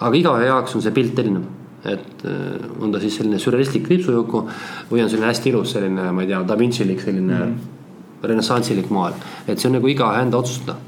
[0.00, 1.46] aga igaühe jaoks on see pilt erinev,
[1.84, 4.42] et äh, on ta siis selline sürrealistlik kriipsujuku
[4.90, 8.28] või on selline hästi ilus selline, ma ei tea, Da Vincilik selline mm -hmm.
[8.28, 9.12] renessansilik maal,
[9.48, 10.78] et see on nagu igaühe enda otsustada.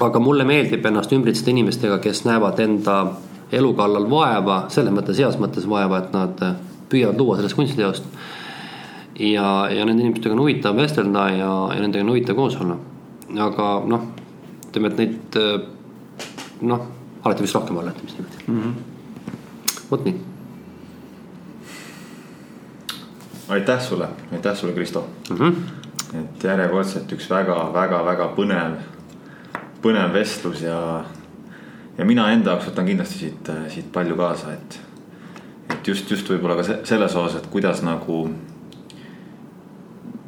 [0.00, 3.12] aga mulle meeldib ennast ümbritseda inimestega, kes näevad enda
[3.52, 6.54] elu kallal vaeva, selles mõttes, heas mõttes vaeva, et nad äh,
[6.88, 8.04] püüavad luua sellest kunstiteost
[9.18, 12.76] ja, ja nende inimestega on huvitav vestelda ja, ja nendega on huvitav koos olla.
[13.38, 14.06] aga noh,
[14.68, 15.60] ütleme, et neid äh,
[16.62, 16.86] noh,
[17.24, 18.89] alati võiks rohkem olla, ütleme siis niimoodi mm -hmm..
[19.90, 20.20] Vot nii.
[23.48, 25.36] aitäh sulle, aitäh sulle, Kristo mm.
[25.36, 25.54] -hmm.
[26.20, 28.76] et järjekordselt üks väga-väga-väga põnev,
[29.82, 31.04] põnev vestlus ja,
[31.98, 34.80] ja mina enda jaoks võtan kindlasti siit, siit palju kaasa, et,
[35.70, 38.22] et just, just võib-olla ka selles osas, et kuidas nagu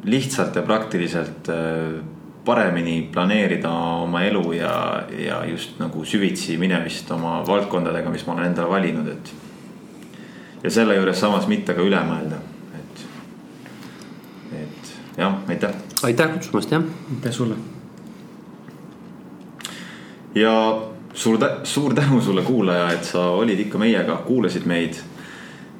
[0.04, 2.02] lihtsalt ja praktiliselt äh,
[2.44, 3.70] paremini planeerida
[4.02, 4.74] oma elu ja,
[5.18, 9.32] ja just nagu süvitsi minemist oma valdkondadega, mis ma olen endale valinud, et.
[10.62, 12.38] Ja selle juures samas mitte ka üle mõelda,
[12.78, 13.04] et,
[14.62, 15.74] et jah, aitäh.
[16.02, 16.84] aitäh kutsumast, jah.
[17.16, 17.56] aitäh sulle.
[20.34, 20.52] ja
[21.14, 25.00] suur, suur tänu sulle, kuulaja, et sa olid ikka meiega, kuulasid meid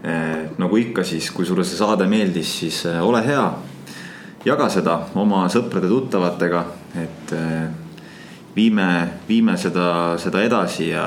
[0.03, 0.51] eh,.
[0.59, 3.53] nagu ikka, siis kui sulle see saade meeldis, siis eh, ole hea.
[4.45, 6.65] jaga seda oma sõprade-tuttavatega,
[6.99, 7.69] et eh,
[8.57, 8.89] viime,
[9.29, 11.07] viime seda, seda edasi ja.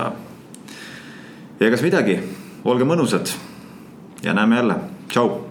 [1.60, 2.16] ja egas midagi,
[2.64, 3.36] olge mõnusad
[4.26, 4.76] ja näeme jälle,
[5.08, 5.45] tšau